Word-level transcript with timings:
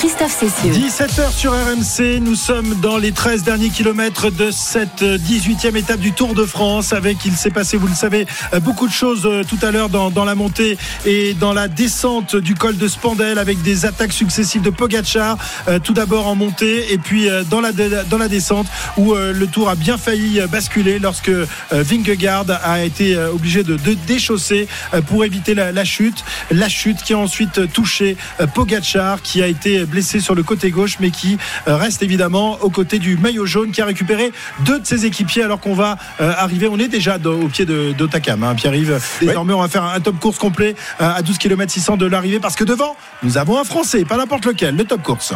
Christophe 0.00 0.32
Cessieux. 0.40 0.72
17h 0.72 1.30
sur 1.30 1.52
RMC, 1.52 2.20
nous 2.22 2.34
sommes 2.34 2.74
dans 2.80 2.96
les 2.96 3.12
13 3.12 3.42
derniers 3.42 3.68
kilomètres 3.68 4.30
de 4.30 4.50
cette 4.50 5.02
18e 5.02 5.76
étape 5.76 6.00
du 6.00 6.12
Tour 6.12 6.32
de 6.32 6.46
France 6.46 6.94
avec, 6.94 7.22
il 7.26 7.34
s'est 7.34 7.50
passé, 7.50 7.76
vous 7.76 7.86
le 7.86 7.94
savez, 7.94 8.26
beaucoup 8.62 8.88
de 8.88 8.92
choses 8.94 9.26
euh, 9.26 9.44
tout 9.44 9.58
à 9.60 9.70
l'heure 9.70 9.90
dans, 9.90 10.08
dans 10.10 10.24
la 10.24 10.34
montée 10.34 10.78
et 11.04 11.34
dans 11.34 11.52
la 11.52 11.68
descente 11.68 12.34
du 12.34 12.54
col 12.54 12.78
de 12.78 12.88
Spandel 12.88 13.38
avec 13.38 13.60
des 13.60 13.84
attaques 13.84 14.14
successives 14.14 14.62
de 14.62 14.70
Pogacar, 14.70 15.36
euh, 15.68 15.78
tout 15.78 15.92
d'abord 15.92 16.28
en 16.28 16.34
montée 16.34 16.94
et 16.94 16.96
puis 16.96 17.28
euh, 17.28 17.44
dans 17.44 17.60
la, 17.60 17.72
dans 17.72 18.16
la 18.16 18.28
descente 18.28 18.68
où 18.96 19.14
le 19.14 19.46
Tour 19.48 19.68
a 19.68 19.74
bien 19.74 19.98
failli 19.98 20.40
basculer 20.50 20.98
lorsque 20.98 21.30
Vingegaard 21.70 22.46
a 22.64 22.82
été 22.82 23.16
obligé 23.18 23.64
de, 23.64 23.76
de 23.76 23.92
déchausser 24.06 24.66
pour 25.08 25.26
éviter 25.26 25.54
la, 25.54 25.72
la 25.72 25.84
chute. 25.84 26.24
La 26.50 26.68
chute 26.70 27.02
qui 27.02 27.12
a 27.12 27.18
ensuite 27.18 27.70
touché 27.72 28.16
Pogacar 28.54 29.20
qui 29.20 29.42
a 29.42 29.46
été 29.46 29.84
blessé 29.90 30.20
sur 30.20 30.34
le 30.34 30.42
côté 30.42 30.70
gauche 30.70 30.96
mais 31.00 31.10
qui 31.10 31.36
euh, 31.68 31.76
reste 31.76 32.02
évidemment 32.02 32.58
aux 32.62 32.70
côtés 32.70 32.98
du 32.98 33.16
maillot 33.18 33.44
jaune 33.46 33.72
qui 33.72 33.82
a 33.82 33.84
récupéré 33.86 34.32
deux 34.60 34.78
de 34.80 34.86
ses 34.86 35.04
équipiers 35.04 35.42
alors 35.42 35.60
qu'on 35.60 35.74
va 35.74 35.98
euh, 36.20 36.32
arriver, 36.38 36.68
on 36.68 36.78
est 36.78 36.88
déjà 36.88 37.18
au 37.24 37.48
pied 37.48 37.64
de- 37.66 37.92
d'Otakam, 37.92 38.42
hein, 38.44 38.54
Pierre-Yves. 38.54 38.98
Désormais 39.20 39.52
on 39.52 39.60
va 39.60 39.68
faire 39.68 39.84
un, 39.84 39.94
un 39.94 40.00
top 40.00 40.18
course 40.18 40.38
complet 40.38 40.74
euh, 41.00 41.12
à 41.14 41.22
12 41.22 41.36
km 41.38 41.70
600 41.70 41.96
de 41.96 42.06
l'arrivée 42.06 42.40
parce 42.40 42.56
que 42.56 42.64
devant 42.64 42.96
nous 43.22 43.36
avons 43.36 43.58
un 43.58 43.64
Français, 43.64 44.04
pas 44.04 44.16
n'importe 44.16 44.46
lequel, 44.46 44.76
le 44.76 44.84
top 44.84 45.02
course. 45.02 45.34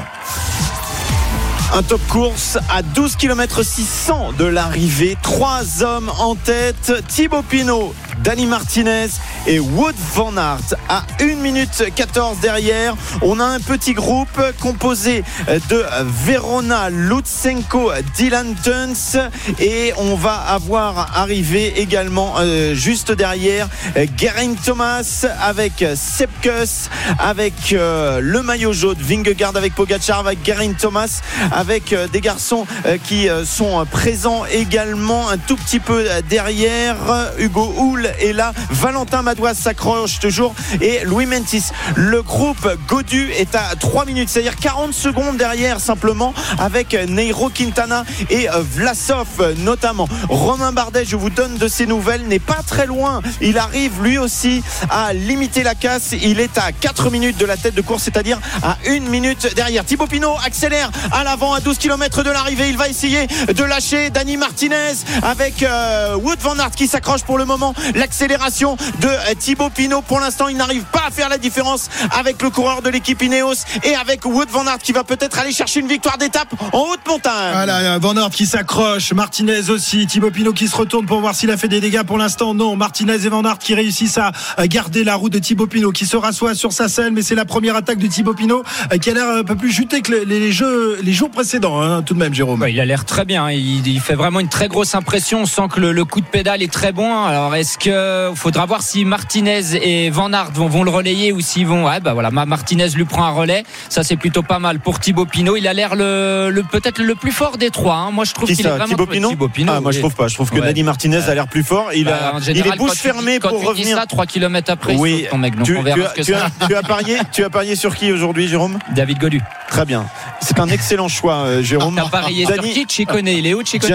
Un 1.75 1.83
top 1.83 2.01
course 2.09 2.57
à 2.71 2.83
12 2.83 3.16
km 3.16 3.65
600 3.65 4.33
de 4.39 4.45
l'arrivée. 4.45 5.16
Trois 5.23 5.83
hommes 5.83 6.09
en 6.21 6.37
tête. 6.37 6.93
Thibaut 7.09 7.43
Pinot, 7.43 7.93
Dani 8.23 8.46
Martinez 8.46 9.09
et 9.46 9.59
Wood 9.59 9.95
Van 10.14 10.36
Aert 10.36 10.74
à 10.88 11.04
1 11.20 11.37
minute 11.37 11.84
14 11.95 12.38
derrière. 12.40 12.95
On 13.23 13.40
a 13.40 13.45
un 13.45 13.60
petit 13.60 13.95
groupe 13.95 14.40
composé 14.60 15.24
de 15.68 15.84
Verona, 16.24 16.90
Lutsenko, 16.90 17.93
Dylan 18.16 18.54
Tuns 18.62 19.29
et 19.59 19.93
on 19.96 20.15
va 20.15 20.34
avoir 20.34 21.18
arrivé 21.18 21.80
également 21.80 22.34
euh, 22.38 22.74
juste 22.74 23.12
derrière 23.12 23.68
Geraint 24.16 24.54
Thomas 24.65 25.26
avec 25.40 25.84
Sepkus, 25.95 26.88
avec 27.18 27.73
euh, 27.73 28.21
le 28.21 28.43
maillot 28.43 28.73
jaune, 28.73 28.96
Vingegaard 28.99 29.56
avec 29.56 29.74
Pogacar, 29.74 30.21
avec 30.21 30.45
Geraint 30.45 30.73
Thomas, 30.73 31.21
avec 31.52 31.93
euh, 31.93 32.06
des 32.09 32.21
garçons 32.21 32.66
qui 33.04 33.28
sont 33.45 33.84
présents 33.90 34.45
également 34.46 35.28
un 35.28 35.38
tout 35.38 35.56
petit 35.56 35.80
peu 35.80 36.04
derrière. 36.28 36.96
Hugo 37.38 37.74
Est 38.21 38.33
là, 38.33 38.52
Valentin 38.71 39.23
Madouas 39.23 39.55
s'accroche 39.55 40.19
toujours 40.19 40.55
et 40.80 41.01
Louis 41.05 41.27
Mentis. 41.27 41.65
Le 41.97 42.23
groupe 42.23 42.69
Godu 42.88 43.30
est 43.33 43.55
à 43.55 43.74
3 43.79 44.05
minutes, 44.07 44.29
c'est-à-dire 44.29 44.57
40 44.57 44.93
secondes 44.93 45.37
derrière 45.37 45.80
simplement 45.80 46.35
avec 46.59 46.95
Neiro 46.95 47.51
Quintana 47.51 48.05
et 48.30 48.49
euh, 48.49 48.63
Vlasov 48.63 49.55
notamment. 49.59 50.09
Romain 50.29 50.73
Bardet, 50.73 51.05
je 51.05 51.16
vous 51.16 51.30
donne 51.30 51.57
de 51.57 51.69
ses 51.69 51.87
nouvelles, 51.87 52.27
n'est 52.27 52.38
pas 52.38 52.61
très 52.66 52.87
loin. 52.87 53.23
Il 53.41 53.59
arrive 53.59 54.02
lui 54.02 54.18
aussi 54.18 54.63
à 54.91 55.13
limiter 55.13 55.63
la 55.63 55.74
casse. 55.74 56.15
Il 56.23 56.41
est 56.41 56.59
à 56.59 56.73
4 56.73 57.11
minutes 57.11 57.37
de 57.37 57.46
la 57.46 57.57
tête 57.57 57.74
de 57.74 57.80
course, 57.80 58.05
c'est-à-dire 58.05 58.41
à 58.63 58.77
1 58.87 59.01
minute 59.01 59.55
derrière. 59.55 59.85
Thibaut 59.85 60.07
Pinot 60.07 60.37
accélère 60.45 60.91
à 61.13 61.24
l'avant 61.24 61.52
à 61.55 61.61
12 61.61 61.79
km 61.79 62.23
de 62.23 62.30
l'arrivée. 62.30 62.68
Il 62.68 62.77
va 62.77 62.89
essayer 62.89 63.27
de 63.27 63.65
lâcher 63.65 64.11
Dani 64.11 64.37
Martinez 64.37 64.93
avec 65.22 65.62
euh, 65.62 66.16
Wood 66.16 66.39
Van 66.41 66.59
Aert 66.59 66.71
qui 66.72 66.89
s'accroche 66.89 67.22
pour 67.22 67.39
le 67.39 67.44
moment. 67.44 67.75
L'accélération 67.94 68.76
de 69.00 69.09
euh, 69.09 69.34
Thibaut 69.38 69.70
Pinot. 69.70 70.03
Pour 70.03 70.20
l'instant, 70.20 70.48
il 70.48 70.56
n'arrive 70.56 70.84
pas 70.84 71.04
à 71.09 71.10
faire 71.10 71.28
la 71.28 71.38
différence 71.38 71.88
avec 72.10 72.42
le 72.42 72.50
coureur 72.50 72.82
de 72.82 72.88
l'équipe 72.88 73.20
Ineos 73.22 73.54
et 73.82 73.94
avec 73.94 74.25
Wood 74.25 74.48
Van 74.50 74.66
Aert 74.66 74.78
qui 74.78 74.93
va 74.93 75.05
peut-être 75.05 75.38
aller 75.38 75.53
chercher 75.53 75.81
une 75.81 75.88
victoire 75.88 76.19
d'étape 76.19 76.49
en 76.72 76.81
haute 76.91 77.06
montagne. 77.06 77.53
Voilà, 77.53 77.99
Van 77.99 78.16
Aert 78.16 78.31
qui 78.31 78.47
s'accroche, 78.47 79.12
Martinez 79.12 79.71
aussi, 79.71 80.06
Thibaut 80.06 80.31
Pinot 80.31 80.53
qui 80.53 80.69
se 80.69 80.77
retourne 80.77 81.06
pour 81.06 81.21
voir 81.21 81.34
s'il 81.34 81.50
a 81.50 81.56
fait 81.56 81.69
des 81.69 81.81
dégâts. 81.81 82.03
Pour 82.03 82.19
l'instant, 82.19 82.54
non. 82.54 82.77
Martinez 82.77 83.25
et 83.25 83.28
Van 83.28 83.44
Aert 83.44 83.59
qui 83.59 83.75
réussissent 83.75 84.19
à 84.19 84.33
garder 84.66 85.04
la 85.04 85.15
route 85.15 85.33
de 85.33 85.38
Thibaut 85.38 85.66
Pinot, 85.66 85.93
qui 85.93 86.06
se 86.06 86.16
rassoit 86.16 86.54
sur 86.54 86.72
sa 86.72 86.88
selle, 86.88 87.12
mais 87.12 87.22
c'est 87.22 87.34
la 87.34 87.44
première 87.44 87.77
attaque 87.77 87.99
de 87.99 88.06
Thibaut 88.06 88.34
Pinot 88.34 88.65
euh, 88.93 88.99
qui 88.99 89.10
a 89.10 89.15
l'air 89.15 89.28
un 89.28 89.44
peu 89.44 89.56
plus 89.56 89.71
jutée 89.71 90.00
que 90.00 90.12
les, 90.12 90.25
les 90.25 90.53
jeux, 90.53 90.99
les 91.03 91.12
jours 91.12 91.31
précédents, 91.31 91.81
hein, 91.81 92.03
tout 92.03 92.15
de 92.15 92.19
même, 92.19 92.34
Jérôme. 92.34 92.60
Ouais, 92.60 92.72
il 92.72 92.81
a 92.81 92.84
l'air 92.84 93.04
très 93.04 93.25
bien. 93.25 93.50
Il, 93.50 93.87
il 93.87 94.00
fait 94.00 94.15
vraiment 94.15 94.41
une 94.41 94.49
très 94.49 94.69
grosse 94.69 94.94
impression. 94.94 95.43
On 95.43 95.47
sent 95.47 95.69
que 95.72 95.81
le, 95.81 95.93
le 95.93 96.04
coup 96.04 96.21
de 96.21 96.27
pédale 96.27 96.62
est 96.62 96.72
très 96.72 96.93
bon. 96.93 97.25
Alors, 97.25 97.54
est-ce 97.54 97.78
que 97.84 98.31
faudra 98.34 98.67
voir 98.67 98.83
si 98.83 99.05
Martinez 99.05 99.61
et 99.83 100.11
Van 100.11 100.33
Aert 100.33 100.50
vont, 100.53 100.69
vont 100.69 100.83
le 100.84 100.91
relayer 100.91 101.33
ou 101.33 101.41
s'ils 101.41 101.67
vont. 101.67 101.87
Ouais, 101.87 102.00
bah 102.00 102.12
voilà, 102.15 102.31
Ma- 102.31 102.47
Martinez 102.47 102.89
lui 102.91 103.05
prend 103.05 103.25
un 103.25 103.31
relais. 103.31 103.65
Ça, 103.89 104.03
c'est 104.03 104.17
plutôt 104.17 104.43
pas 104.43 104.59
mal 104.59 104.81
pour 104.81 105.00
Thibaut 105.00 105.27
Pinot. 105.27 105.56
Il 105.56 105.69
a 105.69 105.72
l'air 105.72 105.95
le, 105.95 106.50
le 106.50 106.62
peut-être 106.62 107.00
le 107.03 107.15
plus 107.15 107.33
fort 107.33 107.59
des 107.59 107.71
trois. 107.71 107.97
hein. 107.97 108.11
Moi, 108.11 108.25
je 108.25 108.33
trouve 108.33 108.49
Qui 108.49 108.56
qu'il 108.56 108.67
est 108.67 108.71
vraiment 108.71 108.87
Thibaut 108.87 109.06
Pinot 109.06 109.28
Thibaut 109.31 109.49
Pinot, 109.49 109.72
Ah, 109.77 109.81
moi 109.81 109.93
je 109.93 109.99
trouve 110.00 110.15
pas. 110.15 110.28
Je 110.28 110.34
trouve 110.34 110.50
que 110.50 110.56
Ouais. 110.61 110.67
Dani 110.67 110.83
Martinez 110.83 111.19
a 111.28 111.34
l'air 111.34 111.47
plus 111.49 111.62
fort. 111.62 111.91
Il, 111.95 112.05
Bah, 112.06 112.33
a, 112.34 112.39
il 112.39 112.45
général, 112.45 112.75
est 112.75 112.78
bouche 112.78 112.93
fermée 112.99 113.39
pour 113.41 113.50
tu 113.53 113.59
dis 113.61 113.65
revenir. 113.67 113.97
ça, 113.99 114.06
3 114.06 114.27
km 114.27 114.71
après, 114.72 114.95
il 114.95 114.99
Oui, 115.01 115.27
ton 115.31 115.39
mec. 115.39 115.55
Donc 115.56 115.66
tu, 115.66 115.77
on 115.77 115.83
verra 115.83 115.97
tu 115.97 116.03
as, 116.05 116.09
ce 116.11 116.15
que 116.15 116.22
tu 116.22 116.33
ça. 116.33 116.47
as- 116.61 116.66
tu 116.66 116.75
as 116.75 116.83
parié, 116.83 117.19
tu 117.33 117.45
as 117.45 117.51
parié 117.51 117.77
sur 117.77 117.95
qui 117.95 118.11
aujourd'hui, 118.12 118.49
Jérôme? 118.49 118.78
David 118.95 119.19
Godu. 119.19 119.41
Très 119.69 119.84
bien. 119.84 120.06
C'est 120.41 120.59
un 120.61 120.69
excellent 120.69 121.09
choix, 121.09 121.34
euh, 121.47 121.62
Jérôme. 121.62 121.97
T'as 121.97 122.09
parié 122.09 122.47
sur 122.47 122.55
Dani- 122.56 122.72
qui? 122.72 122.87
Chicone 122.89 123.27
Il 123.27 123.47
est 123.47 123.55
où 123.55 123.62
Chicone 123.65 123.91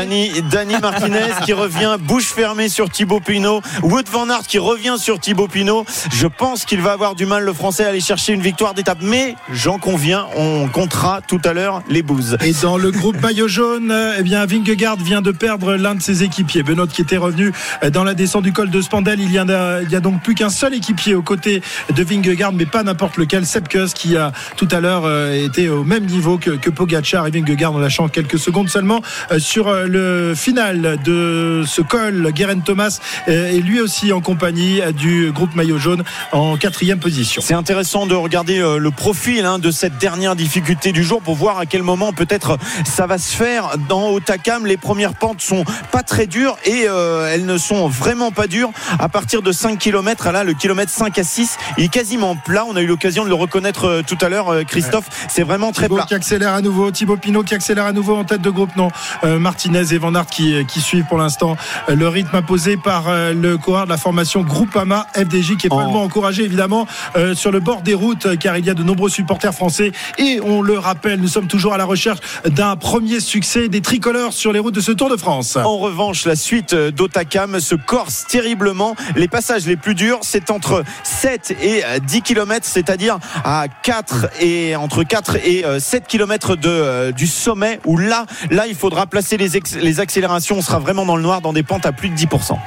Martinez 0.82 1.20
qui 1.46 1.54
revient 1.54 1.96
bouche 2.00 2.26
fermée 2.34 2.70
sur 2.70 2.90
Thibaut 2.90 3.20
Pinot. 3.20 3.62
Wood 3.84 4.08
Van 4.10 4.30
Aert 4.30 4.48
qui 4.48 4.60
revient 4.60 4.96
sur 4.98 5.20
Thibaut 5.20 5.48
Pinot. 5.48 5.86
Je 6.12 6.28
pense 6.28 6.66
qu'il 6.66 6.82
va 6.82 6.92
avoir 6.92 7.16
du 7.16 7.26
mal 7.26 7.44
le 7.44 7.54
français 7.54 7.86
à 7.86 7.90
aller 7.90 8.02
chercher 8.02 8.34
une 8.34 8.42
victoire 8.42 8.74
d'étape. 8.74 9.00
Mais 9.02 9.36
j'en 9.52 9.78
conviens, 9.78 10.28
on 10.36 10.68
comptera 10.68 11.22
tout 11.26 11.42
à 11.44 11.54
l'heure 11.54 11.82
les 11.90 12.02
bouses. 12.02 12.38
Et 12.44 12.54
dans 12.62 12.78
le 12.78 12.92
groupe 12.92 13.20
maillot 13.22 13.48
jaune, 13.48 13.92
euh, 13.92 14.16
eh 14.18 14.24
bien, 14.24 14.46
Vingegaard 14.46 14.98
vient 14.98 15.22
de 15.22 15.32
perdre 15.32 15.76
l'un 15.76 15.96
de 15.96 16.02
ses 16.02 16.24
équipiers. 16.24 16.64
Benoît 16.64 16.88
qui 16.88 17.02
était 17.02 17.18
revenu 17.18 17.52
euh, 17.84 17.90
dans 17.90 18.04
la 18.04 18.14
descente 18.14 18.44
du 18.44 18.54
col 18.54 18.70
de 18.70 18.82
Spandel. 18.82 19.20
Il 19.20 19.32
y, 19.32 19.40
en 19.40 19.50
a, 19.50 19.82
il 19.82 19.90
y 19.90 19.96
a 19.96 20.00
donc 20.00 20.22
plus 20.22 20.36
qu'un 20.36 20.50
seul 20.50 20.74
équipier 20.74 21.16
aux 21.16 21.22
côtés 21.22 21.62
de 21.96 22.04
Vingegaard, 22.04 22.54
mais 22.54 22.66
pas 22.66 22.84
n'importe 22.84 23.18
lequel. 23.18 23.46
Sepkus 23.46 23.94
qui 23.94 24.18
a 24.18 24.32
tout 24.58 24.68
à 24.72 24.80
l'heure 24.80 25.04
euh, 25.06 25.34
été 25.34 25.70
au 25.70 25.84
même 25.84 26.06
niveau 26.06 26.38
que, 26.38 26.70
Pogacar 26.70 27.28
et 27.28 27.32
Vingegaard 27.32 27.74
en 27.74 27.80
lâchant 27.80 28.08
quelques 28.08 28.40
secondes 28.40 28.70
seulement 28.70 29.02
euh, 29.32 29.40
sur 29.40 29.68
euh, 29.68 29.86
le 29.88 30.34
final 30.36 30.98
de 31.04 31.64
ce 31.66 31.82
col. 31.82 32.32
Guerin 32.34 32.60
Thomas 32.60 33.00
euh, 33.28 33.52
lui 33.70 33.80
aussi 33.82 34.12
en 34.12 34.20
compagnie 34.20 34.82
du 34.94 35.32
groupe 35.32 35.54
maillot 35.54 35.78
jaune 35.78 36.04
en 36.32 36.58
quatrième 36.58 37.00
position. 37.00 37.42
C'est 37.46 37.54
intéressant 37.54 38.08
de 38.08 38.16
regarder 38.16 38.60
euh, 38.60 38.80
le 38.80 38.92
profil 38.92 39.46
hein, 39.46 39.60
de 39.60 39.70
cette 39.70 39.98
dernière 40.00 40.36
difficulté 40.36 40.92
du 40.92 41.04
jour 41.04 41.22
pour 41.22 41.36
voir 41.36 41.60
à 41.60 41.66
quel 41.68 41.84
moment 41.84 42.12
peut-être 42.12 42.58
ça 42.84 43.06
va 43.06 43.20
se 43.20 43.36
faire 43.36 43.78
dans 43.88 44.10
Otakam. 44.10 44.66
Les 44.66 44.78
premières 44.78 45.14
pentes 45.14 45.42
sont 45.42 45.64
pas 45.92 46.02
très 46.02 46.26
dures 46.26 46.58
et 46.66 46.86
euh, 46.88 47.32
elles 47.32 47.46
ne 47.46 47.58
sont 47.58 47.88
vraiment 47.88 48.32
pas 48.32 48.48
dures. 48.48 48.72
À 48.98 49.08
partir 49.08 49.44
de 49.44 49.52
5 49.52 49.78
km, 49.78 50.32
là, 50.32 50.44
le 50.44 50.54
kilomètre 50.54 50.92
5 50.92 51.18
à 51.20 51.24
6, 51.24 51.58
il 51.78 51.86
est 51.86 51.90
quasiment 51.90 52.36
plat. 52.36 52.66
On 52.68 52.76
a 52.76 52.82
eu 52.82 52.88
l'occasion 52.88 53.24
de 53.24 53.30
le 53.30 53.36
reconnaître 53.36 53.86
euh, 53.86 54.02
tout 54.02 54.18
à 54.22 54.30
l'heure, 54.30 54.66
Christophe. 54.66 55.06
C'est 55.28 55.44
vraiment 55.44 55.72
très 55.72 55.84
Thibaut 55.84 55.98
plat. 55.98 56.06
qui 56.06 56.16
accélère 56.16 56.54
à 56.54 56.62
nouveau, 56.62 56.90
Thibaut 56.90 57.18
Pinot 57.18 57.44
qui 57.44 57.54
accélère 57.54 57.86
à 57.86 57.94
nouveau 57.94 58.16
en 58.16 58.24
tête 58.24 58.42
de 58.42 58.50
groupe, 58.50 58.76
non. 58.76 58.90
Euh, 59.24 59.38
Martinez 59.38 59.94
et 59.94 59.98
Van 60.00 60.16
Aert 60.16 60.26
qui, 60.26 60.66
qui 60.66 60.82
suivent 60.82 61.06
pour 61.06 61.20
l'instant 61.20 61.56
le 61.88 62.08
rythme 62.08 62.36
imposé 62.36 62.78
par 62.78 63.12
le 63.34 63.58
coureur 63.60 63.86
de 63.86 63.90
la 63.90 63.98
formation 63.98 64.42
Groupama 64.42 65.06
FDJ 65.16 65.58
qui 65.58 65.68
est 65.68 65.70
Oh. 65.70 65.76
probablement 65.76 66.04
encouragé 66.04 66.44
évidemment 66.44 66.88
euh, 67.16 67.36
sur 67.36 67.52
le 67.52 67.60
bord 67.60 67.82
des 67.82 67.94
routes 67.94 68.26
euh, 68.26 68.36
car 68.36 68.58
il 68.58 68.66
y 68.66 68.70
a 68.70 68.74
de 68.74 68.84
nombreux 68.84 69.10
supporters 69.10 69.54
français 69.54 69.92
et 70.18 70.40
on 70.44 70.62
le 70.62 70.80
rappelle, 70.80 71.20
nous 71.20 71.28
sommes 71.28 71.48
toujours 71.48 71.74
à 71.74 71.78
la 71.78 71.86
recherche 71.86 72.20
d'un 72.46 72.76
premier 72.76 73.20
succès 73.20 73.68
des 73.70 73.82
tricolores 73.82 74.34
sur 74.34 74.52
les 74.52 74.60
routes 74.60 74.74
de 74.76 74.82
ce 74.82 74.92
Tour 74.92 75.10
de 75.10 75.18
France. 75.18 75.58
En 75.58 75.78
revanche, 75.78 76.26
la 76.26 76.36
suite 76.36 76.74
euh, 76.74 76.92
d'Otakam 76.92 77.60
se 77.60 77.76
corse 77.76 78.26
terriblement. 78.28 78.96
Les 79.16 79.28
passages 79.28 79.66
les 79.66 79.76
plus 79.78 79.96
durs, 79.96 80.20
c'est 80.22 80.50
entre 80.52 80.84
7 81.04 81.56
et 81.62 81.84
euh, 81.86 82.00
10 82.00 82.22
km, 82.24 82.66
c'est-à-dire 82.68 83.20
à 83.44 83.66
4 83.84 84.28
et 84.42 84.76
entre 84.76 85.04
4 85.04 85.38
et 85.46 85.66
euh, 85.66 85.80
7 85.80 86.08
km 86.08 86.56
de, 86.56 86.68
euh, 86.70 87.12
du 87.12 87.28
sommet 87.28 87.80
où 87.86 87.98
là, 87.98 88.26
là, 88.52 88.68
il 88.68 88.76
faudra 88.76 89.06
placer 89.08 89.38
les, 89.38 89.50
les 89.82 90.00
accélérations. 90.00 90.58
On 90.58 90.62
sera 90.62 90.80
vraiment 90.80 91.06
dans 91.06 91.16
le 91.16 91.24
noir 91.24 91.42
dans 91.42 91.54
des 91.54 91.64
pentes 91.64 91.86
à 91.86 91.92
plus 91.92 92.10
de 92.10 92.16
10%. 92.16 92.58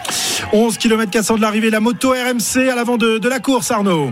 11 0.73 0.79
km 0.79 1.11
400 1.11 1.37
de 1.37 1.41
l'arrivée, 1.43 1.69
la 1.69 1.81
moto 1.81 2.13
RMC 2.13 2.71
à 2.71 2.75
l'avant 2.75 2.97
de, 2.97 3.19
de 3.19 3.29
la 3.29 3.41
course 3.41 3.71
Arnaud. 3.71 4.11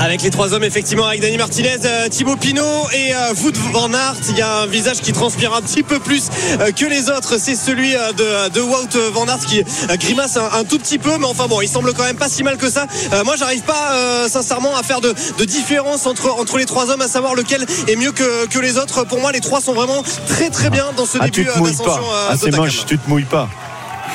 Avec 0.00 0.22
les 0.22 0.30
trois 0.30 0.52
hommes, 0.52 0.64
effectivement, 0.64 1.06
avec 1.06 1.20
Dani 1.20 1.36
Martinez, 1.38 1.76
euh, 1.84 2.08
Thibaut 2.08 2.36
Pinot 2.36 2.62
et 2.92 3.14
euh, 3.14 3.34
Wout 3.42 3.52
Van 3.72 3.92
Aert. 3.92 4.14
Il 4.28 4.36
y 4.36 4.42
a 4.42 4.58
un 4.62 4.66
visage 4.66 5.00
qui 5.00 5.12
transpire 5.12 5.54
un 5.54 5.60
petit 5.62 5.82
peu 5.84 5.98
plus 6.00 6.28
euh, 6.60 6.70
que 6.72 6.84
les 6.86 7.08
autres. 7.08 7.38
C'est 7.38 7.54
celui 7.54 7.92
de, 7.92 8.48
de 8.50 8.60
Wout 8.60 8.96
Van 9.12 9.26
Aert 9.28 9.38
qui 9.46 9.62
grimace 9.98 10.36
un, 10.36 10.48
un 10.58 10.64
tout 10.64 10.78
petit 10.78 10.98
peu. 10.98 11.16
Mais 11.18 11.26
enfin 11.26 11.46
bon, 11.48 11.60
il 11.60 11.68
semble 11.68 11.92
quand 11.94 12.04
même 12.04 12.16
pas 12.16 12.28
si 12.28 12.42
mal 12.42 12.56
que 12.58 12.68
ça. 12.70 12.86
Euh, 13.12 13.22
moi, 13.24 13.36
j'arrive 13.36 13.62
pas 13.62 13.92
euh, 13.92 14.28
sincèrement 14.28 14.76
à 14.76 14.82
faire 14.82 15.00
de, 15.00 15.14
de 15.38 15.44
différence 15.44 16.06
entre, 16.06 16.30
entre 16.38 16.58
les 16.58 16.66
trois 16.66 16.90
hommes, 16.90 17.02
à 17.02 17.08
savoir 17.08 17.34
lequel 17.34 17.64
est 17.86 17.96
mieux 17.96 18.12
que, 18.12 18.46
que 18.48 18.58
les 18.58 18.76
autres. 18.76 19.04
Pour 19.04 19.20
moi, 19.20 19.30
les 19.32 19.40
trois 19.40 19.60
sont 19.60 19.72
vraiment 19.72 20.02
très 20.26 20.50
très 20.50 20.70
bien 20.70 20.86
dans 20.96 21.06
ce 21.06 21.18
Ah, 21.20 21.28
tu 21.30 21.42
début 21.44 21.52
te 21.52 21.58
mouilles 21.58 21.72
pas. 21.76 21.84
d'ascension. 21.84 22.04
Ah, 22.28 22.34
c'est 22.40 22.56
moche, 22.56 22.84
tu 22.86 22.98
te 22.98 23.08
mouilles 23.08 23.24
pas. 23.24 23.48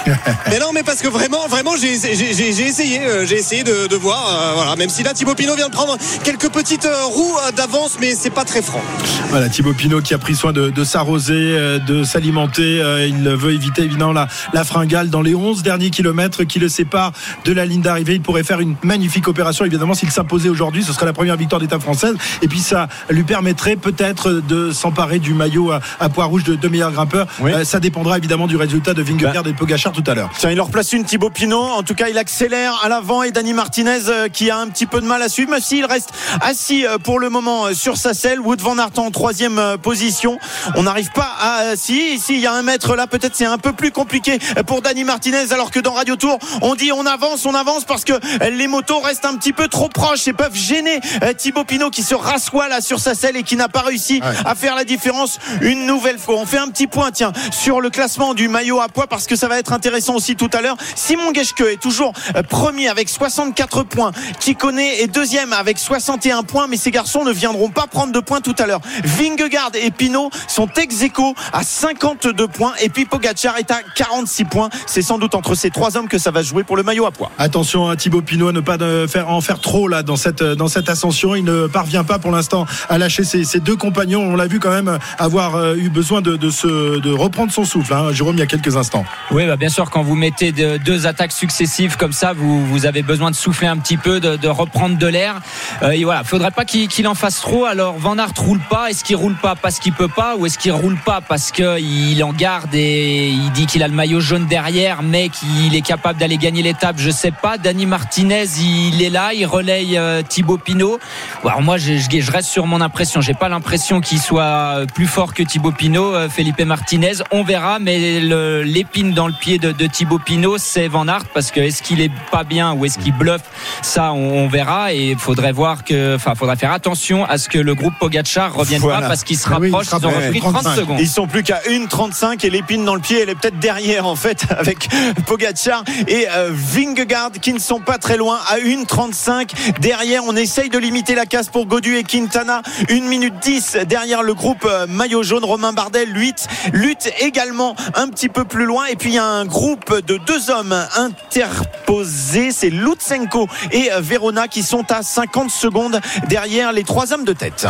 mais 0.49 0.59
non, 0.59 0.67
mais 0.73 0.83
parce 0.83 1.01
que 1.01 1.07
vraiment, 1.07 1.47
vraiment, 1.47 1.71
j'ai 1.79 1.93
essayé, 1.93 2.99
euh, 3.01 3.25
j'ai 3.25 3.37
essayé 3.37 3.63
de, 3.63 3.87
de 3.87 3.95
voir. 3.95 4.27
euh, 4.27 4.53
voilà, 4.55 4.75
même 4.75 4.89
si 4.89 5.03
là, 5.03 5.13
Thibaut 5.13 5.35
Pinot 5.35 5.55
vient 5.55 5.67
de 5.67 5.73
prendre 5.73 5.97
quelques 6.23 6.49
petites 6.49 6.85
euh, 6.85 7.05
roues 7.05 7.35
d'avance, 7.55 7.97
mais 7.99 8.13
c'est 8.15 8.29
pas 8.29 8.45
très 8.45 8.61
franc. 8.61 8.81
Voilà, 9.29 9.49
Thibaut 9.49 9.73
Pinot 9.73 10.01
qui 10.01 10.13
a 10.13 10.17
pris 10.17 10.35
soin 10.35 10.53
de, 10.53 10.69
de 10.69 10.83
s'arroser, 10.83 11.33
euh, 11.35 11.79
de 11.79 12.03
s'alimenter. 12.03 12.81
Euh, 12.81 13.07
Il 13.07 13.27
veut 13.29 13.53
éviter 13.53 13.83
évidemment 13.83 14.13
la, 14.13 14.27
la 14.53 14.63
fringale 14.63 15.09
dans 15.09 15.21
les 15.21 15.35
11 15.35 15.63
derniers 15.63 15.89
kilomètres 15.89 16.43
qui 16.43 16.59
le 16.59 16.69
séparent 16.69 17.11
de 17.45 17.51
la 17.53 17.65
ligne 17.65 17.81
d'arrivée. 17.81 18.13
Il 18.15 18.21
pourrait 18.21 18.43
faire 18.43 18.59
une 18.59 18.75
magnifique 18.83 19.27
opération 19.27 19.65
évidemment 19.65 19.93
s'il 19.93 20.11
s'imposait 20.11 20.49
aujourd'hui. 20.49 20.83
Ce 20.83 20.93
serait 20.93 21.05
la 21.05 21.13
première 21.13 21.37
victoire 21.37 21.59
d'étape 21.61 21.81
française. 21.81 22.15
Et 22.41 22.47
puis 22.47 22.59
ça 22.59 22.87
lui 23.09 23.23
permettrait 23.23 23.75
peut-être 23.75 24.31
de 24.31 24.71
s'emparer 24.71 25.19
du 25.19 25.33
maillot 25.33 25.71
à, 25.71 25.79
à 25.99 26.09
poids 26.09 26.25
rouge 26.25 26.43
de, 26.43 26.55
de 26.55 26.67
meilleur 26.67 26.91
grimpeur. 26.91 27.27
Oui. 27.39 27.51
Euh, 27.53 27.63
ça 27.63 27.79
dépendra 27.79 28.17
évidemment 28.17 28.47
du 28.47 28.55
résultat 28.55 28.93
de 28.93 29.01
Vingegaard 29.01 29.45
et 29.47 29.51
de 29.51 29.57
Tout 29.91 30.03
à 30.07 30.13
l'heure. 30.15 30.29
Tiens, 30.37 30.49
il 30.51 30.55
leur 30.57 30.69
place 30.69 30.93
une 30.93 31.03
Thibaut 31.03 31.29
Pinot. 31.29 31.59
En 31.61 31.83
tout 31.83 31.93
cas, 31.95 32.07
il 32.09 32.17
accélère 32.17 32.79
à 32.83 32.89
l'avant 32.89 33.23
et 33.23 33.31
Dani 33.31 33.53
Martinez 33.53 34.07
euh, 34.07 34.27
qui 34.29 34.49
a 34.49 34.57
un 34.57 34.67
petit 34.67 34.85
peu 34.85 35.01
de 35.01 35.05
mal 35.05 35.21
à 35.21 35.29
suivre. 35.29 35.51
Mais 35.51 35.59
s'il 35.61 35.85
reste 35.85 36.09
assis 36.41 36.85
euh, 36.85 36.97
pour 36.97 37.19
le 37.19 37.29
moment 37.29 37.65
euh, 37.65 37.73
sur 37.73 37.97
sa 37.97 38.13
selle, 38.13 38.39
Wood 38.39 38.61
Van 38.61 38.77
Aert 38.77 38.97
en 38.97 39.11
troisième 39.11 39.61
position. 39.81 40.39
On 40.75 40.83
n'arrive 40.83 41.11
pas 41.11 41.35
à. 41.39 41.75
Si, 41.75 42.19
si, 42.19 42.35
il 42.35 42.39
y 42.39 42.47
a 42.47 42.53
un 42.53 42.61
mètre 42.63 42.95
là, 42.95 43.07
peut-être 43.07 43.35
c'est 43.35 43.45
un 43.45 43.57
peu 43.57 43.73
plus 43.73 43.91
compliqué 43.91 44.39
pour 44.67 44.81
Dani 44.81 45.03
Martinez. 45.03 45.51
Alors 45.51 45.71
que 45.71 45.79
dans 45.79 45.93
Radio 45.93 46.15
Tour, 46.15 46.39
on 46.61 46.75
dit 46.75 46.91
on 46.91 47.05
avance, 47.05 47.45
on 47.45 47.53
avance 47.53 47.83
parce 47.83 48.03
que 48.05 48.13
les 48.49 48.67
motos 48.67 48.99
restent 48.99 49.25
un 49.25 49.35
petit 49.35 49.53
peu 49.53 49.67
trop 49.67 49.89
proches 49.89 50.27
et 50.27 50.33
peuvent 50.33 50.55
gêner 50.55 50.99
Thibaut 51.37 51.63
Pinot 51.65 51.89
qui 51.89 52.03
se 52.03 52.15
rassoit 52.15 52.67
là 52.69 52.79
sur 52.81 52.99
sa 52.99 53.15
selle 53.15 53.35
et 53.37 53.43
qui 53.43 53.55
n'a 53.55 53.67
pas 53.69 53.81
réussi 53.81 54.13
Ouais. 54.23 54.29
à 54.45 54.53
faire 54.55 54.75
la 54.75 54.83
différence 54.85 55.39
une 55.61 55.85
nouvelle 55.85 56.17
fois. 56.19 56.35
On 56.35 56.45
fait 56.45 56.57
un 56.57 56.67
petit 56.67 56.87
point, 56.87 57.11
tiens, 57.11 57.31
sur 57.51 57.81
le 57.81 57.89
classement 57.89 58.33
du 58.33 58.47
maillot 58.47 58.79
à 58.79 58.87
poids 58.87 59.07
parce 59.07 59.25
que 59.27 59.35
ça 59.35 59.47
va 59.47 59.57
être 59.57 59.72
intéressant 59.73 60.15
aussi 60.15 60.35
tout 60.35 60.49
à 60.53 60.61
l'heure. 60.61 60.77
Simon 60.95 61.33
Geschke 61.33 61.61
est 61.61 61.81
toujours 61.81 62.13
euh, 62.35 62.43
premier 62.43 62.87
avec 62.87 63.09
64 63.09 63.83
points. 63.83 64.11
Kikone 64.39 64.79
est 64.79 65.07
deuxième 65.07 65.53
avec 65.53 65.77
61 65.79 66.43
points, 66.43 66.67
mais 66.67 66.77
ces 66.77 66.91
garçons 66.91 67.23
ne 67.23 67.31
viendront 67.31 67.69
pas 67.69 67.87
prendre 67.87 68.13
de 68.13 68.19
points 68.19 68.41
tout 68.41 68.55
à 68.59 68.67
l'heure. 68.67 68.81
Vingegaard 69.03 69.71
et 69.75 69.91
Pinot 69.91 70.29
sont 70.47 70.67
ex 70.77 71.01
aequo 71.01 71.33
à 71.51 71.63
52 71.63 72.47
points 72.47 72.73
et 72.81 72.89
puis 72.89 73.05
Pogacar 73.05 73.57
est 73.57 73.71
à 73.71 73.81
46 73.95 74.45
points. 74.45 74.69
C'est 74.85 75.01
sans 75.01 75.17
doute 75.17 75.35
entre 75.35 75.55
ces 75.55 75.69
trois 75.69 75.97
hommes 75.97 76.07
que 76.07 76.17
ça 76.17 76.31
va 76.31 76.43
se 76.43 76.49
jouer 76.49 76.63
pour 76.63 76.77
le 76.77 76.83
maillot 76.83 77.05
à 77.05 77.11
poids. 77.11 77.31
Attention 77.37 77.89
à 77.89 77.95
Thibaut 77.95 78.21
Pinot 78.21 78.49
à 78.49 78.51
ne 78.51 78.59
pas 78.59 78.77
de 78.77 79.07
faire, 79.07 79.29
en 79.29 79.41
faire 79.41 79.59
trop 79.59 79.87
là 79.87 80.03
dans 80.03 80.15
cette, 80.15 80.43
dans 80.43 80.67
cette 80.67 80.89
ascension. 80.89 81.35
Il 81.35 81.43
ne 81.43 81.67
parvient 81.67 82.03
pas 82.03 82.19
pour 82.19 82.31
l'instant 82.31 82.65
à 82.89 82.97
lâcher 82.97 83.23
ses, 83.23 83.43
ses 83.43 83.59
deux 83.59 83.75
compagnons. 83.75 84.21
On 84.21 84.35
l'a 84.35 84.47
vu 84.47 84.59
quand 84.59 84.71
même 84.71 84.99
avoir 85.17 85.55
euh, 85.55 85.75
eu 85.75 85.89
besoin 85.89 86.21
de, 86.21 86.35
de, 86.35 86.49
se, 86.49 86.99
de 86.99 87.11
reprendre 87.11 87.51
son 87.51 87.65
souffle, 87.65 87.93
hein, 87.93 88.11
Jérôme, 88.11 88.35
il 88.35 88.39
y 88.39 88.43
a 88.43 88.47
quelques 88.47 88.75
instants. 88.75 89.05
Oui, 89.31 89.45
bah 89.47 89.57
bien 89.63 89.69
sûr, 89.69 89.89
quand 89.89 90.03
vous 90.03 90.15
mettez 90.15 90.51
de- 90.51 90.75
deux 90.75 91.07
attaques 91.07 91.31
successives 91.31 91.95
comme 91.95 92.11
ça, 92.11 92.33
vous, 92.33 92.85
avez 92.85 93.01
besoin 93.01 93.31
de 93.31 93.35
souffler 93.37 93.69
un 93.69 93.77
petit 93.77 93.95
peu, 93.95 94.19
de, 94.19 94.47
reprendre 94.49 94.97
de 94.97 95.07
l'air. 95.07 95.35
Euh, 95.83 95.91
et 95.91 96.03
voilà, 96.03 96.25
faudrait 96.25 96.51
pas 96.51 96.65
qu'il 96.65 97.07
en 97.07 97.15
fasse 97.15 97.39
trop. 97.39 97.63
Alors, 97.63 97.97
Van 97.97 98.17
Aert 98.17 98.33
roule 98.37 98.59
pas. 98.69 98.89
Est-ce 98.89 99.05
qu'il 99.05 99.15
roule 99.15 99.37
pas 99.37 99.55
parce 99.55 99.79
qu'il 99.79 99.93
peut 99.93 100.09
pas, 100.09 100.35
ou 100.35 100.45
est-ce 100.45 100.57
qu'il 100.57 100.73
roule 100.73 100.97
pas 101.05 101.21
parce 101.21 101.53
qu'il 101.53 102.21
en 102.25 102.33
garde 102.33 102.75
et 102.75 103.29
il 103.29 103.51
dit 103.53 103.65
qu'il 103.65 103.83
a 103.83 103.87
le 103.87 103.93
maillot 103.93 104.19
jaune 104.19 104.47
derrière, 104.47 105.01
mais 105.01 105.29
qu'il 105.29 105.73
est 105.73 105.81
capable 105.81 106.19
d'aller 106.19 106.35
gagner 106.35 106.61
l'étape? 106.61 106.97
Je 106.97 107.09
sais 107.09 107.31
pas. 107.31 107.57
Dani 107.57 107.85
Martinez, 107.85 108.43
il 108.59 109.01
est 109.01 109.09
là, 109.09 109.33
il 109.33 109.45
relaye 109.45 109.97
euh, 109.97 110.23
Thibaut 110.27 110.57
Pinot. 110.57 110.99
Alors 111.45 111.61
moi, 111.61 111.77
je, 111.77 111.93
je- 111.95 112.31
reste 112.33 112.49
sur 112.49 112.67
mon 112.67 112.81
impression. 112.81 113.21
J'ai 113.21 113.33
pas 113.33 113.47
l'impression 113.47 114.01
qu'il 114.01 114.19
soit 114.19 114.81
plus 114.93 115.07
fort 115.07 115.33
que 115.33 115.41
Thibaut 115.43 115.71
Pinot, 115.71 116.13
euh, 116.15 116.27
Felipe 116.27 116.59
Martinez. 116.65 117.13
On 117.31 117.43
verra, 117.43 117.79
mais 117.79 118.19
l'épine 118.19 119.13
dans 119.13 119.27
le 119.27 119.33
pied 119.39 119.52
de, 119.57 119.71
de 119.71 119.87
Thibaut 119.87 120.19
Pinot, 120.19 120.57
c'est 120.57 120.87
Van 120.87 121.07
Aert 121.07 121.25
parce 121.33 121.51
que 121.51 121.59
est-ce 121.59 121.81
qu'il 121.83 122.01
est 122.01 122.11
pas 122.31 122.43
bien 122.43 122.73
ou 122.73 122.85
est-ce 122.85 122.97
qu'il 122.99 123.13
bluffe 123.13 123.41
Ça, 123.81 124.13
on, 124.13 124.43
on 124.43 124.47
verra 124.47 124.93
et 124.93 125.11
il 125.11 125.17
faudrait 125.17 125.51
voir 125.51 125.83
que, 125.83 126.15
enfin, 126.15 126.35
faudrait 126.35 126.55
faire 126.55 126.71
attention 126.71 127.25
à 127.25 127.37
ce 127.37 127.49
que 127.49 127.57
le 127.57 127.75
groupe 127.75 127.93
Pogacar 127.99 128.53
revienne 128.53 128.81
Voilà. 128.81 129.01
pas 129.01 129.07
parce 129.09 129.23
qu'il 129.23 129.37
se 129.37 129.47
Ah 129.51 129.57
oui, 129.59 129.69
il 129.69 129.75
rapproche. 129.75 129.87
se 129.89 129.95
Ils 129.95 130.05
ont 130.05 130.09
rapproche. 130.09 130.25
repris 130.25 130.39
30 130.39 130.53
35. 130.53 130.75
secondes. 130.75 130.99
Ils 130.99 131.07
sont 131.07 131.27
plus 131.27 131.43
qu'à 131.43 131.59
1,35 131.67 132.45
et 132.45 132.49
l'épine 132.49 132.85
dans 132.85 132.95
le 132.95 133.01
pied, 133.01 133.21
elle 133.21 133.29
est 133.29 133.35
peut-être 133.35 133.59
derrière 133.59 134.05
en 134.07 134.15
fait 134.15 134.45
avec 134.57 134.89
Pogacar 135.25 135.83
et 136.07 136.27
euh, 136.29 136.49
Vingegaard 136.51 137.31
qui 137.41 137.53
ne 137.53 137.59
sont 137.59 137.79
pas 137.79 137.97
très 137.97 138.17
loin 138.17 138.39
à 138.49 138.57
1,35 138.57 139.79
derrière. 139.79 140.23
On 140.25 140.35
essaye 140.35 140.69
de 140.69 140.77
limiter 140.77 141.15
la 141.15 141.25
casse 141.25 141.49
pour 141.49 141.65
Godu 141.65 141.95
et 141.97 142.03
Quintana. 142.03 142.61
1 142.89 143.01
minute 143.01 143.33
10 143.41 143.77
derrière 143.87 144.23
le 144.23 144.33
groupe 144.33 144.65
euh, 144.65 144.85
maillot 144.87 145.23
jaune. 145.23 145.43
Romain 145.43 145.73
Bardet 145.73 146.05
lutte, 146.05 146.47
lutte 146.73 147.11
également 147.19 147.75
un 147.95 148.07
petit 148.09 148.29
peu 148.29 148.43
plus 148.45 148.65
loin. 148.65 148.85
Et 148.85 148.95
puis 148.95 149.09
il 149.11 149.15
y 149.15 149.19
a 149.19 149.25
un 149.25 149.42
groupe 149.45 150.05
de 150.05 150.17
deux 150.25 150.49
hommes 150.49 150.75
interposés. 150.95 152.51
C'est 152.51 152.69
Lutsenko 152.69 153.47
et 153.71 153.89
Verona 153.99 154.47
qui 154.47 154.63
sont 154.63 154.85
à 154.91 155.03
50 155.03 155.49
secondes 155.49 155.99
derrière 156.27 156.71
les 156.71 156.83
trois 156.83 157.13
hommes 157.13 157.25
de 157.25 157.33
tête. 157.33 157.67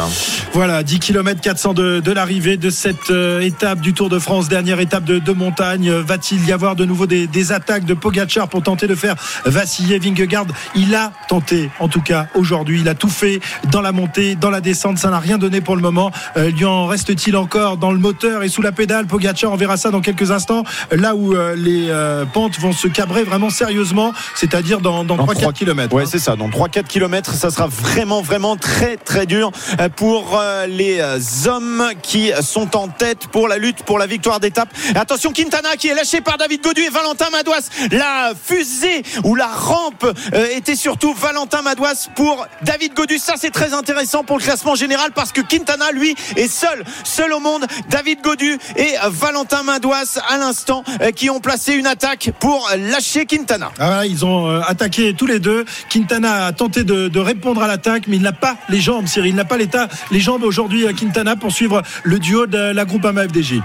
Voilà, 0.53 0.83
10 0.83 0.99
km 0.99 1.41
400 1.41 1.73
de, 1.73 1.99
de 1.99 2.11
l'arrivée 2.11 2.57
de 2.57 2.69
cette 2.69 3.09
euh, 3.09 3.41
étape 3.41 3.79
du 3.81 3.93
Tour 3.93 4.09
de 4.09 4.19
France, 4.19 4.47
dernière 4.49 4.79
étape 4.79 5.03
de, 5.03 5.33
montagne. 5.33 5.89
Euh, 5.89 6.03
Va-t-il 6.03 6.45
y 6.45 6.51
avoir 6.51 6.75
de 6.75 6.85
nouveau 6.85 7.05
des, 7.05 7.51
attaques 7.51 7.85
de 7.85 7.93
Pogacar 7.93 8.47
pour 8.47 8.61
tenter 8.61 8.87
de 8.87 8.95
faire 8.95 9.15
vaciller 9.45 9.99
Vingegaard? 9.99 10.45
Il 10.75 10.95
a 10.95 11.11
tenté, 11.27 11.69
en 11.79 11.87
tout 11.87 12.01
cas 12.01 12.27
aujourd'hui, 12.35 12.81
il 12.81 12.89
a 12.89 12.95
tout 12.95 13.09
fait 13.09 13.39
dans 13.71 13.81
la 13.81 13.91
montée, 13.91 14.35
dans 14.35 14.49
la 14.49 14.61
descente. 14.61 14.97
Ça 14.97 15.09
n'a 15.09 15.19
rien 15.19 15.37
donné 15.37 15.61
pour 15.61 15.75
le 15.75 15.81
moment. 15.81 16.11
Euh, 16.37 16.51
lui 16.51 16.65
en 16.65 16.85
reste-t-il 16.85 17.35
encore 17.35 17.77
dans 17.77 17.91
le 17.91 17.99
moteur 17.99 18.43
et 18.43 18.49
sous 18.49 18.61
la 18.61 18.71
pédale? 18.71 19.07
Pogacar, 19.07 19.51
on 19.51 19.55
verra 19.55 19.77
ça 19.77 19.91
dans 19.91 20.01
quelques 20.01 20.31
instants. 20.31 20.63
Là 20.91 21.15
où 21.15 21.33
euh, 21.33 21.52
les 21.55 21.89
euh, 21.89 22.25
pentes 22.25 22.59
vont 22.59 22.71
se 22.73 22.87
cabrer 22.87 23.23
vraiment 23.23 23.49
sérieusement, 23.49 24.13
c'est-à-dire 24.35 24.79
dans, 24.79 25.03
dans 25.03 25.15
Dans 25.15 25.25
3-4 25.25 25.33
trois- 25.39 25.53
km. 25.53 25.95
Ouais, 25.95 26.05
c'est 26.05 26.19
ça. 26.19 26.35
Dans 26.35 26.49
3-4 26.49 26.83
km, 26.85 27.33
ça 27.33 27.49
sera 27.49 27.67
vraiment, 27.67 28.21
vraiment 28.21 28.55
très, 28.55 28.97
très 28.97 29.25
dur 29.25 29.51
euh, 29.79 29.89
pour 29.89 30.37
euh, 30.39 30.65
les 30.67 30.99
euh, 30.99 31.19
hommes 31.47 31.91
qui 32.01 32.31
sont 32.41 32.75
en 32.75 32.87
tête 32.87 33.27
pour 33.27 33.47
la 33.47 33.57
lutte 33.57 33.83
pour 33.83 33.99
la 33.99 34.05
victoire 34.07 34.39
d'étape. 34.39 34.69
Attention, 34.95 35.31
Quintana 35.31 35.75
qui 35.77 35.87
est 35.87 35.95
lâché 35.95 36.21
par 36.21 36.37
David 36.37 36.61
Godu 36.63 36.81
et 36.81 36.89
Valentin 36.89 37.29
Madouas. 37.31 37.69
La 37.91 38.31
fusée 38.41 39.03
ou 39.23 39.35
la 39.35 39.47
rampe 39.47 40.05
était 40.51 40.75
surtout 40.75 41.13
Valentin 41.13 41.61
Madouas 41.61 42.09
pour 42.15 42.45
David 42.63 42.93
Godu. 42.93 43.17
Ça, 43.17 43.33
c'est 43.37 43.51
très 43.51 43.73
intéressant 43.73 44.23
pour 44.23 44.37
le 44.37 44.43
classement 44.43 44.75
général 44.75 45.11
parce 45.13 45.31
que 45.31 45.41
Quintana, 45.41 45.91
lui, 45.91 46.15
est 46.35 46.47
seul, 46.47 46.83
seul 47.03 47.33
au 47.33 47.39
monde. 47.39 47.65
David 47.89 48.21
Godu 48.21 48.57
et 48.75 48.93
Valentin 49.09 49.63
Madouas 49.63 50.19
à 50.29 50.37
l'instant 50.37 50.83
qui 51.15 51.29
ont 51.29 51.39
placé 51.43 51.73
une 51.73 51.85
attaque 51.85 52.31
pour 52.39 52.67
lâcher 52.89 53.25
Quintana. 53.27 53.71
Ah 53.79 54.05
ils 54.07 54.25
ont 54.25 54.49
euh, 54.49 54.61
attaqué 54.65 55.13
tous 55.13 55.27
les 55.27 55.39
deux. 55.39 55.65
Quintana 55.89 56.45
a 56.47 56.51
tenté 56.53 56.83
de, 56.83 57.09
de 57.09 57.19
répondre 57.19 57.61
à 57.61 57.67
l'attaque, 57.67 58.05
mais 58.07 58.15
il 58.15 58.21
n'a 58.23 58.31
pas 58.31 58.55
les 58.69 58.79
jambes, 58.79 59.05
Cyril. 59.07 59.31
Il 59.31 59.35
n'a 59.35 59.45
pas 59.45 59.57
l'état, 59.57 59.87
les 60.11 60.19
jambes 60.21 60.43
aujourd'hui, 60.43 60.85
euh, 60.87 60.93
Quintana, 60.93 61.35
pour 61.35 61.51
suivre 61.51 61.81
le 62.03 62.17
duo 62.17 62.47
de 62.47 62.57
la 62.57 62.85
groupe 62.85 63.05
FDJ. 63.05 63.55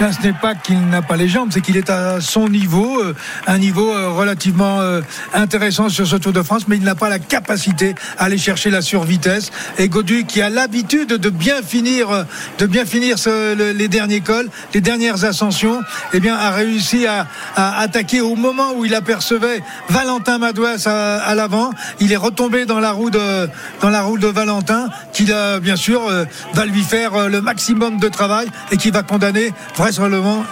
Bien, 0.00 0.10
ce 0.12 0.20
n'est 0.26 0.32
pas 0.34 0.54
qu'il 0.56 0.80
n'a 0.88 1.00
pas 1.00 1.16
les 1.16 1.28
jambes, 1.28 1.50
c'est 1.52 1.60
qu'il 1.60 1.76
est 1.76 1.88
à 1.90 2.20
son 2.20 2.48
niveau, 2.48 3.00
euh, 3.00 3.14
un 3.46 3.58
niveau 3.58 3.92
euh, 3.94 4.08
relativement 4.10 4.80
euh, 4.80 5.00
intéressant 5.32 5.88
sur 5.88 6.06
ce 6.06 6.16
Tour 6.16 6.32
de 6.32 6.42
France, 6.42 6.64
mais 6.66 6.76
il 6.76 6.82
n'a 6.82 6.96
pas 6.96 7.08
la 7.08 7.20
capacité 7.20 7.94
à 8.18 8.24
aller 8.24 8.38
chercher 8.38 8.70
la 8.70 8.82
survitesse. 8.82 9.52
Et 9.78 9.88
Godu, 9.88 10.24
qui 10.24 10.42
a 10.42 10.50
l'habitude 10.50 11.10
de 11.10 11.30
bien 11.30 11.62
finir, 11.62 12.26
de 12.58 12.66
bien 12.66 12.84
finir 12.84 13.16
ce- 13.18 13.54
le- 13.54 13.70
les 13.70 13.86
derniers 13.86 14.20
cols, 14.20 14.48
les 14.74 14.80
dernières 14.80 15.24
ascensions, 15.24 15.80
eh 16.12 16.18
bien, 16.20 16.36
a 16.36 16.50
réussi 16.50 17.06
à, 17.06 17.27
à 17.56 17.80
attaquer 17.80 18.20
au 18.20 18.34
moment 18.34 18.72
où 18.76 18.84
il 18.84 18.94
apercevait 18.94 19.62
Valentin 19.88 20.38
Madouas 20.38 20.86
à, 20.86 21.34
l'avant. 21.34 21.70
Il 22.00 22.12
est 22.12 22.16
retombé 22.16 22.66
dans 22.66 22.80
la 22.80 22.92
roue 22.92 23.10
de, 23.10 23.48
dans 23.80 23.90
la 23.90 24.02
roue 24.02 24.18
de 24.18 24.28
Valentin, 24.28 24.88
qui 25.12 25.26
euh, 25.30 25.60
bien 25.60 25.76
sûr 25.76 26.06
euh, 26.06 26.24
va 26.54 26.64
lui 26.64 26.82
faire 26.82 27.14
euh, 27.14 27.28
le 27.28 27.40
maximum 27.40 27.98
de 27.98 28.08
travail 28.08 28.48
et 28.70 28.76
qui 28.76 28.90
va 28.90 29.02
condamner 29.02 29.52
vraisemblablement 29.76 30.44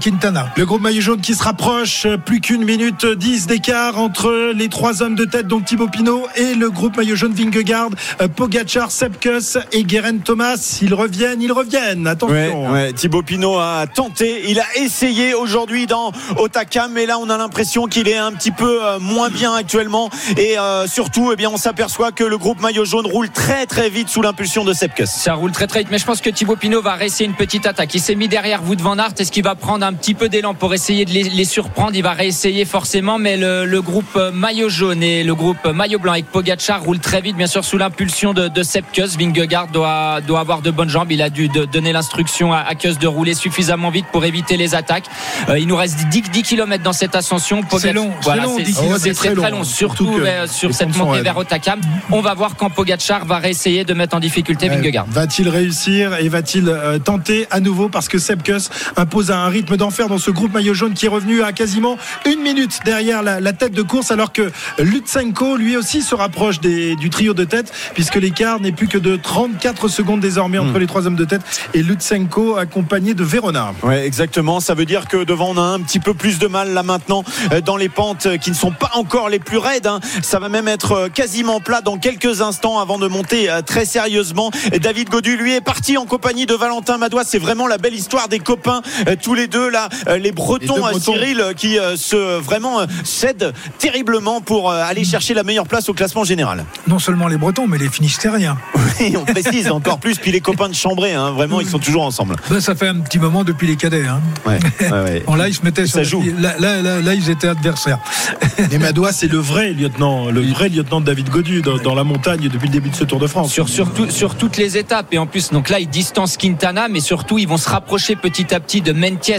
Quintana. 0.00 0.48
Le 0.56 0.66
groupe 0.66 0.82
maillot 0.82 1.00
jaune 1.00 1.20
qui 1.20 1.34
se 1.34 1.42
rapproche, 1.42 2.04
euh, 2.06 2.16
plus 2.18 2.40
qu'une 2.40 2.64
minute 2.64 3.06
dix 3.06 3.46
d'écart 3.46 3.98
entre 3.98 4.52
les 4.54 4.68
trois 4.68 5.02
hommes 5.02 5.14
de 5.14 5.24
tête, 5.24 5.46
donc 5.46 5.64
Thibaut 5.64 5.88
Pinot 5.88 6.26
et 6.36 6.54
le 6.54 6.70
groupe 6.70 6.96
maillot 6.96 7.16
jaune 7.16 7.32
Vingegaard, 7.32 7.90
euh, 8.20 8.28
Pogacar, 8.28 8.90
Sepkus 8.90 9.56
et 9.72 9.84
Guerin 9.84 10.18
Thomas. 10.18 10.78
Ils 10.82 10.92
reviennent, 10.94 11.40
ils 11.40 11.52
reviennent. 11.52 12.06
Attention. 12.06 12.72
ouais. 12.72 12.92
Thibaut 12.92 13.22
Pinot 13.22 13.58
a 13.58 13.86
tenté, 13.86 14.50
il 14.50 14.60
a 14.60 14.66
essayé 14.76 15.34
aujourd'hui 15.34 15.86
dans 15.86 16.12
Otaka, 16.36 16.88
mais 16.88 17.06
là 17.06 17.18
on 17.18 17.30
a 17.30 17.38
l'impression 17.38 17.86
qu'il 17.86 18.08
est 18.08 18.16
un 18.18 18.32
petit 18.32 18.50
peu 18.50 18.80
euh, 18.84 18.98
moins 18.98 19.30
bien 19.30 19.54
actuellement. 19.54 20.10
Et 20.36 20.58
euh, 20.58 20.86
surtout, 20.86 21.30
eh 21.32 21.36
bien, 21.36 21.50
on 21.50 21.56
s'aperçoit 21.56 22.12
que 22.12 22.24
le 22.24 22.36
groupe 22.36 22.60
maillot 22.60 22.84
jaune 22.84 23.06
roule 23.06 23.30
très 23.30 23.66
très 23.66 23.88
vite 23.90 24.08
sous 24.08 24.22
l'impulsion 24.22 24.64
de 24.64 24.72
Sepkus. 24.72 25.06
Ça 25.06 25.34
roule 25.34 25.52
très 25.52 25.66
très 25.66 25.80
vite, 25.80 25.88
mais 25.90 25.98
je 25.98 26.04
pense 26.04 26.20
que 26.20 26.30
Thibaut 26.30 26.56
Pinot 26.56 26.82
va 26.82 26.94
réessayer 26.94 27.26
une 27.26 27.36
petite 27.36 27.66
attaque. 27.66 27.94
Il 27.94 28.00
s'est 28.00 28.14
mis 28.14 28.28
derrière 28.28 28.62
Wout 28.64 28.80
van 28.80 28.98
Aert. 28.98 29.12
Est-ce 29.18 29.30
qu'il 29.32 29.44
va 29.44 29.54
prendre 29.54 29.67
prendre 29.68 29.84
un 29.84 29.92
petit 29.92 30.14
peu 30.14 30.30
d'élan 30.30 30.54
pour 30.54 30.72
essayer 30.72 31.04
de 31.04 31.10
les, 31.10 31.24
les 31.24 31.44
surprendre. 31.44 31.90
Il 31.94 32.02
va 32.02 32.12
réessayer 32.14 32.64
forcément, 32.64 33.18
mais 33.18 33.36
le, 33.36 33.66
le 33.66 33.82
groupe 33.82 34.18
maillot 34.32 34.70
jaune 34.70 35.02
et 35.02 35.22
le 35.22 35.34
groupe 35.34 35.62
maillot 35.66 35.98
blanc 35.98 36.12
avec 36.12 36.24
Pogacar 36.32 36.82
roule 36.82 37.00
très 37.00 37.20
vite, 37.20 37.36
bien 37.36 37.46
sûr 37.46 37.62
sous 37.62 37.76
l'impulsion 37.76 38.32
de, 38.32 38.48
de 38.48 38.62
Sepp 38.62 38.86
Kuss. 38.94 39.18
Vingegaard 39.18 39.66
doit, 39.68 40.22
doit 40.26 40.40
avoir 40.40 40.62
de 40.62 40.70
bonnes 40.70 40.88
jambes. 40.88 41.12
Il 41.12 41.20
a 41.20 41.28
dû 41.28 41.48
de- 41.48 41.66
donner 41.66 41.92
l'instruction 41.92 42.50
à, 42.50 42.60
à 42.60 42.74
Kuss 42.76 42.98
de 42.98 43.06
rouler 43.06 43.34
suffisamment 43.34 43.90
vite 43.90 44.06
pour 44.10 44.24
éviter 44.24 44.56
les 44.56 44.74
attaques. 44.74 45.04
Euh, 45.50 45.58
il 45.58 45.66
nous 45.66 45.76
reste 45.76 45.98
10, 46.08 46.22
10 46.30 46.42
km 46.44 46.82
dans 46.82 46.94
cette 46.94 47.14
ascension. 47.14 47.60
C'est 47.78 47.92
long, 47.92 48.10
c'est 48.22 48.36
long, 48.36 48.56
10 48.56 48.64
c'est- 48.64 48.72
kilomètres. 48.72 49.00
c'est 49.02 49.08
C'est 49.12 49.34
très, 49.34 49.34
long, 49.34 49.58
long, 49.58 49.64
surtout 49.64 50.18
euh, 50.18 50.46
sur 50.46 50.72
cette 50.72 50.96
montée 50.96 51.20
vers 51.20 51.36
Otakam. 51.36 51.78
On 52.10 52.22
va 52.22 52.32
voir 52.32 52.56
quand 52.56 52.70
Pogacar 52.70 53.26
va 53.26 53.36
réessayer 53.36 53.84
de 53.84 53.92
mettre 53.92 54.16
en 54.16 54.20
difficulté 54.20 54.70
Vingegaard. 54.70 55.04
Va-t-il 55.10 55.46
réussir 55.50 56.14
et 56.14 56.30
va-t-il 56.30 56.70
euh, 56.70 56.98
tenter 56.98 57.46
à 57.50 57.60
nouveau 57.60 57.90
parce 57.90 58.08
que 58.08 58.16
Seb 58.18 58.40
Kuss 58.42 58.70
impose 58.96 59.30
un 59.30 59.44
rythme 59.48 59.57
d'enfer 59.62 60.08
dans 60.08 60.18
ce 60.18 60.30
groupe 60.30 60.52
maillot 60.52 60.74
jaune 60.74 60.94
qui 60.94 61.06
est 61.06 61.08
revenu 61.08 61.42
à 61.42 61.52
quasiment 61.52 61.96
une 62.26 62.40
minute 62.40 62.78
derrière 62.84 63.22
la, 63.22 63.40
la 63.40 63.52
tête 63.52 63.72
de 63.72 63.82
course 63.82 64.10
alors 64.10 64.32
que 64.32 64.50
Lutsenko 64.78 65.56
lui 65.56 65.76
aussi 65.76 66.02
se 66.02 66.14
rapproche 66.14 66.60
des- 66.60 66.96
du 66.96 67.10
trio 67.10 67.34
de 67.34 67.44
tête 67.44 67.72
puisque 67.94 68.16
l'écart 68.16 68.60
n'est 68.60 68.72
plus 68.72 68.88
que 68.88 68.98
de 68.98 69.16
34 69.16 69.88
secondes 69.88 70.20
désormais 70.20 70.58
entre 70.58 70.78
les 70.78 70.86
trois 70.86 71.06
hommes 71.06 71.16
de 71.16 71.24
tête 71.24 71.42
et 71.74 71.82
Lutsenko 71.82 72.56
accompagné 72.56 73.14
de 73.14 73.24
Verona. 73.24 73.72
Ouais, 73.82 74.04
exactement. 74.06 74.60
Ça 74.60 74.74
veut 74.74 74.84
dire 74.86 75.06
que 75.08 75.24
devant, 75.24 75.50
on 75.50 75.56
a 75.58 75.62
un 75.62 75.80
petit 75.80 76.00
peu 76.00 76.14
plus 76.14 76.38
de 76.38 76.46
mal 76.46 76.72
là 76.72 76.82
maintenant 76.82 77.24
euh, 77.52 77.60
dans 77.60 77.76
les 77.76 77.88
pentes 77.88 78.26
euh, 78.26 78.36
qui 78.36 78.50
ne 78.50 78.54
sont 78.56 78.70
pas 78.72 78.90
encore 78.94 79.28
les 79.28 79.38
plus 79.38 79.58
raides. 79.58 79.86
hein. 79.86 80.00
Ça 80.22 80.38
va 80.38 80.48
même 80.48 80.68
être 80.68 80.92
euh, 80.92 81.08
quasiment 81.08 81.60
plat 81.60 81.80
dans 81.80 81.98
quelques 81.98 82.40
instants 82.40 82.78
avant 82.78 82.98
de 82.98 83.08
monter 83.08 83.48
très 83.66 83.84
sérieusement. 83.84 84.50
David 84.80 85.08
Godu, 85.10 85.36
lui, 85.36 85.54
est 85.54 85.60
parti 85.60 85.96
en 85.96 86.06
compagnie 86.06 86.46
de 86.46 86.54
Valentin 86.54 86.98
Madois. 86.98 87.24
C'est 87.24 87.38
vraiment 87.38 87.66
la 87.66 87.78
belle 87.78 87.94
histoire 87.94 88.28
des 88.28 88.38
copains, 88.38 88.82
tous 89.22 89.34
les 89.34 89.47
deux 89.48 89.68
là, 89.70 89.88
euh, 90.08 90.18
les 90.18 90.32
Bretons, 90.32 90.74
Les 90.76 90.80
Bretons. 90.80 91.00
Cyril, 91.00 91.40
euh, 91.40 91.52
qui 91.52 91.78
euh, 91.78 91.96
se 91.96 92.38
vraiment 92.40 92.80
cèdent 93.04 93.52
terriblement 93.78 94.40
pour 94.40 94.70
euh, 94.70 94.82
aller 94.84 95.04
chercher 95.04 95.34
la 95.34 95.42
meilleure 95.42 95.66
place 95.66 95.88
au 95.88 95.94
classement 95.94 96.24
général. 96.24 96.64
Non 96.86 96.98
seulement 96.98 97.28
les 97.28 97.36
Bretons, 97.36 97.66
mais 97.66 97.78
les 97.78 97.88
Finistériens. 97.88 98.58
Et 99.00 99.16
on 99.16 99.24
précise 99.24 99.70
encore 99.70 99.98
plus. 99.98 100.18
Puis 100.18 100.32
les 100.32 100.40
copains 100.40 100.68
de 100.68 100.74
Chambray, 100.74 101.14
hein, 101.14 101.30
vraiment, 101.30 101.60
ils 101.60 101.68
sont 101.68 101.78
toujours 101.78 102.02
ensemble. 102.04 102.36
Ben, 102.50 102.60
ça 102.60 102.74
fait 102.74 102.88
un 102.88 102.96
petit 103.00 103.18
moment 103.18 103.44
depuis 103.44 103.66
les 103.66 103.76
cadets. 103.76 104.06
Hein. 104.06 104.20
Ouais, 104.46 104.58
ouais, 104.80 104.90
ouais. 105.04 105.22
Bon, 105.26 105.34
là, 105.34 105.48
ils 105.48 105.54
se 105.54 105.62
mettaient 105.62 105.86
sur 105.86 105.96
Ça 105.96 106.02
joue. 106.04 106.22
Là, 106.38 106.54
là, 106.58 106.82
là, 106.82 107.00
là, 107.00 107.14
ils 107.14 107.30
étaient 107.30 107.48
adversaires. 107.48 107.98
Et 108.72 108.78
Madois 108.78 109.12
c'est 109.12 109.28
le 109.28 109.38
vrai 109.38 109.70
lieutenant, 109.72 110.30
le 110.30 110.40
vrai 110.42 110.68
lieutenant 110.68 111.00
de 111.00 111.06
David 111.06 111.28
Godu 111.30 111.62
dans, 111.62 111.78
dans 111.78 111.94
la 111.94 112.04
montagne 112.04 112.48
depuis 112.48 112.66
le 112.66 112.72
début 112.72 112.90
de 112.90 112.96
ce 112.96 113.04
Tour 113.04 113.18
de 113.18 113.26
France. 113.26 113.52
Sur, 113.52 113.68
sur, 113.68 113.92
tout- 113.92 114.10
sur 114.10 114.34
toutes 114.34 114.56
les 114.56 114.76
étapes. 114.76 115.06
Et 115.12 115.18
en 115.18 115.26
plus, 115.26 115.50
donc 115.50 115.68
là, 115.70 115.80
ils 115.80 115.88
distancent 115.88 116.36
Quintana, 116.36 116.88
mais 116.88 117.00
surtout, 117.00 117.38
ils 117.38 117.48
vont 117.48 117.56
se 117.56 117.68
rapprocher 117.68 118.16
petit 118.16 118.52
à 118.54 118.60
petit 118.60 118.80
de 118.80 118.92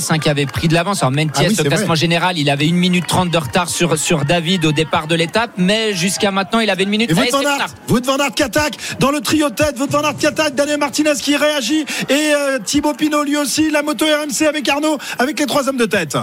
Hein, 0.09 0.19
qui 0.19 0.29
avait 0.29 0.45
pris 0.45 0.67
de 0.67 0.73
l'avance. 0.73 1.03
Alors, 1.03 1.11
Menties, 1.11 1.31
Ah 1.37 1.43
oui, 1.49 1.55
au 1.59 1.63
classement 1.63 1.87
vrai. 1.87 1.95
général, 1.95 2.37
il 2.37 2.49
avait 2.49 2.67
une 2.67 2.75
minute 2.77 3.05
30 3.07 3.29
de 3.29 3.37
retard 3.37 3.69
sur, 3.69 3.97
sur 3.97 4.25
David 4.25 4.65
au 4.65 4.71
départ 4.71 5.07
de 5.07 5.15
l'étape, 5.15 5.51
mais 5.57 5.93
jusqu'à 5.93 6.31
maintenant, 6.31 6.59
il 6.59 6.69
avait 6.69 6.83
une 6.83 6.89
minute. 6.89 7.11
Et 7.11 7.13
Wout 7.13 7.21
Allez, 7.21 7.31
van 7.31 7.41
Aert. 7.41 7.67
Wout 7.89 8.05
van 8.05 8.17
Aert 8.17 8.31
qui 8.33 8.43
attaque 8.43 8.75
dans 8.99 9.11
le 9.11 9.19
trio 9.21 9.49
de 9.49 9.55
tête, 9.55 9.77
Wout 9.79 9.89
van 9.91 10.01
Aert 10.01 10.15
qui 10.17 10.27
attaque, 10.27 10.55
Daniel 10.55 10.79
Martinez 10.79 11.13
qui 11.21 11.35
réagit 11.35 11.85
et 12.09 12.13
euh, 12.33 12.59
Thibaut 12.63 12.93
Pinot 12.93 13.23
lui 13.23 13.37
aussi, 13.37 13.69
la 13.69 13.81
moto 13.83 14.05
RMC 14.05 14.47
avec 14.47 14.67
Arnaud, 14.69 14.97
avec 15.17 15.39
les 15.39 15.45
trois 15.45 15.67
hommes 15.67 15.77
de 15.77 15.85
tête. 15.85 16.15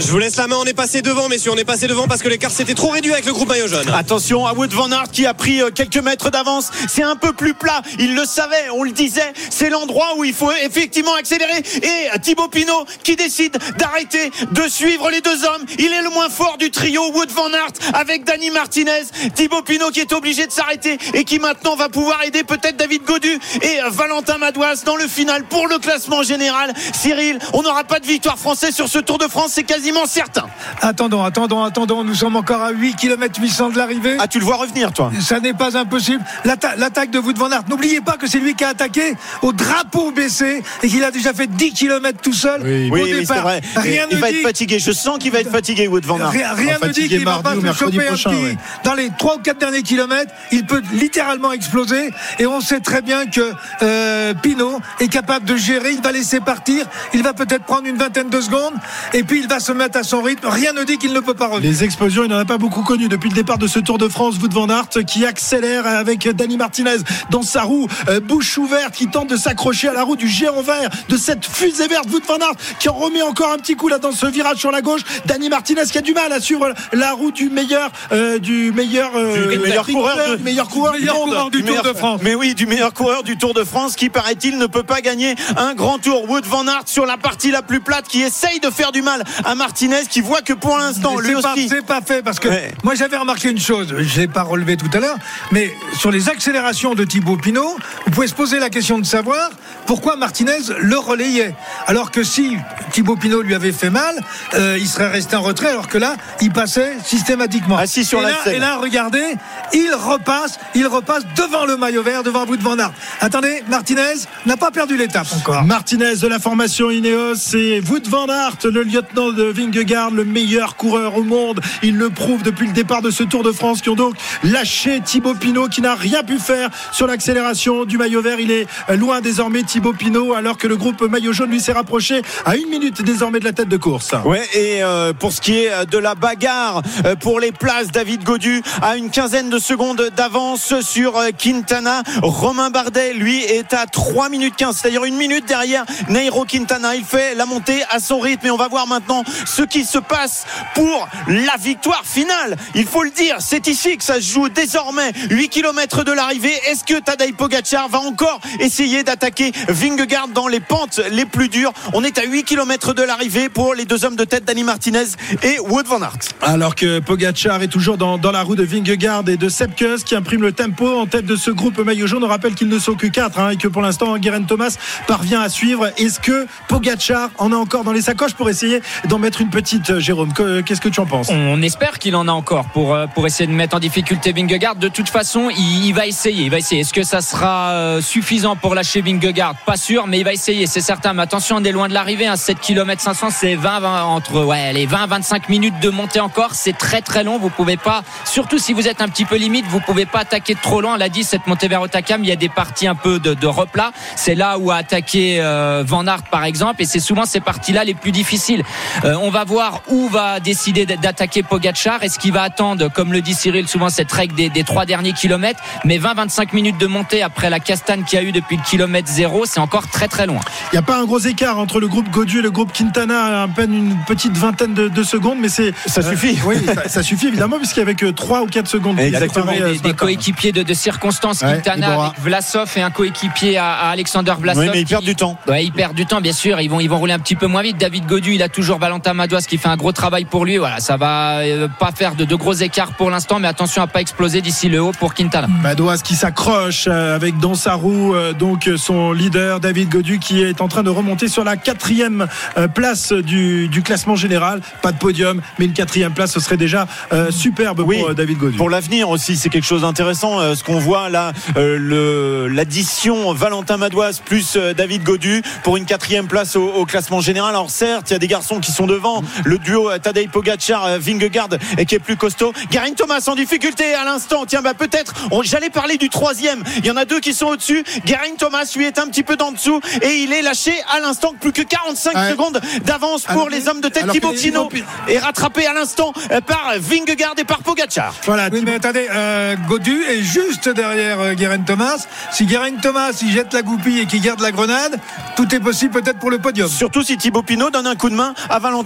Je 0.00 0.10
vous 0.10 0.18
laisse 0.18 0.36
la 0.36 0.48
main, 0.48 0.56
on 0.58 0.64
est 0.64 0.74
passé 0.74 1.02
devant, 1.02 1.28
messieurs, 1.28 1.52
on 1.52 1.56
est 1.56 1.64
passé 1.64 1.86
devant 1.86 2.08
parce 2.08 2.20
que 2.20 2.28
l'écart 2.28 2.50
s'était 2.50 2.74
trop 2.74 2.88
réduit 2.88 3.12
avec 3.12 3.26
le 3.26 3.32
groupe 3.32 3.48
maillot 3.48 3.68
jaune. 3.68 3.88
Attention 3.94 4.44
à 4.44 4.52
Wood 4.52 4.72
Van 4.72 4.90
Aert 4.90 5.10
qui 5.12 5.24
a 5.24 5.34
pris 5.34 5.62
euh, 5.62 5.70
quelques 5.70 5.98
mètres 5.98 6.30
d'avance. 6.30 6.70
C'est 6.88 7.04
un 7.04 7.14
peu 7.14 7.32
plus 7.32 7.54
plat. 7.54 7.80
Il 8.00 8.16
le 8.16 8.24
savait, 8.24 8.70
on 8.74 8.82
le 8.82 8.90
disait. 8.90 9.32
C'est 9.50 9.70
l'endroit 9.70 10.16
où 10.16 10.24
il 10.24 10.34
faut 10.34 10.50
effectivement 10.64 11.14
accélérer. 11.14 11.62
Et 11.82 12.18
Thibaut 12.20 12.48
Pinot 12.48 12.86
qui 13.04 13.14
décide 13.14 13.56
d'arrêter 13.78 14.32
de 14.50 14.68
suivre 14.68 15.10
les 15.10 15.20
deux 15.20 15.44
hommes. 15.44 15.64
Il 15.78 15.92
est 15.92 16.02
le 16.02 16.10
moins 16.10 16.28
fort 16.28 16.58
du 16.58 16.70
trio 16.70 17.12
Wood 17.12 17.30
Van 17.30 17.52
Aert 17.52 17.92
avec 17.94 18.24
Dani 18.24 18.50
Martinez. 18.50 19.04
Thibaut 19.34 19.62
Pinot 19.62 19.90
qui 19.90 20.00
est 20.00 20.12
obligé 20.12 20.46
de 20.46 20.52
s'arrêter 20.52 20.98
et 21.14 21.24
qui 21.24 21.38
maintenant 21.38 21.76
va 21.76 21.88
pouvoir 21.88 22.22
aider 22.24 22.42
peut-être 22.42 22.76
David 22.76 23.04
Godu 23.04 23.38
et 23.62 23.80
euh, 23.80 23.90
Valentin 23.90 24.38
Madouas 24.38 24.82
dans 24.84 24.96
le 24.96 25.06
final 25.06 25.44
pour 25.44 25.68
le 25.68 25.78
classement 25.78 26.24
général. 26.24 26.74
Cyril, 26.92 27.38
on 27.52 27.62
n'aura 27.62 27.84
pas 27.84 28.00
de 28.00 28.06
victoire 28.06 28.38
française 28.38 28.74
sur 28.74 28.88
ce 28.88 28.98
Tour 28.98 29.18
de 29.18 29.28
France, 29.28 29.52
c'est 29.54 29.62
quasiment 29.84 30.06
certain. 30.06 30.46
Attendons, 30.80 31.22
attendons, 31.24 31.62
attendons. 31.62 32.04
Nous 32.04 32.14
sommes 32.14 32.36
encore 32.36 32.62
à 32.62 32.70
8 32.70 32.96
km 32.96 33.38
800 33.40 33.70
de 33.70 33.76
l'arrivée. 33.78 34.16
Ah, 34.18 34.26
tu 34.26 34.38
le 34.38 34.44
vois 34.44 34.56
revenir, 34.56 34.92
toi 34.92 35.10
Ça 35.20 35.40
n'est 35.40 35.52
pas 35.52 35.76
impossible. 35.76 36.24
L'atta- 36.44 36.74
L'attaque 36.76 37.10
de 37.10 37.18
Wout 37.18 37.34
van 37.36 37.50
Aert. 37.50 37.64
N'oubliez 37.68 38.00
pas 38.00 38.12
que 38.12 38.26
c'est 38.26 38.38
lui 38.38 38.54
qui 38.54 38.64
a 38.64 38.68
attaqué 38.68 39.14
au 39.42 39.52
drapeau 39.52 40.10
baissé 40.10 40.62
et 40.82 40.88
qu'il 40.88 41.04
a 41.04 41.10
déjà 41.10 41.32
fait 41.34 41.46
10 41.46 41.72
km 41.72 42.18
tout 42.22 42.32
seul 42.32 42.62
Oui, 42.64 42.90
au 42.90 42.94
Oui, 42.94 43.12
départ. 43.12 43.42
vrai. 43.42 43.60
Rien 43.76 44.06
il 44.10 44.16
ne 44.16 44.20
va 44.22 44.30
dit. 44.30 44.38
être 44.38 44.42
fatigué. 44.42 44.78
Je 44.78 44.90
sens 44.92 45.18
qu'il 45.18 45.30
va 45.32 45.40
être 45.40 45.50
fatigué, 45.50 45.86
Wood 45.86 46.04
Van 46.06 46.18
Aert. 46.18 46.30
Rien, 46.30 46.52
rien 46.54 46.78
ne 46.82 46.88
dit 46.88 47.08
qu'il 47.08 47.24
va 47.24 47.40
pas 47.42 47.54
se 47.54 47.72
choper 47.78 48.04
un 48.04 48.06
prochain, 48.08 48.30
petit. 48.30 48.42
ouais. 48.42 48.56
Dans 48.84 48.94
les 48.94 49.10
3 49.18 49.36
ou 49.36 49.38
4 49.40 49.58
derniers 49.58 49.82
kilomètres, 49.82 50.32
il 50.50 50.64
peut 50.64 50.82
littéralement 50.94 51.52
exploser. 51.52 52.10
Et 52.38 52.46
on 52.46 52.60
sait 52.62 52.80
très 52.80 53.02
bien 53.02 53.26
que 53.26 53.52
euh, 53.82 54.32
Pinot 54.34 54.80
est 55.00 55.08
capable 55.08 55.44
de 55.44 55.56
gérer. 55.56 55.92
Il 55.92 56.00
va 56.02 56.12
laisser 56.12 56.40
partir. 56.40 56.86
Il 57.12 57.22
va 57.22 57.34
peut-être 57.34 57.64
prendre 57.64 57.86
une 57.86 57.96
vingtaine 57.96 58.30
de 58.30 58.40
secondes. 58.40 58.74
Et 59.12 59.22
puis 59.24 59.40
il 59.40 59.48
va 59.48 59.60
se 59.60 59.72
mettre 59.74 59.98
à 59.98 60.02
son 60.02 60.22
rythme. 60.22 60.46
Rien 60.48 60.72
ne 60.72 60.84
dit 60.84 60.98
qu'il 60.98 61.12
ne 61.12 61.20
peut 61.20 61.34
pas 61.34 61.46
revenir. 61.48 61.70
Les 61.70 61.84
explosions, 61.84 62.24
il 62.24 62.30
n'en 62.30 62.38
a 62.38 62.44
pas 62.44 62.58
beaucoup 62.58 62.82
connu 62.82 63.08
depuis 63.08 63.28
le 63.30 63.34
départ 63.34 63.58
de 63.58 63.66
ce 63.66 63.78
Tour 63.78 63.98
de 63.98 64.08
France. 64.08 64.36
Wout 64.42 64.52
van 64.52 64.68
Aert 64.68 64.88
qui 65.06 65.24
accélère 65.26 65.86
avec 65.86 66.28
Dani 66.28 66.56
Martinez 66.56 66.96
dans 67.30 67.42
sa 67.42 67.62
roue, 67.62 67.86
euh, 68.08 68.20
bouche 68.20 68.56
ouverte, 68.58 68.94
qui 68.94 69.08
tente 69.08 69.28
de 69.28 69.36
s'accrocher 69.36 69.88
à 69.88 69.92
la 69.92 70.02
roue 70.04 70.16
du 70.16 70.28
géant 70.28 70.62
vert, 70.62 70.88
de 71.08 71.16
cette 71.16 71.44
fusée 71.46 71.88
verte. 71.88 72.06
Wout 72.10 72.22
van 72.26 72.36
Aert 72.38 72.54
qui 72.78 72.88
en 72.88 72.94
remet 72.94 73.22
encore 73.22 73.52
un 73.52 73.58
petit 73.58 73.74
coup 73.76 73.88
là 73.88 73.98
dans 73.98 74.12
ce 74.12 74.26
virage 74.26 74.58
sur 74.58 74.70
la 74.70 74.80
gauche. 74.82 75.02
Dani 75.26 75.48
Martinez 75.48 75.82
qui 75.90 75.98
a 75.98 76.02
du 76.02 76.12
mal 76.14 76.32
à 76.32 76.40
suivre 76.40 76.72
la 76.92 77.12
roue 77.12 77.30
du 77.32 77.50
meilleur, 77.50 77.90
euh, 78.12 78.38
du 78.38 78.72
meilleur, 78.72 79.10
euh, 79.16 79.48
Du 79.52 79.58
meilleur 79.58 79.86
coureur 79.86 80.16
de- 80.30 80.36
du 80.36 80.42
meilleur 80.42 80.68
coureur 80.68 80.92
du 80.94 81.00
meilleur 81.00 81.16
monde. 81.16 81.28
coureur 81.30 81.50
du 81.50 81.62
Tour 81.64 81.82
de 81.82 81.92
France. 81.92 82.20
Mais 82.22 82.34
oui, 82.34 82.54
du 82.54 82.66
meilleur 82.66 82.92
coureur 82.92 83.22
du 83.22 83.36
Tour 83.36 83.54
de 83.54 83.64
France 83.64 83.96
qui, 83.96 84.08
paraît-il, 84.10 84.58
ne 84.58 84.66
peut 84.66 84.82
pas 84.82 85.00
gagner 85.00 85.34
un 85.56 85.74
grand 85.74 85.98
tour. 85.98 86.28
Wood 86.30 86.44
Van 86.46 86.66
Aert 86.66 86.82
sur 86.86 87.06
la 87.06 87.16
partie 87.16 87.50
la 87.50 87.62
plus 87.62 87.80
plate 87.80 88.06
qui 88.08 88.22
essaye 88.22 88.60
de 88.60 88.70
faire 88.70 88.92
du 88.92 89.02
mal 89.02 89.24
à 89.44 89.54
Martinez 89.64 90.02
qui 90.10 90.20
voit 90.20 90.42
que 90.42 90.52
pour 90.52 90.76
l'instant, 90.76 91.18
lui 91.18 91.32
c'est 91.36 91.40
pas, 91.42 91.52
aussi. 91.54 91.68
c'est 91.70 91.86
pas 91.86 92.02
fait 92.02 92.22
parce 92.22 92.38
que 92.38 92.48
Ouais. 92.48 92.70
moi 92.82 92.94
j'avais 92.94 93.16
remarqué 93.16 93.48
une 93.48 93.58
chose, 93.58 93.94
je 93.98 94.20
l'ai 94.20 94.28
pas 94.28 94.42
relevé 94.42 94.76
tout 94.76 94.90
à 94.92 95.00
l'heure, 95.00 95.16
mais 95.52 95.74
sur 95.98 96.10
les 96.10 96.28
accélérations 96.28 96.94
de 96.94 97.02
Thibaut 97.02 97.38
Pinot, 97.38 97.78
vous 98.04 98.10
pouvez 98.12 98.26
se 98.26 98.34
poser 98.34 98.58
la 98.58 98.68
question 98.68 98.98
de 98.98 99.06
savoir 99.06 99.48
pourquoi 99.86 100.16
Martinez 100.16 100.58
le 100.80 100.98
relayait. 100.98 101.54
Alors 101.86 102.10
que 102.10 102.22
si 102.24 102.58
Thibaut 102.92 103.16
Pinot 103.16 103.40
lui 103.40 103.54
avait 103.54 103.72
fait 103.72 103.88
mal, 103.88 104.14
euh, 104.52 104.76
il 104.78 104.86
serait 104.86 105.08
resté 105.08 105.34
en 105.34 105.40
retrait, 105.40 105.70
alors 105.70 105.88
que 105.88 105.96
là, 105.96 106.16
il 106.42 106.52
passait 106.52 106.92
systématiquement. 107.02 107.78
Assis 107.78 108.04
sur 108.04 108.18
et 108.20 108.24
la 108.24 108.28
là, 108.30 108.36
scène. 108.44 108.54
Et 108.54 108.58
là, 108.58 108.76
regardez, 108.76 109.34
il 109.72 109.90
repasse, 109.94 110.58
il 110.74 110.86
repasse 110.86 111.22
devant 111.36 111.64
le 111.64 111.78
maillot 111.78 112.02
vert, 112.02 112.22
devant 112.22 112.44
Wout 112.44 112.60
van 112.60 112.78
Aert. 112.78 112.92
Attendez, 113.22 113.62
Martinez 113.68 114.14
n'a 114.44 114.58
pas 114.58 114.70
perdu 114.70 114.98
l'étape 114.98 115.26
encore. 115.34 115.64
Martinez 115.64 116.16
de 116.16 116.26
la 116.28 116.38
formation 116.38 116.90
Ineos 116.90 117.54
et 117.54 117.80
Wout 117.80 118.06
van 118.10 118.26
Aert, 118.28 118.58
le 118.64 118.82
lieutenant 118.82 119.32
de 119.32 119.53
Vingegaard, 119.54 120.10
le 120.10 120.24
meilleur 120.24 120.76
coureur 120.76 121.16
au 121.16 121.22
monde. 121.22 121.60
Il 121.82 121.96
le 121.96 122.10
prouve 122.10 122.42
depuis 122.42 122.66
le 122.66 122.72
départ 122.72 123.02
de 123.02 123.10
ce 123.10 123.22
Tour 123.22 123.42
de 123.42 123.52
France 123.52 123.80
qui 123.80 123.88
ont 123.88 123.94
donc 123.94 124.14
lâché 124.42 125.00
Thibaut 125.00 125.34
Pinot 125.34 125.68
qui 125.68 125.80
n'a 125.80 125.94
rien 125.94 126.22
pu 126.22 126.38
faire 126.38 126.70
sur 126.92 127.06
l'accélération 127.06 127.84
du 127.84 127.96
maillot 127.96 128.22
vert. 128.22 128.40
Il 128.40 128.50
est 128.50 128.66
loin 128.96 129.20
désormais 129.20 129.62
Thibaut 129.62 129.92
Pinot 129.92 130.34
alors 130.34 130.58
que 130.58 130.66
le 130.66 130.76
groupe 130.76 131.02
maillot 131.02 131.32
jaune 131.32 131.50
lui 131.50 131.60
s'est 131.60 131.72
rapproché 131.72 132.22
à 132.44 132.56
une 132.56 132.68
minute 132.68 133.02
désormais 133.02 133.40
de 133.40 133.44
la 133.44 133.52
tête 133.52 133.68
de 133.68 133.76
course. 133.76 134.12
Ouais, 134.24 134.42
et 134.54 134.82
euh, 134.82 135.12
pour 135.12 135.32
ce 135.32 135.40
qui 135.40 135.58
est 135.58 135.72
euh, 135.72 135.84
de 135.84 135.98
la 135.98 136.14
bagarre 136.14 136.82
euh, 137.04 137.14
pour 137.16 137.40
les 137.40 137.52
places, 137.52 137.88
David 137.92 138.24
Godu 138.24 138.62
a 138.82 138.96
une 138.96 139.10
quinzaine 139.10 139.50
de 139.50 139.58
secondes 139.58 140.10
d'avance 140.16 140.80
sur 140.80 141.20
Quintana. 141.38 142.02
Romain 142.22 142.70
Bardet, 142.70 143.14
lui, 143.14 143.42
est 143.42 143.72
à 143.72 143.86
3 143.86 144.28
minutes 144.28 144.56
15, 144.56 144.76
c'est-à-dire 144.76 145.04
une 145.04 145.16
minute 145.16 145.46
derrière 145.46 145.84
Nairo 146.08 146.44
Quintana. 146.44 146.96
Il 146.96 147.04
fait 147.04 147.34
la 147.34 147.46
montée 147.46 147.82
à 147.90 148.00
son 148.00 148.18
rythme 148.18 148.46
et 148.46 148.50
on 148.50 148.56
va 148.56 148.68
voir 148.68 148.86
maintenant 148.86 149.24
ce 149.44 149.62
qui 149.62 149.84
se 149.84 149.98
passe 149.98 150.46
pour 150.74 151.08
la 151.28 151.56
victoire 151.58 152.02
finale. 152.04 152.56
Il 152.74 152.86
faut 152.86 153.02
le 153.02 153.10
dire, 153.10 153.36
c'est 153.40 153.66
ici 153.66 153.96
que 153.96 154.04
ça 154.04 154.16
se 154.16 154.32
joue 154.32 154.48
désormais. 154.48 155.12
8 155.30 155.48
km 155.48 156.04
de 156.04 156.12
l'arrivée. 156.12 156.54
Est-ce 156.66 156.84
que 156.84 157.00
Tadej 157.00 157.34
Pogacar 157.34 157.88
va 157.88 158.00
encore 158.00 158.40
essayer 158.60 159.02
d'attaquer 159.02 159.52
Vingegaard 159.68 160.28
dans 160.28 160.48
les 160.48 160.60
pentes 160.60 161.00
les 161.10 161.24
plus 161.24 161.48
dures? 161.48 161.72
On 161.92 162.04
est 162.04 162.18
à 162.18 162.24
8 162.24 162.44
km 162.44 162.94
de 162.94 163.02
l'arrivée 163.02 163.48
pour 163.48 163.74
les 163.74 163.84
deux 163.84 164.04
hommes 164.04 164.16
de 164.16 164.24
tête, 164.24 164.44
Dani 164.44 164.64
Martinez 164.64 165.04
et 165.42 165.58
Wood 165.60 165.86
Van 165.86 166.02
Aert. 166.02 166.18
Alors 166.42 166.74
que 166.74 167.00
Pogacar 167.00 167.62
est 167.62 167.68
toujours 167.68 167.96
dans, 167.96 168.18
la 168.32 168.42
roue 168.42 168.56
de 168.56 168.64
Vingegaard 168.64 169.28
et 169.28 169.36
de 169.36 169.48
Sepkus 169.48 170.04
qui 170.04 170.14
imprime 170.14 170.42
le 170.42 170.52
tempo 170.52 170.86
en 170.86 171.06
tête 171.06 171.26
de 171.26 171.36
ce 171.36 171.50
groupe 171.50 171.78
maillot 171.78 172.06
jaune. 172.06 172.24
On 172.24 172.28
rappelle 172.28 172.54
qu'ils 172.54 172.68
ne 172.68 172.78
sont 172.78 172.94
que 172.94 173.06
4 173.06 173.52
et 173.52 173.56
que 173.56 173.68
pour 173.68 173.82
l'instant 173.82 174.16
Guerin 174.18 174.42
Thomas 174.42 174.76
parvient 175.06 175.40
à 175.40 175.48
suivre. 175.48 175.90
Est-ce 175.98 176.20
que 176.20 176.46
Pogacar 176.68 177.30
en 177.38 177.52
a 177.52 177.56
encore 177.56 177.84
dans 177.84 177.92
les 177.92 178.02
sacoches 178.02 178.34
pour 178.34 178.48
essayer 178.48 178.80
d'en 179.08 179.18
mettre 179.18 179.33
une 179.40 179.50
petite, 179.50 179.90
euh, 179.90 180.00
Jérôme. 180.00 180.32
Que- 180.32 180.60
Qu'est-ce 180.60 180.80
que 180.80 180.88
tu 180.88 181.00
en 181.00 181.06
penses? 181.06 181.28
On 181.30 181.60
espère 181.62 181.98
qu'il 181.98 182.16
en 182.16 182.28
a 182.28 182.32
encore 182.32 182.66
pour, 182.66 182.94
euh, 182.94 183.06
pour 183.06 183.26
essayer 183.26 183.46
de 183.46 183.52
mettre 183.52 183.76
en 183.76 183.78
difficulté 183.80 184.32
Vingegaard. 184.32 184.76
De 184.76 184.88
toute 184.88 185.08
façon, 185.08 185.50
il, 185.50 185.92
va 185.92 186.06
essayer. 186.06 186.44
Il 186.44 186.50
va 186.50 186.58
essayer. 186.58 186.82
Est-ce 186.82 186.92
que 186.92 187.02
ça 187.02 187.20
sera 187.20 187.70
euh, 187.70 188.00
suffisant 188.00 188.56
pour 188.56 188.74
lâcher 188.74 189.00
Vingegaard? 189.02 189.54
Pas 189.66 189.76
sûr, 189.76 190.06
mais 190.06 190.18
il 190.18 190.24
va 190.24 190.32
essayer, 190.32 190.66
c'est 190.66 190.80
certain. 190.80 191.12
Mais 191.12 191.22
attention, 191.22 191.56
on 191.56 191.64
est 191.64 191.72
loin 191.72 191.88
de 191.88 191.94
l'arrivée. 191.94 192.26
Hein. 192.26 192.36
7 192.36 192.60
km 192.60 193.00
500, 193.02 193.28
c'est 193.30 193.54
20, 193.54 193.80
20 193.80 194.04
entre 194.04 194.44
ouais, 194.44 194.72
les 194.72 194.86
20 194.86 195.06
25 195.06 195.48
minutes 195.48 195.80
de 195.80 195.90
montée 195.90 196.20
encore. 196.20 196.54
C'est 196.54 196.76
très 196.76 197.00
très 197.00 197.24
long. 197.24 197.38
Vous 197.38 197.50
pouvez 197.50 197.76
pas, 197.76 198.02
surtout 198.24 198.58
si 198.58 198.72
vous 198.72 198.88
êtes 198.88 199.00
un 199.00 199.08
petit 199.08 199.24
peu 199.24 199.36
limite, 199.36 199.66
vous 199.68 199.80
pouvez 199.80 200.06
pas 200.06 200.20
attaquer 200.20 200.54
trop 200.54 200.80
loin. 200.80 200.94
On 200.94 200.96
l'a 200.98 201.08
dit, 201.08 201.24
cette 201.24 201.46
montée 201.46 201.68
vers 201.68 201.82
Otakam, 201.82 202.22
il 202.22 202.28
y 202.28 202.32
a 202.32 202.36
des 202.36 202.48
parties 202.48 202.86
un 202.86 202.94
peu 202.94 203.18
de, 203.18 203.34
de 203.34 203.46
replat. 203.46 203.92
C'est 204.16 204.34
là 204.34 204.58
où 204.58 204.70
a 204.70 204.76
attaqué 204.76 205.40
Van 205.86 206.06
Aert 206.06 206.24
par 206.30 206.44
exemple, 206.44 206.82
et 206.82 206.84
c'est 206.84 207.00
souvent 207.00 207.24
ces 207.24 207.40
parties-là 207.40 207.84
les 207.84 207.94
plus 207.94 208.12
difficiles. 208.12 208.62
Euh, 209.04 209.14
on 209.24 209.30
va 209.30 209.44
voir 209.44 209.80
où 209.88 210.08
va 210.08 210.38
décider 210.40 210.84
d'attaquer 210.86 211.42
Pogachar. 211.42 212.02
Est-ce 212.02 212.18
qu'il 212.18 212.32
va 212.32 212.42
attendre, 212.42 212.88
comme 212.90 213.12
le 213.12 213.20
dit 213.22 213.34
Cyril, 213.34 213.66
souvent 213.68 213.88
cette 213.88 214.12
règle 214.12 214.34
des, 214.34 214.50
des 214.50 214.64
trois 214.64 214.84
derniers 214.84 215.12
kilomètres, 215.14 215.60
mais 215.84 215.98
20-25 215.98 216.54
minutes 216.54 216.78
de 216.78 216.86
montée 216.86 217.22
après 217.22 217.48
la 217.50 217.58
castagne 217.60 218.04
qu'il 218.04 218.18
y 218.18 218.22
a 218.22 218.24
eu 218.24 218.32
depuis 218.32 218.56
le 218.56 218.62
kilomètre 218.62 219.08
zéro, 219.10 219.46
c'est 219.46 219.60
encore 219.60 219.88
très 219.88 220.08
très 220.08 220.26
loin. 220.26 220.40
Il 220.72 220.74
n'y 220.74 220.78
a 220.78 220.82
pas 220.82 220.98
un 220.98 221.04
gros 221.04 221.18
écart 221.18 221.58
entre 221.58 221.80
le 221.80 221.88
groupe 221.88 222.10
Godu 222.10 222.40
et 222.40 222.42
le 222.42 222.50
groupe 222.50 222.72
Quintana, 222.72 223.42
à 223.44 223.48
peine 223.48 223.72
une 223.74 223.96
petite 224.06 224.36
vingtaine 224.36 224.74
de, 224.74 224.88
de 224.88 225.02
secondes, 225.02 225.38
mais 225.40 225.48
c'est. 225.48 225.72
Ça 225.86 226.02
suffit. 226.02 226.38
oui, 226.44 226.56
ça, 226.66 226.88
ça 226.88 227.02
suffit 227.02 227.28
évidemment, 227.28 227.56
puisqu'il 227.58 227.80
n'y 227.80 227.84
avait 227.84 227.94
que 227.94 228.06
3 228.06 228.42
ou 228.42 228.46
4 228.46 228.68
secondes. 228.68 229.00
Exactement. 229.00 229.46
Préparé, 229.46 229.72
euh, 229.72 229.78
des, 229.78 229.92
coéquipiers 229.94 230.52
de, 230.52 230.62
de 230.62 230.74
circonstances, 230.74 231.40
Ouais, 231.42 231.54
Quintana 231.62 232.04
avec 232.06 232.20
Vlasov 232.20 232.70
et 232.76 232.82
un 232.82 232.90
coéquipier 232.90 233.56
à, 233.56 233.72
à 233.72 233.90
Alexander 233.90 234.34
Vlasov. 234.38 234.62
Oui, 234.64 234.70
mais 234.72 234.80
ils 234.80 234.84
qui- 234.84 234.90
perdent 234.90 235.04
du 235.04 235.14
temps. 235.16 235.38
Ouais, 235.48 235.64
ils 235.64 235.72
perdent 235.72 235.94
du 235.96 236.04
temps, 236.06 236.20
bien 236.20 236.32
sûr. 236.32 236.60
Ils 236.60 236.68
vont, 236.68 236.80
ils 236.80 236.88
vont 236.88 236.98
rouler 236.98 237.12
un 237.14 237.18
petit 237.18 237.36
peu 237.36 237.46
moins 237.46 237.62
vite. 237.62 237.78
David 237.78 238.06
Godu, 238.06 238.34
il 238.34 238.42
a 238.42 238.48
toujours 238.48 238.78
Valentin 238.78 239.13
Madouas 239.14 239.46
qui 239.48 239.58
fait 239.58 239.68
un 239.68 239.76
gros 239.76 239.92
travail 239.92 240.24
pour 240.24 240.44
lui. 240.44 240.58
Voilà, 240.58 240.80
ça 240.80 240.96
va 240.96 241.38
euh, 241.38 241.68
pas 241.68 241.92
faire 241.92 242.14
de, 242.14 242.24
de 242.24 242.34
gros 242.34 242.52
écarts 242.52 242.92
pour 242.92 243.10
l'instant, 243.10 243.38
mais 243.38 243.48
attention 243.48 243.82
à 243.82 243.86
pas 243.86 244.00
exploser 244.00 244.40
d'ici 244.40 244.68
le 244.68 244.82
haut 244.82 244.92
pour 244.92 245.14
Quintana. 245.14 245.48
Madouas 245.62 245.98
qui 245.98 246.14
s'accroche 246.14 246.86
euh, 246.88 247.14
avec 247.14 247.38
dans 247.38 247.54
sa 247.54 247.74
roue 247.74 248.14
euh, 248.14 248.32
donc 248.32 248.68
son 248.76 249.12
leader 249.12 249.60
David 249.60 249.88
Godu 249.88 250.18
qui 250.18 250.42
est 250.42 250.60
en 250.60 250.68
train 250.68 250.82
de 250.82 250.90
remonter 250.90 251.28
sur 251.28 251.44
la 251.44 251.56
quatrième 251.56 252.26
place 252.74 253.12
du, 253.12 253.68
du 253.68 253.82
classement 253.82 254.16
général. 254.16 254.60
Pas 254.82 254.92
de 254.92 254.98
podium, 254.98 255.40
mais 255.58 255.66
une 255.66 255.72
quatrième 255.72 256.12
place, 256.12 256.32
ce 256.32 256.40
serait 256.40 256.56
déjà 256.56 256.86
euh, 257.12 257.30
superbe 257.30 257.80
Oui, 257.86 258.00
pour 258.00 258.14
David 258.14 258.38
Godu. 258.38 258.56
Pour 258.56 258.70
l'avenir 258.70 259.10
aussi, 259.10 259.36
c'est 259.36 259.48
quelque 259.48 259.66
chose 259.66 259.82
d'intéressant. 259.82 260.40
Euh, 260.40 260.54
ce 260.54 260.64
qu'on 260.64 260.78
voit 260.78 261.08
là, 261.08 261.32
euh, 261.56 262.48
l'addition 262.48 263.32
Valentin 263.32 263.76
Madouas 263.76 264.20
plus 264.24 264.56
euh, 264.56 264.74
David 264.74 265.02
Godu 265.02 265.42
pour 265.62 265.76
une 265.76 265.84
quatrième 265.84 266.26
place 266.26 266.56
au, 266.56 266.66
au 266.68 266.84
classement 266.86 267.20
général. 267.20 267.50
Alors 267.50 267.70
certes, 267.70 268.10
il 268.10 268.14
y 268.14 268.16
a 268.16 268.18
des 268.18 268.28
garçons 268.28 268.60
qui 268.60 268.72
sont 268.72 268.86
devant. 268.86 269.03
Le 269.44 269.58
duo 269.58 269.90
euh, 269.90 269.98
Tadej 269.98 270.28
Pogacar, 270.30 270.84
euh, 270.86 270.98
Vingegaard 270.98 271.48
et 271.78 271.84
qui 271.86 271.94
est 271.94 271.98
plus 271.98 272.16
costaud. 272.16 272.52
Garin 272.70 272.92
Thomas 272.96 273.22
en 273.26 273.34
difficulté 273.34 273.94
à 273.94 274.04
l'instant. 274.04 274.44
Tiens, 274.46 274.62
bah 274.62 274.74
peut-être. 274.74 275.12
on- 275.30 275.42
J'allais 275.42 275.70
parler 275.70 275.96
du 275.98 276.08
troisième. 276.08 276.62
Il 276.78 276.86
y 276.86 276.90
en 276.90 276.96
a 276.96 277.04
deux 277.04 277.20
qui 277.20 277.34
sont 277.34 277.46
au-dessus. 277.48 277.84
Garin 278.06 278.34
Thomas 278.38 278.64
lui 278.76 278.84
est 278.84 278.98
un 278.98 279.06
petit 279.08 279.22
peu 279.22 279.36
d'en 279.36 279.52
dessous 279.52 279.80
et 280.02 280.14
il 280.22 280.32
est 280.32 280.42
lâché 280.42 280.72
à 280.94 281.00
l'instant. 281.00 281.32
Plus 281.40 281.52
que 281.52 281.62
45 281.62 282.14
Ouais. 282.16 282.30
secondes 282.30 282.60
d'avance 282.84 283.22
pour 283.22 283.32
Alors, 283.32 283.48
les 283.50 283.68
hommes 283.68 283.80
de 283.80 283.88
tête. 283.88 284.08
Thibaut 284.10 284.32
Pinot 284.32 284.68
est 285.08 285.18
rattrapé 285.18 285.66
à 285.66 285.72
l'instant 285.74 286.12
euh, 286.30 286.40
par 286.40 286.72
Vingegaard 286.78 287.34
et 287.38 287.44
par 287.44 287.58
Pogacar. 287.58 288.14
Voilà, 288.24 288.48
Oui, 288.52 288.62
mais 288.64 288.74
attendez, 288.76 289.06
euh, 289.10 289.56
Godu 289.68 290.02
est 290.04 290.22
juste 290.22 290.68
derrière 290.68 291.20
euh, 291.20 291.34
Guerin 291.34 291.58
Thomas. 291.62 292.06
Si 292.32 292.46
Guerin 292.46 292.76
Thomas 292.80 293.10
il 293.22 293.32
jette 293.32 293.52
la 293.52 293.62
goupille 293.62 294.00
et 294.00 294.06
qu'il 294.06 294.20
garde 294.20 294.40
la 294.40 294.52
grenade, 294.52 294.98
tout 295.36 295.52
est 295.54 295.60
possible 295.60 295.92
peut-être 296.00 296.18
pour 296.18 296.30
le 296.30 296.38
podium. 296.38 296.68
Surtout 296.68 297.02
si 297.02 297.16
Thibaut 297.16 297.42
Pinot 297.42 297.70
donne 297.70 297.86
un 297.86 297.96
coup 297.96 298.08
de 298.10 298.14
main 298.14 298.34
à 298.48 298.58
Valentin 298.58 298.83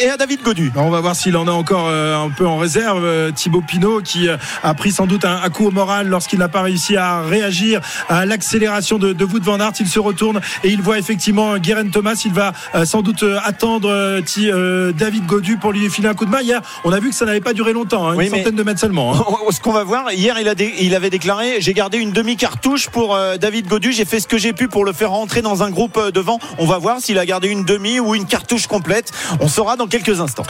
Et 0.00 0.08
à 0.08 0.16
David 0.16 0.42
Godu. 0.42 0.70
On 0.76 0.90
va 0.90 1.00
voir 1.00 1.16
s'il 1.16 1.36
en 1.36 1.48
a 1.48 1.50
encore 1.50 1.88
euh, 1.88 2.16
un 2.16 2.30
peu 2.30 2.46
en 2.46 2.56
réserve. 2.56 3.04
Euh, 3.04 3.32
Thibaut 3.32 3.62
Pinot 3.66 4.00
qui 4.00 4.28
euh, 4.28 4.36
a 4.62 4.74
pris 4.74 4.92
sans 4.92 5.06
doute 5.06 5.24
un, 5.24 5.48
coup 5.50 5.66
au 5.66 5.70
moral 5.72 6.06
lorsqu'il 6.08 6.38
n'a 6.38 6.48
pas 6.48 6.62
réussi 6.62 6.96
à 6.96 7.22
réagir 7.22 7.80
à 8.08 8.26
l'accélération 8.26 8.98
de, 8.98 9.12
de 9.12 9.24
Wout 9.24 9.42
van 9.42 9.58
Aert. 9.58 9.72
Il 9.80 9.88
se 9.88 9.98
retourne 9.98 10.40
et 10.62 10.68
il 10.70 10.80
voit 10.82 10.98
effectivement 10.98 11.58
Guérin 11.58 11.88
Thomas. 11.88 12.20
Il 12.24 12.32
va 12.32 12.52
sans 12.84 13.02
doute 13.02 13.24
attendre 13.44 14.20
David 14.92 15.26
Godu 15.26 15.56
pour 15.56 15.72
lui 15.72 15.90
filer 15.90 16.08
un 16.08 16.14
coup 16.14 16.26
de 16.26 16.30
main. 16.30 16.40
Hier, 16.40 16.60
on 16.84 16.92
a 16.92 17.00
vu 17.00 17.10
que 17.10 17.14
ça 17.16 17.24
n'avait 17.24 17.40
pas 17.40 17.52
duré 17.54 17.72
longtemps, 17.72 18.08
hein, 18.08 18.14
Oui, 18.16 18.26
une 18.26 18.30
mais- 18.32 18.38
centaine 18.38 18.54
de 18.56 18.62
mètres 18.62 18.80
seulement. 18.80 19.14
hein. 19.14 19.24
Ce 19.50 19.60
qu'on 19.60 19.72
va 19.72 19.84
voir, 19.84 20.12
hier 20.12 20.36
il, 20.40 20.48
a 20.48 20.54
dé- 20.54 20.74
il 20.80 20.94
avait 20.94 21.10
déclaré 21.10 21.56
j'ai 21.60 21.74
gardé 21.74 21.98
une 21.98 22.12
demi-cartouche 22.12 22.88
pour 22.88 23.16
David 23.40 23.66
Godu, 23.68 23.92
j'ai 23.92 24.04
fait 24.04 24.20
ce 24.20 24.26
que 24.28 24.38
j'ai 24.38 24.52
pu 24.52 24.68
pour 24.68 24.84
le 24.84 24.92
faire 24.92 25.10
rentrer 25.10 25.42
dans 25.42 25.62
un 25.62 25.70
groupe 25.70 26.00
devant. 26.12 26.38
On 26.58 26.66
va 26.66 26.78
voir 26.78 27.00
s'il 27.00 27.18
a 27.18 27.26
gardé 27.26 27.48
une 27.48 27.64
demi 27.64 28.00
ou 28.00 28.14
une 28.14 28.26
cartouche 28.26 28.66
complète. 28.66 29.10
On 29.40 29.48
saura 29.48 29.76
dans 29.76 29.86
quelques 29.86 30.20
instants. 30.20 30.44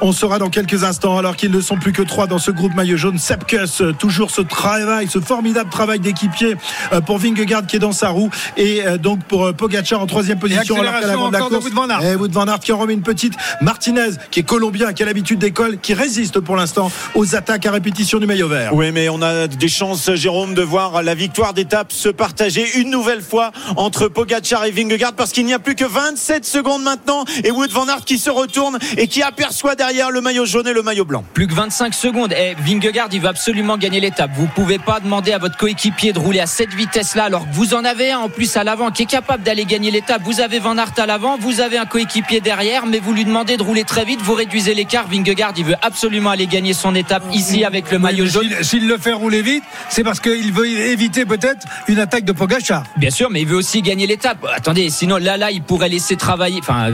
On 0.00 0.12
saura 0.12 0.38
dans 0.38 0.50
quelques 0.50 0.84
instants, 0.84 1.18
alors 1.18 1.36
qu'ils 1.36 1.50
ne 1.50 1.60
sont 1.60 1.76
plus 1.76 1.92
que 1.92 2.02
trois 2.02 2.26
dans 2.26 2.38
ce 2.38 2.50
groupe 2.50 2.74
maillot 2.74 2.96
jaune. 2.96 3.18
Sepkus, 3.18 3.80
euh, 3.80 3.92
toujours 3.92 4.30
ce 4.30 4.40
travail, 4.40 5.08
ce 5.08 5.20
formidable 5.20 5.70
travail 5.70 5.98
d'équipier 5.98 6.56
euh, 6.92 7.00
pour 7.00 7.18
Vingegaard 7.18 7.66
qui 7.66 7.76
est 7.76 7.80
dans 7.80 7.92
sa 7.92 8.10
roue 8.10 8.30
et 8.56 8.86
euh, 8.86 8.96
donc 8.98 9.24
pour 9.24 9.52
Pogacar 9.54 10.00
en 10.00 10.06
troisième 10.06 10.38
position. 10.38 10.76
alors 10.76 10.92
qu'à 10.92 10.98
accélération 10.98 11.20
l'avant 11.20 11.28
de 11.28 11.32
la 11.32 11.38
encore 11.38 11.50
de 11.50 11.54
course, 11.56 11.70
Wout 11.70 11.74
van 11.74 11.90
Aert. 11.90 12.04
et 12.04 12.16
Wout 12.16 12.30
van 12.30 12.46
Aert 12.46 12.60
qui 12.60 12.72
en 12.72 12.78
remet 12.78 12.94
une 12.94 13.02
petite. 13.02 13.34
Martinez 13.60 14.10
qui 14.30 14.40
est 14.40 14.44
colombien, 14.44 14.92
qui 14.92 15.02
a 15.02 15.06
l'habitude 15.06 15.38
d'école, 15.38 15.78
qui 15.78 15.94
résiste 15.94 16.40
pour 16.40 16.56
l'instant 16.56 16.90
aux 17.14 17.34
attaques 17.34 17.66
à 17.66 17.72
répétition 17.72 18.18
du 18.18 18.26
maillot 18.26 18.48
vert. 18.48 18.74
Oui, 18.74 18.92
mais 18.92 19.08
on 19.08 19.22
a 19.22 19.48
des 19.48 19.68
chances, 19.68 20.12
Jérôme, 20.14 20.54
de 20.54 20.62
voir 20.62 21.02
la 21.02 21.14
victoire 21.14 21.54
d'étape 21.54 21.92
se 21.92 22.08
partager 22.08 22.78
une 22.78 22.90
nouvelle 22.90 23.22
fois 23.22 23.52
entre 23.76 24.08
Pogacar 24.08 24.64
et 24.64 24.70
Vingegaard 24.70 25.14
parce 25.14 25.32
qu'il 25.32 25.46
n'y 25.46 25.54
a 25.54 25.58
plus 25.58 25.74
que 25.74 25.84
27 25.84 26.44
secondes 26.44 26.82
maintenant 26.82 27.24
et 27.44 27.50
Wood 27.50 27.70
van 27.70 27.88
Aert 27.88 28.04
qui 28.04 28.17
se 28.18 28.30
retourne 28.30 28.78
et 28.96 29.06
qui 29.08 29.22
aperçoit 29.22 29.74
derrière 29.74 30.10
le 30.10 30.20
maillot 30.20 30.44
jaune 30.46 30.66
et 30.66 30.72
le 30.72 30.82
maillot 30.82 31.04
blanc. 31.04 31.24
Plus 31.34 31.46
que 31.46 31.54
25 31.54 31.94
secondes. 31.94 32.32
Et 32.32 32.54
Vingegaard, 32.60 33.08
il 33.12 33.20
veut 33.20 33.28
absolument 33.28 33.76
gagner 33.78 34.00
l'étape. 34.00 34.30
Vous 34.34 34.46
pouvez 34.48 34.78
pas 34.78 35.00
demander 35.00 35.32
à 35.32 35.38
votre 35.38 35.56
coéquipier 35.56 36.12
de 36.12 36.18
rouler 36.18 36.40
à 36.40 36.46
cette 36.46 36.74
vitesse-là, 36.74 37.24
alors 37.24 37.48
que 37.48 37.54
vous 37.54 37.74
en 37.74 37.84
avez 37.84 38.10
un 38.12 38.18
en 38.18 38.28
plus 38.28 38.56
à 38.56 38.64
l'avant 38.64 38.90
qui 38.90 39.02
est 39.04 39.06
capable 39.06 39.42
d'aller 39.42 39.64
gagner 39.64 39.90
l'étape. 39.90 40.22
Vous 40.24 40.40
avez 40.40 40.58
Van 40.58 40.76
Aert 40.76 40.92
à 40.98 41.06
l'avant, 41.06 41.36
vous 41.38 41.60
avez 41.60 41.78
un 41.78 41.86
coéquipier 41.86 42.40
derrière, 42.40 42.86
mais 42.86 42.98
vous 42.98 43.12
lui 43.12 43.24
demandez 43.24 43.56
de 43.56 43.62
rouler 43.62 43.84
très 43.84 44.04
vite, 44.04 44.20
vous 44.22 44.34
réduisez 44.34 44.74
l'écart. 44.74 45.06
Vingegaard, 45.08 45.52
il 45.56 45.64
veut 45.64 45.76
absolument 45.82 46.30
aller 46.30 46.46
gagner 46.46 46.72
son 46.72 46.94
étape 46.94 47.22
ici 47.32 47.64
avec 47.64 47.90
le 47.92 47.98
maillot 47.98 48.26
jaune. 48.26 48.48
S'il- 48.62 48.88
le 48.88 48.96
fait 48.96 49.12
rouler 49.12 49.42
vite, 49.42 49.64
c'est 49.90 50.02
parce 50.02 50.18
qu'il 50.18 50.50
veut 50.52 50.66
éviter 50.66 51.26
peut-être 51.26 51.66
une 51.88 51.98
attaque 51.98 52.24
de 52.24 52.32
Pogacar. 52.32 52.84
Bien 52.96 53.10
sûr, 53.10 53.28
mais 53.28 53.42
il 53.42 53.46
veut 53.46 53.56
aussi 53.56 53.82
gagner 53.82 54.06
l'étape. 54.06 54.38
Attendez, 54.54 54.88
sinon 54.88 55.18
là, 55.18 55.36
là, 55.36 55.50
il 55.50 55.62
pourrait 55.62 55.90
laisser 55.90 56.16
travailler, 56.16 56.58
enfin, 56.62 56.90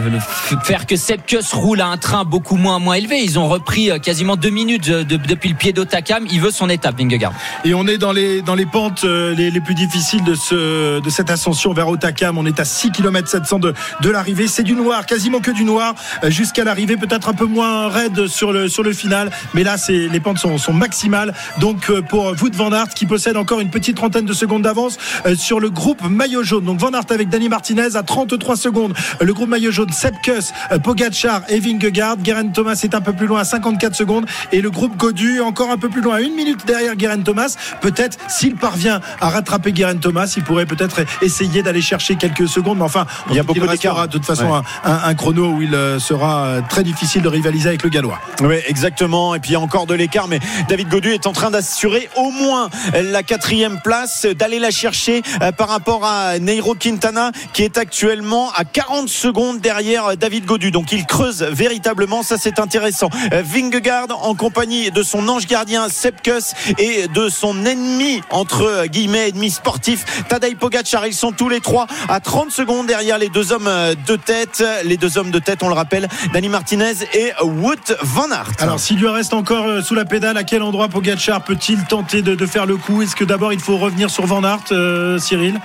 faire 0.64 0.86
que 0.86 0.96
Sepkus 1.14 1.52
roule 1.52 1.80
à 1.80 1.86
un 1.86 1.96
train 1.96 2.24
beaucoup 2.24 2.56
moins, 2.56 2.80
moins 2.80 2.94
élevé. 2.94 3.22
Ils 3.22 3.38
ont 3.38 3.46
repris 3.46 3.88
euh, 3.88 3.98
quasiment 3.98 4.34
deux 4.34 4.50
minutes 4.50 4.88
euh, 4.88 5.04
de- 5.04 5.14
depuis 5.14 5.48
le 5.48 5.54
pied 5.54 5.72
d'Otakam. 5.72 6.26
Il 6.32 6.40
veut 6.40 6.50
son 6.50 6.68
étape, 6.68 6.98
Vingegaard. 6.98 7.32
Et 7.64 7.72
on 7.72 7.86
est 7.86 7.98
dans 7.98 8.10
les, 8.10 8.42
dans 8.42 8.56
les 8.56 8.66
pentes 8.66 9.04
euh, 9.04 9.32
les, 9.32 9.60
plus 9.60 9.76
difficiles 9.76 10.24
de, 10.24 10.34
ce, 10.34 11.00
cette 11.10 11.30
ascension 11.30 11.72
vers 11.72 11.88
Otakam. 11.88 12.36
On 12.36 12.46
est 12.46 12.58
à 12.58 12.64
6 12.64 12.90
km 12.90 13.28
700 13.28 13.60
de, 13.60 13.74
de 14.00 14.10
l'arrivée. 14.10 14.48
C'est 14.48 14.64
du 14.64 14.74
noir, 14.74 15.06
quasiment 15.06 15.38
que 15.38 15.52
du 15.52 15.62
noir 15.62 15.94
jusqu'à 16.24 16.64
l'arrivée. 16.64 16.96
Peut-être 16.96 17.28
un 17.28 17.34
peu 17.34 17.46
moins 17.46 17.88
raide 17.88 18.26
sur 18.26 18.52
le, 18.52 18.68
final. 18.92 19.30
Mais 19.54 19.62
là, 19.62 19.76
les 19.88 20.20
pentes 20.20 20.38
sont, 20.38 20.72
maximales. 20.72 21.32
Donc 21.60 21.92
pour 22.08 22.34
Wout 22.42 22.54
van 22.54 22.72
Aert 22.72 22.88
qui 22.88 23.06
possède 23.06 23.36
encore 23.36 23.60
une 23.60 23.70
petite 23.70 23.96
trentaine 23.96 24.24
de 24.24 24.32
secondes 24.32 24.62
d'avance 24.62 24.98
sur 25.36 25.60
le 25.60 25.70
groupe 25.70 26.02
maillot 26.08 26.42
jaune. 26.42 26.64
Donc 26.64 26.80
Van 26.80 26.90
Aert 26.90 27.06
avec 27.10 27.28
Dani 27.28 27.48
Martinez 27.48 27.94
à 27.94 28.02
33 28.02 28.56
secondes. 28.56 28.94
Le 29.20 29.32
groupe 29.32 29.48
maillot 29.48 29.70
jaune, 29.70 29.92
Sepkus, 29.92 30.52
euh, 30.72 30.78
Pogacar 31.04 31.42
et 31.48 31.60
Vingegaard. 31.60 32.16
Guerin 32.18 32.48
Thomas 32.48 32.80
est 32.82 32.94
un 32.94 33.00
peu 33.00 33.12
plus 33.12 33.26
loin 33.26 33.40
à 33.40 33.44
54 33.44 33.94
secondes. 33.94 34.26
Et 34.52 34.60
le 34.60 34.70
groupe 34.70 34.96
Godu 34.96 35.40
encore 35.40 35.70
un 35.70 35.76
peu 35.76 35.88
plus 35.88 36.00
loin 36.00 36.16
à 36.16 36.20
une 36.20 36.34
minute 36.34 36.64
derrière 36.66 36.96
Guerin 36.96 37.20
Thomas. 37.20 37.56
Peut-être 37.80 38.18
s'il 38.28 38.56
parvient 38.56 39.00
à 39.20 39.28
rattraper 39.28 39.72
Guerin 39.72 39.96
Thomas, 39.96 40.32
il 40.36 40.42
pourrait 40.42 40.66
peut-être 40.66 41.04
essayer 41.22 41.62
d'aller 41.62 41.82
chercher 41.82 42.16
quelques 42.16 42.48
secondes. 42.48 42.78
Mais 42.78 42.84
enfin, 42.84 43.06
Il 43.30 43.36
y 43.36 43.38
a 43.38 43.42
beaucoup 43.42 43.66
d'écart. 43.66 44.08
De 44.08 44.12
toute 44.12 44.24
façon, 44.24 44.44
Ouais. 44.50 44.60
un, 44.84 45.14
chrono 45.14 45.48
où 45.48 45.62
il 45.62 45.74
euh, 45.74 45.98
sera 45.98 46.44
euh, 46.46 46.60
très 46.68 46.82
difficile 46.82 47.22
de 47.22 47.28
rivaliser 47.28 47.68
avec 47.68 47.82
le 47.82 47.88
Gallois. 47.88 48.18
Oui, 48.42 48.56
exactement. 48.66 49.34
Et 49.34 49.40
puis 49.40 49.50
il 49.50 49.52
y 49.54 49.56
a 49.56 49.60
encore 49.60 49.86
de 49.86 49.94
l'écart, 49.94 50.28
mais 50.28 50.40
David 50.68 50.88
Godu 50.88 51.10
est 51.12 51.26
en 51.26 51.32
train 51.32 51.50
d'assurer 51.50 52.08
au 52.16 52.30
moins 52.30 52.68
la 52.94 53.22
quatrième 53.22 53.80
place, 53.82 54.26
d'aller 54.26 54.58
la 54.58 54.70
chercher 54.70 55.22
euh, 55.42 55.52
par 55.52 55.68
rapport 55.68 56.04
à 56.04 56.38
Neiro 56.38 56.74
Quintana, 56.74 57.30
qui 57.52 57.62
est 57.62 57.78
actuellement 57.78 58.50
à 58.52 58.64
40 58.64 59.08
secondes 59.08 59.60
derrière 59.60 60.16
David 60.16 60.44
Godu. 60.46 60.70
Donc 60.70 60.92
il 60.94 61.06
creuse 61.06 61.42
véritablement, 61.42 62.22
ça 62.22 62.36
c'est 62.38 62.58
intéressant. 62.58 63.10
Euh, 63.32 63.42
Vingegaard 63.44 64.06
en 64.22 64.34
compagnie 64.34 64.90
de 64.90 65.02
son 65.02 65.28
ange 65.28 65.46
gardien 65.46 65.88
Sepkus 65.88 66.54
et 66.78 67.08
de 67.08 67.28
son 67.28 67.66
ennemi 67.66 68.20
entre 68.30 68.86
guillemets 68.86 69.30
ennemi 69.30 69.50
sportif 69.50 70.24
Tadej 70.28 70.56
Pogacar. 70.56 71.06
Ils 71.06 71.14
sont 71.14 71.32
tous 71.32 71.48
les 71.48 71.60
trois 71.60 71.86
à 72.08 72.20
30 72.20 72.50
secondes 72.50 72.86
derrière 72.86 73.18
les 73.18 73.28
deux 73.28 73.52
hommes 73.52 73.66
euh, 73.66 73.94
de 74.06 74.16
tête. 74.16 74.62
Les 74.84 74.96
deux 74.96 75.18
hommes 75.18 75.30
de 75.30 75.38
tête, 75.38 75.62
on 75.62 75.68
le 75.68 75.74
rappelle, 75.74 76.08
Dani 76.32 76.48
Martinez 76.48 76.94
et 77.12 77.32
Wout 77.42 77.92
van 78.02 78.30
Aert. 78.30 78.52
Alors, 78.60 78.78
s'il 78.78 78.98
lui 78.98 79.08
reste 79.08 79.34
encore 79.34 79.66
euh, 79.66 79.82
sous 79.82 79.94
la 79.94 80.04
pédale, 80.04 80.36
à 80.36 80.44
quel 80.44 80.62
endroit 80.62 80.88
Pogacar 80.88 81.42
peut-il 81.42 81.84
tenter 81.84 82.22
de, 82.22 82.46
faire 82.46 82.66
le 82.66 82.76
coup? 82.76 83.02
Est-ce 83.02 83.16
que 83.16 83.24
d'abord 83.24 83.52
il 83.52 83.60
faut 83.60 83.78
revenir 83.78 84.10
sur 84.10 84.26
Van 84.26 84.44
Aert, 84.44 85.20
Cyril? 85.20 85.58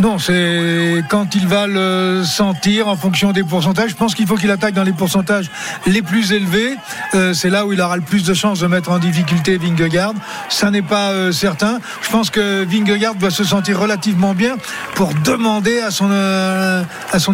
Non, 0.00 0.20
c'est 0.20 1.02
quand 1.08 1.34
il 1.34 1.48
va 1.48 1.66
le 1.66 2.22
sentir 2.24 2.86
en 2.86 2.94
fonction 2.94 3.32
des 3.32 3.42
pourcentages. 3.42 3.90
Je 3.90 3.96
pense 3.96 4.14
qu'il 4.14 4.28
faut 4.28 4.36
qu'il 4.36 4.50
attaque 4.52 4.74
dans 4.74 4.84
les 4.84 4.92
pourcentages 4.92 5.50
les 5.86 6.02
plus 6.02 6.30
élevés. 6.30 6.76
Euh, 7.16 7.34
c'est 7.34 7.50
là 7.50 7.66
où 7.66 7.72
il 7.72 7.80
aura 7.80 7.96
le 7.96 8.02
plus 8.02 8.22
de 8.22 8.32
chances 8.32 8.60
de 8.60 8.68
mettre 8.68 8.92
en 8.92 9.00
difficulté 9.00 9.58
Vingegaard. 9.58 10.12
Ça 10.50 10.70
n'est 10.70 10.82
pas 10.82 11.10
euh, 11.10 11.32
certain. 11.32 11.80
Je 12.02 12.10
pense 12.10 12.30
que 12.30 12.64
Vingegaard 12.64 13.16
doit 13.16 13.32
se 13.32 13.42
sentir 13.42 13.80
relativement 13.80 14.34
bien 14.34 14.54
pour 14.94 15.12
demander 15.14 15.80
à 15.80 15.90
son 15.90 16.10
euh, 16.12 16.84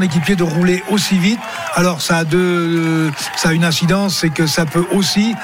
équipier 0.03 0.35
de 0.35 0.43
rouler 0.43 0.83
aussi 0.89 1.19
vite. 1.19 1.41
Alors 1.75 2.01
ça 2.01 2.19
a 2.19 2.25
deux, 2.25 3.11
ça 3.37 3.51
a 3.51 3.53
une 3.53 3.65
incidence, 3.65 4.17
c'est 4.21 4.31
que 4.31 4.47
ça 4.47 4.65
peut 4.65 4.87
aussi 4.91 5.35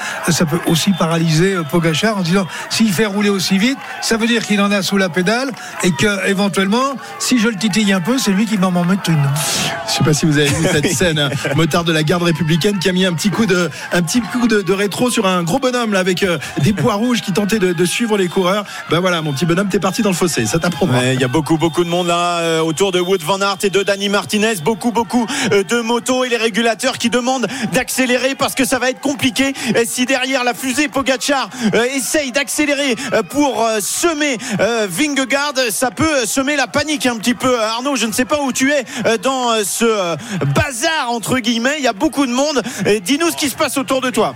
paralyser 0.97 1.55
Pogachar 1.69 2.17
en 2.17 2.21
disant 2.21 2.47
s'il 2.71 2.91
fait 2.91 3.05
rouler 3.05 3.29
aussi 3.29 3.59
vite, 3.59 3.77
ça 4.01 4.17
veut 4.17 4.27
dire 4.27 4.43
qu'il 4.43 4.59
en 4.61 4.71
a 4.71 4.81
sous 4.81 4.97
la 4.97 5.09
pédale 5.09 5.51
et 5.83 5.91
que 5.91 6.27
éventuellement, 6.27 6.95
si 7.19 7.39
je 7.39 7.47
le 7.47 7.55
titille 7.55 7.91
un 7.93 8.01
peu, 8.01 8.17
c'est 8.17 8.31
lui 8.31 8.45
qui 8.45 8.57
va 8.57 8.69
m'en 8.69 8.83
mettre 8.83 9.09
une. 9.09 9.23
Je 9.87 9.93
sais 9.93 10.03
pas 10.03 10.13
si 10.13 10.25
vous 10.25 10.37
avez 10.37 10.47
vu 10.47 10.65
cette 10.71 10.87
scène, 10.93 11.19
hein. 11.19 11.29
motard 11.55 11.83
de 11.83 11.91
la 11.91 12.03
garde 12.03 12.23
républicaine 12.23 12.79
qui 12.79 12.89
a 12.89 12.93
mis 12.93 13.05
un 13.05 13.13
petit 13.13 13.29
coup 13.29 13.45
de, 13.45 13.69
un 13.91 14.01
petit 14.01 14.21
coup 14.21 14.47
de, 14.47 14.61
de 14.61 14.73
rétro 14.73 15.09
sur 15.09 15.27
un 15.27 15.43
gros 15.43 15.59
bonhomme 15.59 15.93
là 15.93 15.99
avec 15.99 16.23
euh, 16.23 16.37
des 16.63 16.73
poids 16.73 16.95
rouges 16.95 17.21
qui 17.21 17.33
tentait 17.33 17.59
de, 17.59 17.73
de 17.73 17.85
suivre 17.85 18.17
les 18.17 18.27
coureurs. 18.27 18.65
Ben 18.89 18.99
voilà, 18.99 19.21
mon 19.21 19.33
petit 19.33 19.45
bonhomme, 19.45 19.69
t'es 19.69 19.79
parti 19.79 20.01
dans 20.01 20.09
le 20.09 20.15
fossé. 20.15 20.45
Ça 20.45 20.59
t'apprendra. 20.59 20.99
Ouais, 20.99 21.13
Il 21.15 21.21
y 21.21 21.23
a 21.23 21.27
beaucoup, 21.27 21.57
beaucoup 21.57 21.83
de 21.83 21.89
monde 21.89 22.07
là 22.07 22.39
euh, 22.39 22.59
autour 22.61 22.91
de 22.91 22.99
Wood 22.99 23.21
Van 23.21 23.41
Aert 23.41 23.57
et 23.63 23.69
de 23.69 23.83
Danny 23.83 24.09
Martinez. 24.09 24.55
Beaucoup, 24.63 24.91
beaucoup 24.91 25.25
euh, 25.51 25.63
de 25.63 25.81
motos 25.81 26.23
et 26.23 26.29
les 26.29 26.37
régulateurs 26.37 26.97
qui 26.97 27.09
demandent 27.09 27.47
d'accélérer 27.73 28.35
parce 28.35 28.55
que 28.55 28.65
ça 28.65 28.79
va 28.79 28.89
être 28.89 29.01
compliqué. 29.01 29.53
Et 29.75 29.85
si 29.85 30.05
derrière 30.05 30.43
la 30.43 30.53
fusée 30.53 30.87
Pogachar 30.87 31.49
euh, 31.73 31.83
essaye 31.95 32.31
d'accélérer 32.31 32.95
euh, 33.13 33.23
pour 33.23 33.63
euh, 33.65 33.79
semer 33.81 34.37
euh, 34.59 34.87
Vingegaard, 34.89 35.53
ça 35.69 35.91
peut 35.91 36.25
semer 36.25 36.55
la 36.55 36.67
panique 36.67 37.00
un 37.09 37.17
petit 37.17 37.33
peu. 37.33 37.59
Arnaud, 37.59 37.95
je 37.95 38.05
ne 38.05 38.11
sais 38.11 38.25
pas 38.25 38.41
où 38.41 38.51
tu 38.51 38.71
es 38.71 38.83
euh, 39.05 39.17
dans 39.17 39.51
euh, 39.51 39.63
ce 39.63 39.85
euh, 39.85 40.15
bazar 40.55 41.09
entre 41.09 41.39
guillemets. 41.39 41.75
Il 41.77 41.83
y 41.83 41.87
a 41.87 41.93
beaucoup 41.93 42.25
de 42.25 42.31
monde. 42.31 42.61
Dis-nous 43.03 43.31
ce 43.31 43.35
qui 43.35 43.49
se 43.49 43.55
passe 43.55 43.77
autour 43.77 44.01
de 44.01 44.09
toi. 44.09 44.35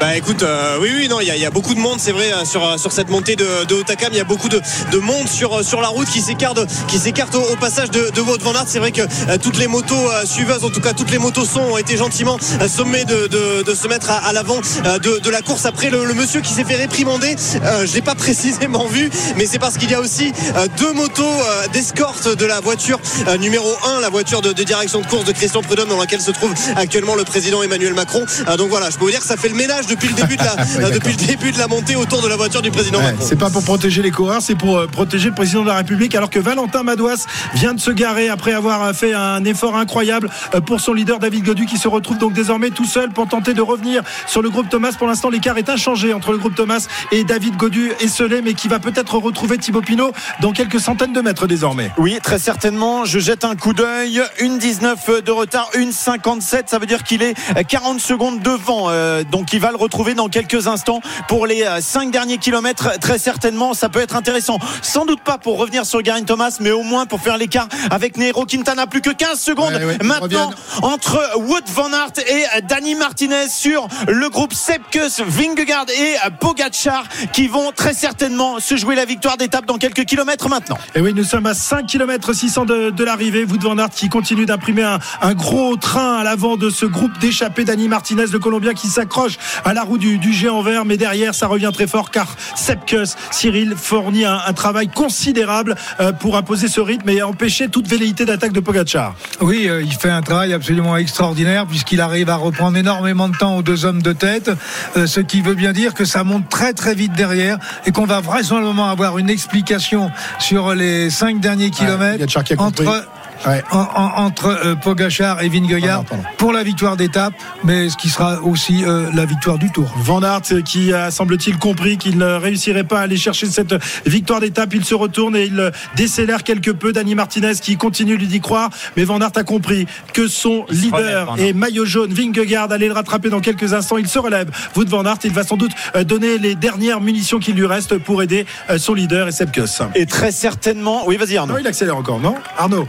Bah 0.00 0.16
écoute, 0.16 0.42
euh, 0.42 0.78
oui, 0.80 0.90
oui, 0.94 1.08
non, 1.08 1.20
il 1.20 1.28
y, 1.28 1.46
a- 1.46 1.50
beaucoup 1.50 1.74
de 1.74 1.78
monde, 1.78 1.98
c'est 2.00 2.12
vrai, 2.12 2.32
euh, 2.32 2.44
sur, 2.44 2.66
euh, 2.66 2.76
sur 2.76 2.92
cette 2.92 3.10
montée 3.10 3.36
de, 3.36 3.64
de 3.64 3.74
Otakam. 3.76 4.08
Il 4.12 4.16
y 4.18 4.20
a 4.20 4.24
beaucoup 4.24 4.48
de, 4.48 4.60
de 4.90 4.98
monde 4.98 5.28
sur, 5.28 5.60
euh, 5.60 5.62
sur 5.62 5.80
la 5.80 5.88
route 5.88 6.08
qui 6.08 6.20
s'écarte, 6.20 6.58
qui 6.88 6.98
au, 7.34 7.56
passage 7.56 7.90
de, 7.90 8.10
de 8.10 8.20
Wout 8.20 8.42
van. 8.42 8.52
C'est 8.66 8.80
vrai 8.80 8.92
que 8.92 9.02
toutes 9.38 9.56
les 9.56 9.68
motos 9.68 9.94
euh, 9.94 10.26
suiveuses, 10.26 10.64
en 10.64 10.70
tout 10.70 10.80
cas 10.80 10.92
toutes 10.92 11.10
les 11.10 11.18
motos 11.18 11.44
sont, 11.44 11.60
ont 11.60 11.78
été 11.78 11.96
gentiment 11.96 12.38
sommées 12.68 13.04
de, 13.04 13.28
de, 13.62 13.74
se 13.74 13.86
mettre 13.88 14.10
à, 14.10 14.32
l'avant 14.32 14.60
de, 14.60 15.30
la 15.30 15.42
course. 15.42 15.64
Après, 15.64 15.90
le, 15.90 16.12
monsieur 16.12 16.40
qui 16.40 16.52
s'est 16.52 16.64
fait 16.64 16.76
réprimander, 16.76 17.36
je 17.84 17.94
l'ai 17.94 18.02
pas 18.02 18.14
précisément 18.24 18.86
vu, 18.86 19.10
mais 19.36 19.46
c'est 19.46 19.58
parce 19.58 19.78
qu'il 19.78 19.90
y 19.90 19.94
a 19.94 20.00
aussi 20.00 20.32
deux 20.78 20.92
motos 20.92 21.34
d'escorte 21.72 22.28
de 22.36 22.46
la 22.46 22.60
voiture 22.60 23.00
numéro 23.40 23.68
1, 23.96 24.00
la 24.00 24.10
voiture 24.10 24.42
de, 24.42 24.52
direction 24.52 25.00
de 25.00 25.06
course 25.06 25.24
de 25.24 25.32
Christian 25.32 25.62
Prudhomme, 25.62 25.88
dans 25.88 25.98
laquelle 25.98 26.20
se 26.20 26.30
trouve 26.30 26.52
actuellement 26.76 27.14
le 27.14 27.24
président 27.24 27.62
Emmanuel 27.62 27.94
Macron. 27.94 28.24
Donc 28.58 28.68
voilà, 28.70 28.90
je 28.90 28.96
peux 28.96 29.04
vous 29.04 29.10
dire 29.10 29.20
que 29.20 29.26
ça 29.26 29.36
fait 29.36 29.48
le 29.48 29.54
ménage 29.54 29.83
depuis 29.88 30.08
le 30.08 30.14
début 30.14 30.36
de 30.36 30.42
la, 30.42 30.90
depuis 30.90 31.12
le 31.12 31.26
début 31.26 31.52
de 31.52 31.58
la 31.58 31.66
montée 31.68 31.96
autour 31.96 32.22
de 32.22 32.28
la 32.28 32.36
voiture 32.36 32.62
du 32.62 32.70
président 32.70 32.98
Ouais, 32.98 33.12
Macron. 33.12 33.24
c'est 33.26 33.38
pas 33.38 33.50
pour 33.50 33.62
protéger 33.64 34.02
les 34.02 34.10
coureurs, 34.10 34.42
c'est 34.42 34.54
pour 34.54 34.78
euh, 34.78 34.86
protéger 34.86 35.28
le 35.28 35.34
président 35.34 35.62
de 35.62 35.68
la 35.68 35.74
République. 35.76 36.14
Alors 36.14 36.30
que 36.30 36.38
Valentin 36.38 36.82
Madouas 36.82 37.26
vient 37.54 37.74
de 37.74 37.80
se 37.80 37.90
garer 37.90 38.28
après 38.28 38.52
avoir 38.52 38.82
euh, 38.82 38.92
fait 38.92 39.12
un 39.14 39.44
effort 39.44 39.76
incroyable 39.76 40.30
euh, 40.54 40.60
pour 40.60 40.80
son 40.80 40.92
leader 40.92 41.18
David 41.18 41.44
Godu 41.44 41.66
qui 41.66 41.78
se 41.78 41.88
retrouve 41.88 42.18
donc 42.18 42.32
désormais 42.32 42.70
tout 42.70 42.84
seul 42.84 43.10
pour 43.10 43.28
tenter 43.28 43.54
de 43.54 43.62
revenir 43.62 44.02
sur 44.26 44.42
le 44.42 44.50
groupe 44.50 44.68
Thomas. 44.68 44.92
Pour 44.98 45.06
l'instant, 45.08 45.30
l'écart 45.30 45.58
est 45.58 45.68
inchangé 45.68 46.12
entre 46.12 46.32
le 46.32 46.38
groupe 46.38 46.54
Thomas 46.54 46.86
et 47.12 47.24
David 47.24 47.56
Godu 47.56 47.92
esselé, 48.00 48.42
mais 48.42 48.54
qui 48.54 48.68
va 48.68 48.78
peut-être 48.78 49.16
retrouver 49.18 49.58
Thibaut 49.58 49.80
Pinot 49.82 50.12
dans 50.40 50.52
quelques 50.52 50.80
centaines 50.80 51.12
de 51.12 51.20
mètres 51.20 51.46
désormais. 51.46 51.90
Oui, 51.98 52.18
très 52.22 52.38
certainement. 52.38 53.04
Je 53.04 53.18
jette 53.18 53.44
un 53.44 53.56
coup 53.56 53.72
d'œil. 53.72 54.22
Une 54.40 54.58
19 54.58 55.22
de 55.24 55.30
retard, 55.30 55.70
une 55.76 55.92
57. 55.92 56.68
Ça 56.68 56.78
veut 56.78 56.86
dire 56.86 57.02
qu'il 57.02 57.22
est 57.22 57.34
40 57.68 58.00
secondes 58.00 58.40
devant. 58.40 58.86
Euh, 58.90 59.22
donc 59.24 59.52
il 59.52 59.60
va 59.60 59.70
le 59.74 59.78
retrouver 59.78 60.14
dans 60.14 60.28
quelques 60.28 60.68
instants 60.68 61.00
pour 61.28 61.46
les 61.46 61.66
5 61.80 62.10
derniers 62.10 62.38
kilomètres. 62.38 62.98
Très 63.00 63.18
certainement, 63.18 63.74
ça 63.74 63.88
peut 63.88 64.00
être 64.00 64.14
intéressant. 64.16 64.58
Sans 64.82 65.04
doute 65.04 65.20
pas 65.20 65.36
pour 65.36 65.58
revenir 65.58 65.84
sur 65.84 66.00
Garin 66.00 66.22
Thomas, 66.22 66.56
mais 66.60 66.70
au 66.70 66.82
moins 66.82 67.06
pour 67.06 67.20
faire 67.20 67.36
l'écart 67.36 67.66
avec 67.90 68.16
Nero 68.16 68.44
Quintana. 68.46 68.86
Plus 68.86 69.00
que 69.00 69.10
15 69.10 69.40
secondes 69.40 69.74
Ouais, 69.74 69.84
ouais, 69.84 69.96
ils 70.00 70.06
maintenant 70.06 70.52
entre 70.82 71.18
Wood 71.36 71.64
Van 71.74 71.92
Aert 71.92 72.12
et 72.28 72.62
Danny 72.62 72.94
Martinez 72.94 73.48
sur 73.48 73.88
le 74.06 74.28
groupe 74.28 74.54
Sepkus, 74.54 75.20
Vingegaard 75.26 75.86
et 75.90 76.14
Pogacar 76.38 77.04
qui 77.32 77.48
vont 77.48 77.72
très 77.74 77.94
certainement 77.94 78.60
se 78.60 78.76
jouer 78.76 78.94
la 78.94 79.04
victoire 79.04 79.36
d'étape 79.36 79.66
dans 79.66 79.78
quelques 79.78 80.04
kilomètres 80.04 80.48
maintenant. 80.48 80.78
Et 80.94 81.00
oui, 81.00 81.12
nous 81.14 81.24
sommes 81.24 81.46
à 81.46 81.54
5 81.54 81.86
km 81.86 82.32
600 82.32 82.64
de, 82.66 82.90
de 82.90 83.04
l'arrivée. 83.04 83.44
Wout 83.44 83.60
van 83.60 83.78
Aert 83.78 83.90
qui 83.90 84.08
continue 84.08 84.46
d'imprimer 84.46 84.84
un, 84.84 84.98
un 85.22 85.34
gros 85.34 85.76
train 85.76 86.18
à 86.18 86.24
l'avant 86.24 86.56
de 86.56 86.70
ce 86.70 86.86
groupe 86.86 87.18
d'échappés 87.18 87.64
d'Annie 87.64 87.88
Martinez, 87.88 88.26
le 88.26 88.38
Colombien 88.38 88.74
qui 88.74 88.88
s'accroche 88.88 89.38
à 89.64 89.74
la 89.74 89.82
roue 89.82 89.98
du, 89.98 90.18
du 90.18 90.32
géant 90.32 90.62
vert. 90.62 90.84
Mais 90.84 90.96
derrière, 90.96 91.34
ça 91.34 91.46
revient 91.46 91.70
très 91.72 91.86
fort 91.86 92.10
car 92.10 92.36
Sepkus, 92.54 93.16
Cyril, 93.30 93.74
fournit 93.76 94.24
un, 94.24 94.38
un 94.46 94.52
travail 94.52 94.88
considérable 94.88 95.74
euh, 96.00 96.12
pour 96.12 96.36
imposer 96.36 96.68
ce 96.68 96.80
rythme 96.80 97.08
et 97.08 97.22
empêcher 97.22 97.68
toute 97.68 97.88
velléité 97.88 98.24
d'attaque 98.24 98.52
de 98.52 98.60
Pogacar. 98.60 99.14
Oui, 99.40 99.68
euh, 99.68 99.82
il 99.82 99.92
fait 99.92 100.10
un 100.10 100.22
travail 100.22 100.52
absolument 100.52 100.96
extraordinaire 100.96 101.66
puisqu'il 101.66 102.00
arrive 102.00 102.30
à 102.30 102.36
reprendre 102.36 102.76
énormément 102.76 103.28
de 103.28 103.36
temps 103.36 103.56
aux 103.56 103.62
deux 103.62 103.84
hommes 103.84 104.02
de 104.02 104.12
tête, 104.12 104.50
euh, 104.96 105.06
ce 105.06 105.20
qui 105.20 105.40
veut 105.40 105.54
bien 105.54 105.72
dire 105.72 105.94
que 105.94 106.04
ça 106.04 106.24
monte 106.24 106.48
très 106.48 106.72
très 106.72 106.94
vite 106.94 107.12
derrière 107.12 107.58
et 107.86 107.92
qu'on 107.92 108.06
va 108.06 108.20
vraisemblablement 108.20 108.88
avoir 108.88 109.18
une 109.18 109.30
explication 109.30 110.10
sur 110.38 110.74
les 110.74 111.10
cinq 111.10 111.40
derniers 111.40 111.70
kilomètres 111.70 112.24
entre 112.58 113.06
Ouais. 113.46 113.62
en- 113.70 113.78
en- 113.94 114.24
entre 114.24 114.46
euh, 114.46 114.74
Pogachar 114.74 115.42
et 115.42 115.48
Vingegaard 115.48 116.04
Pardon, 116.04 116.22
pardon. 116.22 116.24
pour 116.38 116.52
la 116.52 116.62
victoire 116.62 116.96
d'étape, 116.96 117.34
mais 117.62 117.88
ce 117.88 117.96
qui 117.96 118.08
sera 118.08 118.40
aussi 118.42 118.84
euh, 118.84 119.10
la 119.14 119.24
victoire 119.26 119.58
du 119.58 119.70
Tour. 119.70 119.92
Van 119.98 120.22
Aert 120.22 120.40
euh, 120.52 120.62
qui 120.62 120.92
a 120.92 121.10
semble-t-il 121.10 121.58
compris 121.58 121.98
qu'il 121.98 122.16
ne 122.18 122.24
réussirait 122.34 122.84
pas 122.84 123.00
à 123.00 123.02
aller 123.02 123.16
chercher 123.16 123.46
cette 123.46 123.74
victoire 124.06 124.40
d'étape. 124.40 124.72
Il 124.74 124.84
se 124.84 124.94
retourne 124.94 125.36
et 125.36 125.44
il 125.44 125.58
euh, 125.60 125.70
décélère 125.96 126.42
quelque 126.42 126.70
peu. 126.70 126.92
Dani 126.92 127.14
Martinez 127.14 127.52
qui 127.60 127.76
continue 127.76 128.16
lui 128.16 128.26
d'y 128.26 128.40
croire. 128.40 128.70
Mais 128.96 129.04
Van 129.04 129.20
Aert 129.20 129.32
a 129.36 129.44
compris 129.44 129.86
que 130.12 130.26
son 130.28 130.64
Il 130.70 130.80
leader 130.82 131.34
et 131.38 131.52
maillot 131.52 131.84
jaune 131.84 132.12
Vingegaard 132.12 132.70
allait 132.72 132.88
le 132.88 132.94
rattraper 132.94 133.28
dans 133.30 133.40
quelques 133.40 133.72
instants. 133.74 133.98
Il 133.98 134.08
se 134.08 134.18
relève. 134.18 134.50
Wout 134.76 134.88
Van 134.88 135.04
Aert, 135.04 135.18
il 135.24 135.32
va 135.32 135.42
sans 135.44 135.56
doute 135.56 135.72
euh, 135.96 136.04
donner 136.04 136.38
les 136.38 136.54
dernières 136.54 137.00
munitions 137.00 137.38
qu'il 137.38 137.54
lui 137.56 137.66
reste 137.66 137.98
pour 137.98 138.22
aider 138.22 138.46
euh, 138.70 138.78
son 138.78 138.94
leader 138.94 139.28
et 139.28 139.32
Sepkus. 139.32 139.82
Et 139.94 140.06
très 140.06 140.32
certainement. 140.32 141.02
Oui, 141.06 141.16
vas-y 141.16 141.36
Arnaud. 141.36 141.54
Non, 141.54 141.58
il 141.60 141.66
accélère 141.66 141.96
encore, 141.96 142.20
non? 142.20 142.34
Arnaud 142.56 142.88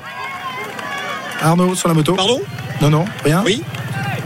Arnaud 1.42 1.76
sur 1.76 1.88
la 1.88 1.94
moto 1.94 2.16
Pardon 2.16 2.42
Non, 2.82 2.90
non, 2.90 3.06
rien 3.24 3.44
Oui 3.46 3.64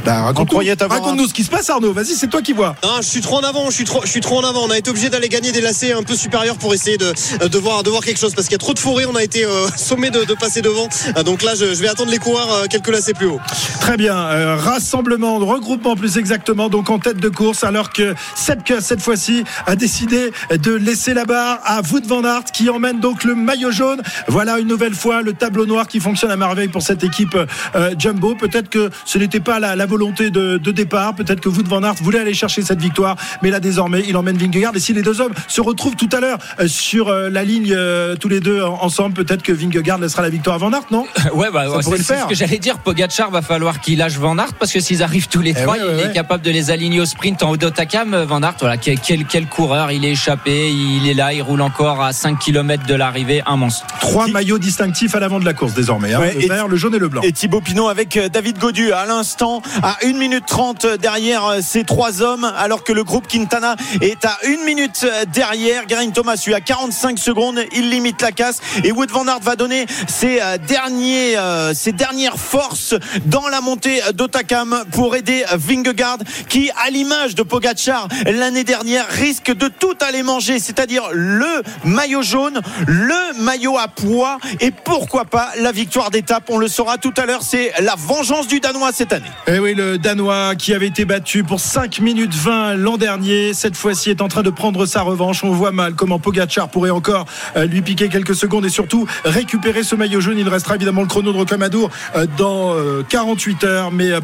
Bah, 0.06 0.22
raconte-nous 0.24 0.46
croyait 0.46 0.76
t'avoir- 0.76 1.00
raconte-nous 1.02 1.28
ce 1.28 1.34
qui 1.34 1.44
se 1.44 1.50
passe, 1.50 1.70
Arnaud. 1.70 1.94
Vas-y, 1.94 2.16
c'est 2.16 2.28
toi 2.28 2.42
qui 2.42 2.54
vois. 2.54 2.76
Non, 2.84 2.98
je 3.02 3.08
suis 3.08 3.22
trop 3.22 3.38
en 3.38 3.42
avant, 3.44 3.70
je 3.70 3.76
suis 3.76 3.84
trop, 3.84 4.02
je 4.04 4.10
suis 4.10 4.22
trop 4.22 4.38
en 4.40 4.44
avant. 4.48 4.66
On 4.66 4.72
a 4.72 4.78
été 4.78 4.90
obligé 4.90 5.10
d'aller 5.10 5.30
gagner 5.30 5.52
des 5.52 5.62
lacets 5.62 5.94
un 5.94 6.04
peu 6.04 6.16
supérieurs 6.16 6.58
pour 6.58 6.74
essayer 6.74 6.98
de, 6.98 7.14
de, 7.48 7.58
voir, 7.58 7.84
de 7.84 7.90
voir 7.90 8.04
quelque 8.04 8.20
chose 8.20 8.34
parce 8.34 8.48
qu'il 8.48 8.54
y 8.54 8.56
a 8.56 8.60
trop 8.60 8.74
de 8.74 8.80
forêt. 8.80 9.06
On 9.06 9.16
a 9.16 9.24
été 9.24 9.46
euh, 9.46 9.68
sommé 9.78 10.10
de, 10.10 10.24
de 10.24 10.34
passer 10.34 10.62
devant. 10.62 10.88
Euh, 11.18 11.24
Donc 11.24 11.44
là, 11.44 11.54
je, 11.56 11.66
je 11.74 11.82
vais 11.82 11.88
attendre 11.90 12.12
les 12.12 12.18
coureurs 12.18 12.52
euh, 12.54 12.66
quelques 12.70 12.90
lacets 12.90 13.14
plus 13.14 13.28
haut. 13.28 13.40
Très 13.82 13.98
bien, 13.98 14.16
euh, 14.18 14.56
rassemblement, 14.56 15.38
regroupement 15.40 15.96
plus 15.96 16.18
exactement, 16.18 16.70
donc 16.70 16.90
en 16.90 17.00
tête 17.00 17.18
de 17.18 17.30
course, 17.30 17.64
alors 17.64 17.92
que 17.92 18.14
Sepke 18.36 18.76
cette 18.82 19.02
fois-ci 19.02 19.44
a 19.66 19.76
décidé 19.76 20.32
de 20.52 20.72
laisser 20.74 21.14
la 21.14 21.26
barre 21.26 21.60
à 21.66 21.82
Wout 21.82 22.06
van 22.06 22.24
Aert 22.24 22.46
qui 22.54 22.70
emmène 22.70 23.00
donc 23.00 23.24
le 23.24 23.36
maillot 23.36 23.72
jaune. 23.72 24.02
Voilà 24.28 24.60
une 24.60 24.68
nouvelle 24.68 24.94
fois 24.94 25.22
le 25.22 25.34
tableau 25.34 25.66
noir 25.66 25.88
qui 25.88 26.00
fonctionne 26.00 26.32
à 26.32 26.36
merveille 26.38 26.68
pour 26.68 26.82
cette 26.82 27.04
équipe 27.04 27.36
euh, 27.76 27.94
Jumbo. 27.98 28.36
Peut-être 28.36 28.70
que 28.70 28.90
ce 29.06 29.18
n'était 29.18 29.40
pas 29.40 29.60
la, 29.60 29.76
la 29.76 29.86
volonté 29.90 30.30
de, 30.32 30.58
de 30.58 30.72
départ, 30.72 31.14
peut-être 31.16 31.42
que 31.42 31.50
Wout 31.50 31.68
van 31.68 31.84
Aert 31.84 31.96
voulait 32.02 32.20
aller 32.20 32.34
chercher 32.34 32.62
cette 32.62 32.82
victoire, 32.82 33.16
mais 33.42 33.50
là 33.50 33.60
désormais 33.60 34.04
il 34.08 34.16
emmène 34.16 34.38
Vingegaard. 34.38 34.76
Et 34.76 34.80
si 34.80 34.94
les 34.94 35.02
deux 35.02 35.20
hommes 35.22 35.34
se 35.48 35.60
retrouvent 35.62 35.96
tout 35.98 36.10
à 36.14 36.20
l'heure 36.22 36.38
euh, 36.60 36.68
sur 36.68 37.10
euh, 37.10 37.30
la 37.30 37.44
ligne 37.44 37.74
euh, 37.76 38.16
tous 38.16 38.30
les 38.30 38.40
deux 38.40 38.62
en- 38.64 38.82
ensemble, 38.84 39.14
peut-être 39.16 39.44
que 39.44 39.52
Vingegaard 39.52 39.98
laissera 40.00 40.22
la 40.22 40.30
victoire 40.30 40.56
à 40.56 40.60
Van 40.60 40.72
Aert, 40.72 40.84
non? 40.92 41.06
Ouais, 41.34 41.48
bah, 41.52 41.66
Ça 41.66 41.78
ouais, 41.78 41.84
pourrait 41.84 41.98
c'est 41.98 41.98
le 41.98 42.04
c'est 42.04 42.14
faire. 42.16 42.24
ce 42.26 42.30
que 42.30 42.36
j'allais 42.36 42.58
dire. 42.60 42.78
Pogachar 42.80 43.30
va 43.32 43.42
falloir 43.42 43.82
qu'il 43.82 43.98
lâche 44.00 44.18
Van 44.18 44.38
Aert 44.38 44.54
parce 44.54 44.72
que 44.72 44.80
s'ils 44.80 45.04
arrivent 45.04 45.28
tous 45.28 45.42
les 45.42 45.52
Eh 45.52 45.62
trois, 45.64 45.76
ouais, 45.76 45.82
il 45.84 45.96
ouais, 45.98 46.06
est 46.10 46.14
capable 46.14 46.44
de 46.44 46.52
les 46.52 46.72
aligner 46.72 47.02
au 47.02 47.06
sprint 47.06 47.44
en 47.44 47.50
haut 47.52 47.58
d'Otakam. 47.58 48.16
Van 48.24 48.42
Aert, 48.44 48.56
voilà, 48.60 48.78
quel, 48.78 49.00
quel, 49.00 49.26
quel 49.26 49.48
coureur. 49.48 49.92
Il 49.92 50.06
est 50.06 50.12
échappé, 50.12 50.70
il 50.72 51.08
est 51.10 51.14
là, 51.14 51.34
il 51.34 51.42
roule 51.42 51.62
encore 51.62 52.02
à 52.04 52.14
5 52.14 52.38
km 52.40 52.86
de 52.86 52.94
l'arrivée. 52.96 53.42
Un 53.46 53.56
monstre. 53.58 53.86
Trois 54.00 54.28
maillots 54.28 54.60
distinctifs 54.60 55.16
à 55.16 55.20
l'avant 55.20 55.40
de 55.40 55.46
la 55.46 55.54
course 55.54 55.74
désormais. 55.74 56.14
hein. 56.14 56.20
Ouais, 56.20 56.34
le 56.40 56.48
vert, 56.48 56.68
le 56.68 56.76
jaune 56.78 56.96
et 56.96 57.00
le 57.00 57.08
blanc. 57.08 57.22
Et 57.24 57.32
Thibaut 57.32 57.62
Pinot 57.62 57.88
avec 57.90 58.20
David 58.32 58.58
Godu 58.60 58.92
à 58.92 59.06
l'instant 59.06 59.62
à 59.84 59.98
1 60.04 60.14
minute 60.14 60.46
30 60.48 60.86
derrière 61.00 61.58
ces 61.62 61.84
trois 61.84 62.22
hommes, 62.22 62.52
alors 62.58 62.84
que 62.84 62.94
le 62.94 63.04
groupe 63.04 63.28
Quintana 63.28 63.76
est 64.02 64.26
à 64.26 64.38
1 64.46 64.66
minute 64.66 65.06
derrière. 65.34 65.84
Geraint 65.88 66.10
Thomas, 66.12 66.42
lui, 66.46 66.54
à 66.54 66.62
45 66.62 67.18
secondes, 67.20 67.60
il 67.74 67.90
limite 67.90 68.22
la 68.22 68.32
casse. 68.32 68.60
Et 68.84 68.92
Wood 68.92 69.12
Van 69.12 69.28
Aert 69.28 69.40
va 69.42 69.56
donner 69.56 69.86
ses, 70.08 70.42
euh, 70.42 70.58
derniers, 70.58 71.38
euh, 71.38 71.74
ses 71.74 71.92
dernières 71.92 72.38
forces 72.38 72.96
dans 73.26 73.48
la 73.48 73.62
montée 73.62 74.02
d'Otakam 74.14 74.84
pour 74.92 75.16
aider 75.16 75.46
Vingegaard, 75.52 76.20
qui, 76.48 76.72
à 76.84 76.90
l'image 76.90 77.36
de 77.36 77.44
Pogacar 77.44 78.08
l'année 78.26 78.64
dernière, 78.64 79.08
risque 79.08 79.54
de 79.54 79.68
tout 79.68 79.96
aller 80.02 80.24
manger, 80.24 80.60
c'est-à-dire 80.60 81.04
le 81.12 81.64
maillot 81.84 82.22
jaune, 82.22 82.62
le 82.88 83.42
maillot 83.42 83.78
à 83.78 83.88
poids 83.88 84.38
et 84.60 84.72
pourquoi 84.72 85.26
pas 85.26 85.52
la 85.58 85.72
victoire 85.72 86.12
d'étape? 86.12 86.44
On 86.50 86.58
le 86.58 86.68
saura 86.68 86.98
tout 86.98 87.14
à 87.18 87.26
l'heure. 87.26 87.44
C'est 87.44 87.72
la 87.80 87.96
vengeance 87.96 88.48
du 88.48 88.60
Danois 88.60 88.92
cette 88.94 89.14
année. 89.14 89.30
Eh 89.48 89.60
le 89.74 89.98
Danois 89.98 90.56
qui 90.56 90.74
avait 90.74 90.88
été 90.88 91.06
battu 91.06 91.44
pour 91.44 91.60
5 91.60 92.00
minutes 92.00 92.34
20 92.34 92.76
l'an 92.76 92.98
dernier, 92.98 93.54
cette 93.54 93.76
fois-ci 93.76 94.10
est 94.10 94.22
en 94.22 94.28
train 94.28 94.44
de 94.44 94.50
prendre 94.50 94.86
sa 94.86 95.02
revanche. 95.02 95.44
On 95.44 95.52
voit 95.52 95.72
mal 95.72 95.94
comment 95.94 96.20
Pogacar 96.20 96.70
pourrait 96.70 96.90
encore 96.90 97.26
euh, 97.58 97.66
lui 97.66 97.82
piquer 97.82 98.10
quelques 98.10 98.36
secondes 98.36 98.66
et 98.66 98.70
surtout 98.70 99.08
récupérer 99.26 99.84
ce 99.84 99.96
maillot 99.96 100.22
jaune. 100.22 100.38
Il 100.38 100.48
restera 100.48 100.76
évidemment 100.76 101.02
le 101.02 101.08
chrono 101.08 101.32
de 101.32 101.38
Rocamadour 101.38 101.90
euh, 102.16 102.26
dans 102.38 102.74
euh, 102.76 103.04
48 103.08 103.64
heures, 103.64 103.92
mais 103.92 104.12
euh, 104.12 104.20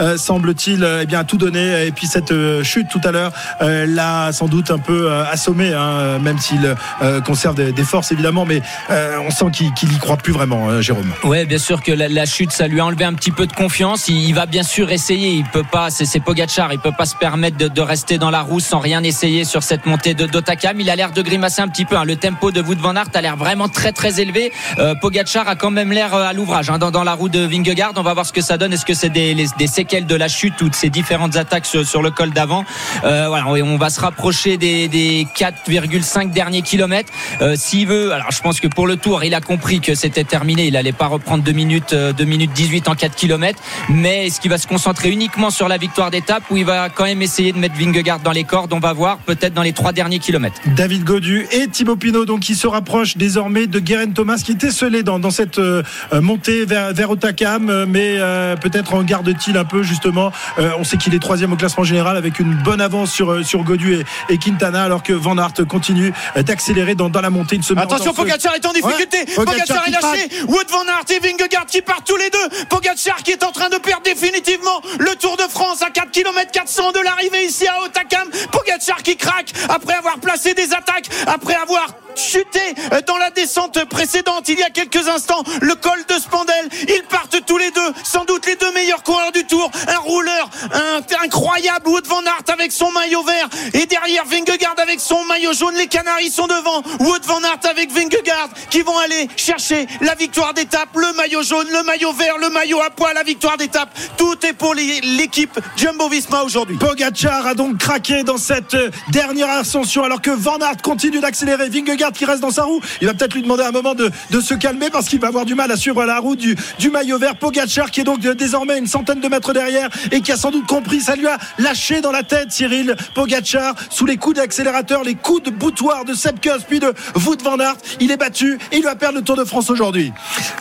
euh, 0.00 0.16
semble-t-il 0.16 0.84
euh, 0.84 1.00
eh 1.02 1.06
bien 1.06 1.24
tout 1.24 1.36
donner. 1.36 1.86
Et 1.86 1.92
puis 1.92 2.06
cette 2.06 2.32
euh, 2.32 2.62
chute 2.62 2.88
tout 2.88 3.00
à 3.04 3.12
l'heure 3.12 3.32
euh, 3.60 3.86
l'a 3.86 4.32
sans 4.32 4.48
doute 4.48 4.70
un 4.70 4.78
peu 4.78 5.10
euh, 5.10 5.24
assommé, 5.30 5.72
hein, 5.72 6.18
même 6.18 6.38
s'il 6.38 6.74
euh, 7.02 7.20
conserve 7.20 7.54
des, 7.54 7.84
forces 7.84 8.12
évidemment, 8.12 8.44
mais 8.44 8.62
euh, 8.90 9.18
on 9.26 9.30
sent 9.30 9.46
qu'il 9.52 9.72
qu'il 9.74 9.92
y 9.92 9.98
croit 9.98 10.16
plus 10.16 10.32
vraiment, 10.32 10.68
euh, 10.68 10.80
Jérôme. 10.80 11.10
Ouais, 11.24 11.46
bien 11.46 11.58
sûr 11.58 11.82
que 11.82 11.92
la, 11.92 12.26
chute, 12.26 12.52
ça 12.52 12.68
lui 12.68 12.80
a 12.80 12.86
enlevé 12.86 13.04
un 13.04 13.14
petit 13.14 13.30
peu 13.30 13.46
de 13.46 13.52
confiance. 13.52 14.08
Il 14.08 14.32
va 14.34 14.46
bien 14.52 14.62
sûr 14.62 14.92
essayer. 14.92 15.30
Il 15.30 15.44
peut 15.44 15.62
pas, 15.64 15.88
c'est 15.90 16.20
Pogacar, 16.20 16.72
il 16.74 16.78
peut 16.78 16.92
pas 16.92 17.06
se 17.06 17.16
permettre 17.16 17.56
de, 17.56 17.80
rester 17.80 18.18
dans 18.18 18.30
la 18.30 18.42
roue 18.42 18.60
sans 18.60 18.78
rien 18.80 19.02
essayer 19.02 19.44
sur 19.44 19.62
cette 19.62 19.86
montée 19.86 20.12
de 20.12 20.26
d'Otakam. 20.26 20.78
Il 20.78 20.90
a 20.90 20.94
l'air 20.94 21.10
de 21.10 21.22
grimacer 21.22 21.62
un 21.62 21.68
petit 21.68 21.86
peu. 21.86 21.96
hein. 21.96 22.04
Le 22.04 22.16
tempo 22.16 22.50
de 22.52 22.60
Wout 22.60 22.78
van 22.78 22.94
Aert 22.94 23.08
a 23.14 23.20
l'air 23.22 23.36
vraiment 23.38 23.68
très 23.68 23.92
très 23.92 24.20
élevé. 24.20 24.52
Euh, 24.78 24.94
Pogacar 24.94 25.48
a 25.48 25.56
quand 25.56 25.70
même 25.70 25.90
l'air 25.90 26.14
euh, 26.14 26.26
à 26.26 26.34
l'ouvrage 26.34 26.68
hein, 26.68 26.76
dans, 26.78 26.90
dans 26.90 27.02
la 27.02 27.14
roue 27.14 27.30
de 27.30 27.40
Vingegaard. 27.40 27.92
On 27.96 28.02
va 28.02 28.12
voir 28.12 28.26
ce 28.26 28.32
que 28.34 28.42
ça 28.42 28.58
donne. 28.58 28.74
Est-ce 28.74 28.84
que 28.84 28.92
c'est 28.94 29.08
des, 29.08 29.32
les- 29.32 29.46
des 29.58 29.66
séquelles 29.66 30.04
de 30.06 30.14
la 30.14 30.28
chute 30.28 30.60
ou 30.60 30.68
de 30.68 30.74
ces 30.74 30.90
différentes 30.90 31.36
attaques 31.36 31.64
sur, 31.66 32.02
le 32.02 32.10
col 32.10 32.30
d'avant? 32.30 32.64
Euh, 33.04 33.28
Voilà, 33.28 33.46
on, 33.48 33.78
va 33.78 33.88
se 33.88 34.00
rapprocher 34.00 34.58
des, 34.58 34.86
des 34.88 35.26
4,5 35.34 36.30
derniers 36.30 36.62
kilomètres. 36.62 37.10
Euh, 37.40 37.54
S'il 37.56 37.86
veut, 37.88 38.12
alors 38.12 38.30
je 38.30 38.40
pense 38.42 38.60
que 38.60 38.68
pour 38.68 38.86
le 38.86 38.96
tour, 38.96 39.24
il 39.24 39.34
a 39.34 39.40
compris 39.40 39.80
que 39.80 39.94
c'était 39.94 40.24
terminé. 40.24 40.66
Il 40.66 40.76
allait 40.76 40.92
pas 40.92 41.06
reprendre 41.06 41.42
2 41.42 41.52
minutes, 41.52 41.94
euh, 41.94 42.12
2 42.12 42.24
minutes 42.24 42.52
18 42.52 42.88
en 42.88 42.94
4 42.94 43.16
km. 43.16 43.58
Mais 43.88 44.26
est-ce 44.26 44.41
qu'il 44.42 44.50
va 44.50 44.58
se 44.58 44.66
concentrer 44.66 45.08
uniquement 45.10 45.50
sur 45.50 45.68
la 45.68 45.78
victoire 45.78 46.10
d'étape 46.10 46.42
ou 46.50 46.56
il 46.56 46.64
va 46.64 46.88
quand 46.90 47.04
même 47.04 47.22
essayer 47.22 47.52
de 47.52 47.58
mettre 47.58 47.76
Vingegaard 47.76 48.18
dans 48.20 48.32
les 48.32 48.42
cordes 48.44 48.72
On 48.72 48.80
va 48.80 48.92
voir 48.92 49.18
peut-être 49.18 49.54
dans 49.54 49.62
les 49.62 49.72
trois 49.72 49.92
derniers 49.92 50.18
kilomètres. 50.18 50.60
David 50.76 51.04
Godu 51.04 51.46
et 51.52 51.68
Thibaut 51.68 51.96
Pinot 51.96 52.24
donc 52.24 52.40
qui 52.40 52.56
se 52.56 52.66
rapprochent 52.66 53.16
désormais 53.16 53.68
de 53.68 53.78
Guerin 53.78 54.10
Thomas 54.10 54.42
qui 54.44 54.52
était 54.52 54.72
scellé 54.72 55.04
dans, 55.04 55.18
dans 55.20 55.30
cette 55.30 55.58
euh, 55.60 55.82
montée 56.12 56.64
vers, 56.66 56.92
vers 56.92 57.10
Otakam 57.10 57.70
euh, 57.70 57.86
mais 57.88 58.16
euh, 58.18 58.56
peut-être 58.56 58.94
en 58.94 59.02
garde-t-il 59.04 59.56
un 59.56 59.64
peu 59.64 59.82
justement 59.82 60.32
Euh, 60.58 60.70
on 60.78 60.84
sait 60.84 60.96
qu'il 60.96 61.14
est 61.14 61.18
troisième 61.20 61.52
au 61.52 61.56
classement 61.56 61.84
général 61.84 62.16
avec 62.16 62.40
une 62.40 62.54
bonne 62.54 62.80
avance 62.80 63.10
sur, 63.12 63.30
euh, 63.30 63.42
sur 63.44 63.62
Godu 63.62 63.94
et, 63.94 64.04
et 64.28 64.38
Quintana 64.38 64.82
alors 64.82 65.02
que 65.04 65.12
Van 65.12 65.38
Aert 65.38 65.66
continue 65.68 66.12
euh, 66.36 66.42
d'accélérer 66.42 66.94
dans, 66.94 67.08
dans 67.08 67.20
la 67.20 67.30
montée 67.30 67.56
il 67.56 67.62
se 67.62 67.72
Attention. 67.72 68.12
Pogacar 68.12 68.54
est 68.54 68.66
en 68.66 68.72
difficulté. 68.72 69.18
Ouais, 69.18 69.34
Pogacar, 69.36 69.82
Pogacar 69.84 69.88
est 69.88 69.92
qui 69.92 70.30
lâché. 70.32 70.44
Wood 70.48 70.66
Van 70.70 70.82
Aert 70.88 71.04
et 71.10 71.20
Vingegaard 71.20 71.66
qui 71.66 71.80
partent 71.80 72.06
tous 72.06 72.16
les 72.16 72.28
deux. 72.30 72.64
Pogacar 72.68 73.22
qui 73.22 73.30
est 73.30 73.44
en 73.44 73.52
train 73.52 73.68
de 73.70 73.76
perdre 73.76 74.02
définitivement 74.32 74.80
le 74.98 75.14
Tour 75.16 75.36
de 75.36 75.42
France 75.42 75.82
à 75.82 75.90
4 75.90 76.10
km 76.10 76.50
400 76.50 76.92
de 76.92 77.00
l'arrivée 77.00 77.44
ici 77.44 77.66
à 77.66 77.82
Otakam. 77.82 78.28
Pogacar 78.50 79.02
qui 79.02 79.16
craque 79.16 79.52
après 79.68 79.94
avoir 79.94 80.18
placé 80.18 80.54
des 80.54 80.72
attaques, 80.72 81.08
après 81.26 81.54
avoir 81.54 81.88
chuté 82.18 82.60
dans 83.06 83.18
la 83.18 83.30
descente 83.30 83.84
précédente 83.86 84.48
il 84.48 84.58
y 84.58 84.62
a 84.62 84.70
quelques 84.70 85.08
instants. 85.08 85.42
Le 85.60 85.74
col 85.74 86.04
de 86.08 86.14
Spandel. 86.14 86.68
Ils 86.88 87.04
partent 87.08 87.44
tous 87.46 87.58
les 87.58 87.70
deux. 87.70 87.92
Sans 88.04 88.24
doute 88.24 88.46
les 88.46 88.56
deux 88.56 88.72
meilleurs 88.72 89.02
coureurs 89.02 89.32
du 89.32 89.44
Tour. 89.44 89.70
Un 89.88 89.98
rouleur 89.98 90.50
un, 90.72 91.24
incroyable. 91.24 91.88
Wood 91.88 92.06
Van 92.06 92.22
Aert 92.22 92.52
avec 92.52 92.72
son 92.72 92.90
maillot 92.92 93.22
vert. 93.22 93.48
Et 93.74 93.86
derrière 93.86 94.24
Vingegaard 94.24 94.74
avec 94.78 95.00
son 95.00 95.24
maillot 95.24 95.52
jaune. 95.52 95.74
Les 95.76 95.86
Canaries 95.86 96.30
sont 96.30 96.46
devant. 96.46 96.82
Wood 97.00 97.24
Van 97.24 97.42
Aert 97.42 97.60
avec 97.68 97.90
Vingegaard 97.92 98.48
qui 98.70 98.82
vont 98.82 98.98
aller 98.98 99.28
chercher 99.36 99.86
la 100.00 100.14
victoire 100.14 100.54
d'étape. 100.54 100.88
Le 100.96 101.12
maillot 101.14 101.42
jaune, 101.42 101.68
le 101.70 101.82
maillot 101.82 102.12
vert, 102.12 102.38
le 102.38 102.50
maillot 102.50 102.80
à 102.80 102.90
poids, 102.90 103.12
la 103.12 103.22
victoire 103.22 103.56
d'étape. 103.56 103.90
Tout 104.16 104.36
est 104.44 104.52
pour 104.52 104.74
l'équipe 104.74 105.58
Jumbo 105.76 106.08
Visma 106.08 106.42
aujourd'hui. 106.42 106.76
Pogacar 106.76 107.46
a 107.46 107.54
donc 107.54 107.78
craqué 107.78 108.22
dans 108.22 108.38
cette 108.38 108.74
euh, 108.74 108.90
dernière 109.10 109.50
ascension 109.50 110.04
alors 110.04 110.20
que 110.20 110.30
Van 110.30 110.58
Aert 110.58 110.82
continue 110.82 111.20
d'accélérer. 111.20 111.68
Vingegaard 111.68 112.01
qui 112.10 112.24
reste 112.24 112.40
dans 112.40 112.50
sa 112.50 112.64
roue. 112.64 112.80
Il 113.00 113.06
va 113.06 113.14
peut-être 113.14 113.34
lui 113.34 113.42
demander 113.42 113.62
un 113.62 113.70
moment 113.70 113.94
de, 113.94 114.10
de 114.30 114.40
se 114.40 114.54
calmer 114.54 114.90
parce 114.90 115.08
qu'il 115.08 115.20
va 115.20 115.28
avoir 115.28 115.44
du 115.44 115.54
mal 115.54 115.70
à 115.70 115.76
suivre 115.76 116.04
la 116.04 116.18
roue 116.18 116.36
du, 116.36 116.56
du 116.78 116.90
maillot 116.90 117.18
vert. 117.18 117.36
Pogacar 117.36 117.90
qui 117.90 118.00
est 118.00 118.04
donc 118.04 118.24
euh, 118.24 118.34
désormais 118.34 118.78
une 118.78 118.86
centaine 118.86 119.20
de 119.20 119.28
mètres 119.28 119.52
derrière 119.52 119.88
et 120.10 120.20
qui 120.20 120.32
a 120.32 120.36
sans 120.36 120.50
doute 120.50 120.66
compris. 120.66 121.00
Ça 121.00 121.14
lui 121.14 121.26
a 121.26 121.38
lâché 121.58 122.00
dans 122.00 122.12
la 122.12 122.22
tête 122.22 122.50
Cyril 122.50 122.96
Pogacar 123.14 123.74
sous 123.90 124.06
les 124.06 124.16
coups 124.16 124.36
d'accélérateur, 124.36 125.04
les 125.04 125.14
coups 125.14 125.44
de 125.44 125.50
boutoir 125.50 126.04
de 126.04 126.14
Sepp 126.14 126.40
Kuss 126.40 126.64
puis 126.68 126.80
de 126.80 126.92
Wout 127.26 127.42
Van 127.42 127.58
Aert. 127.58 127.76
Il 128.00 128.10
est 128.10 128.16
battu 128.16 128.58
et 128.72 128.78
il 128.78 128.82
va 128.84 128.94
perdre 128.94 129.18
le 129.18 129.24
Tour 129.24 129.36
de 129.36 129.44
France 129.44 129.70
aujourd'hui. 129.70 130.12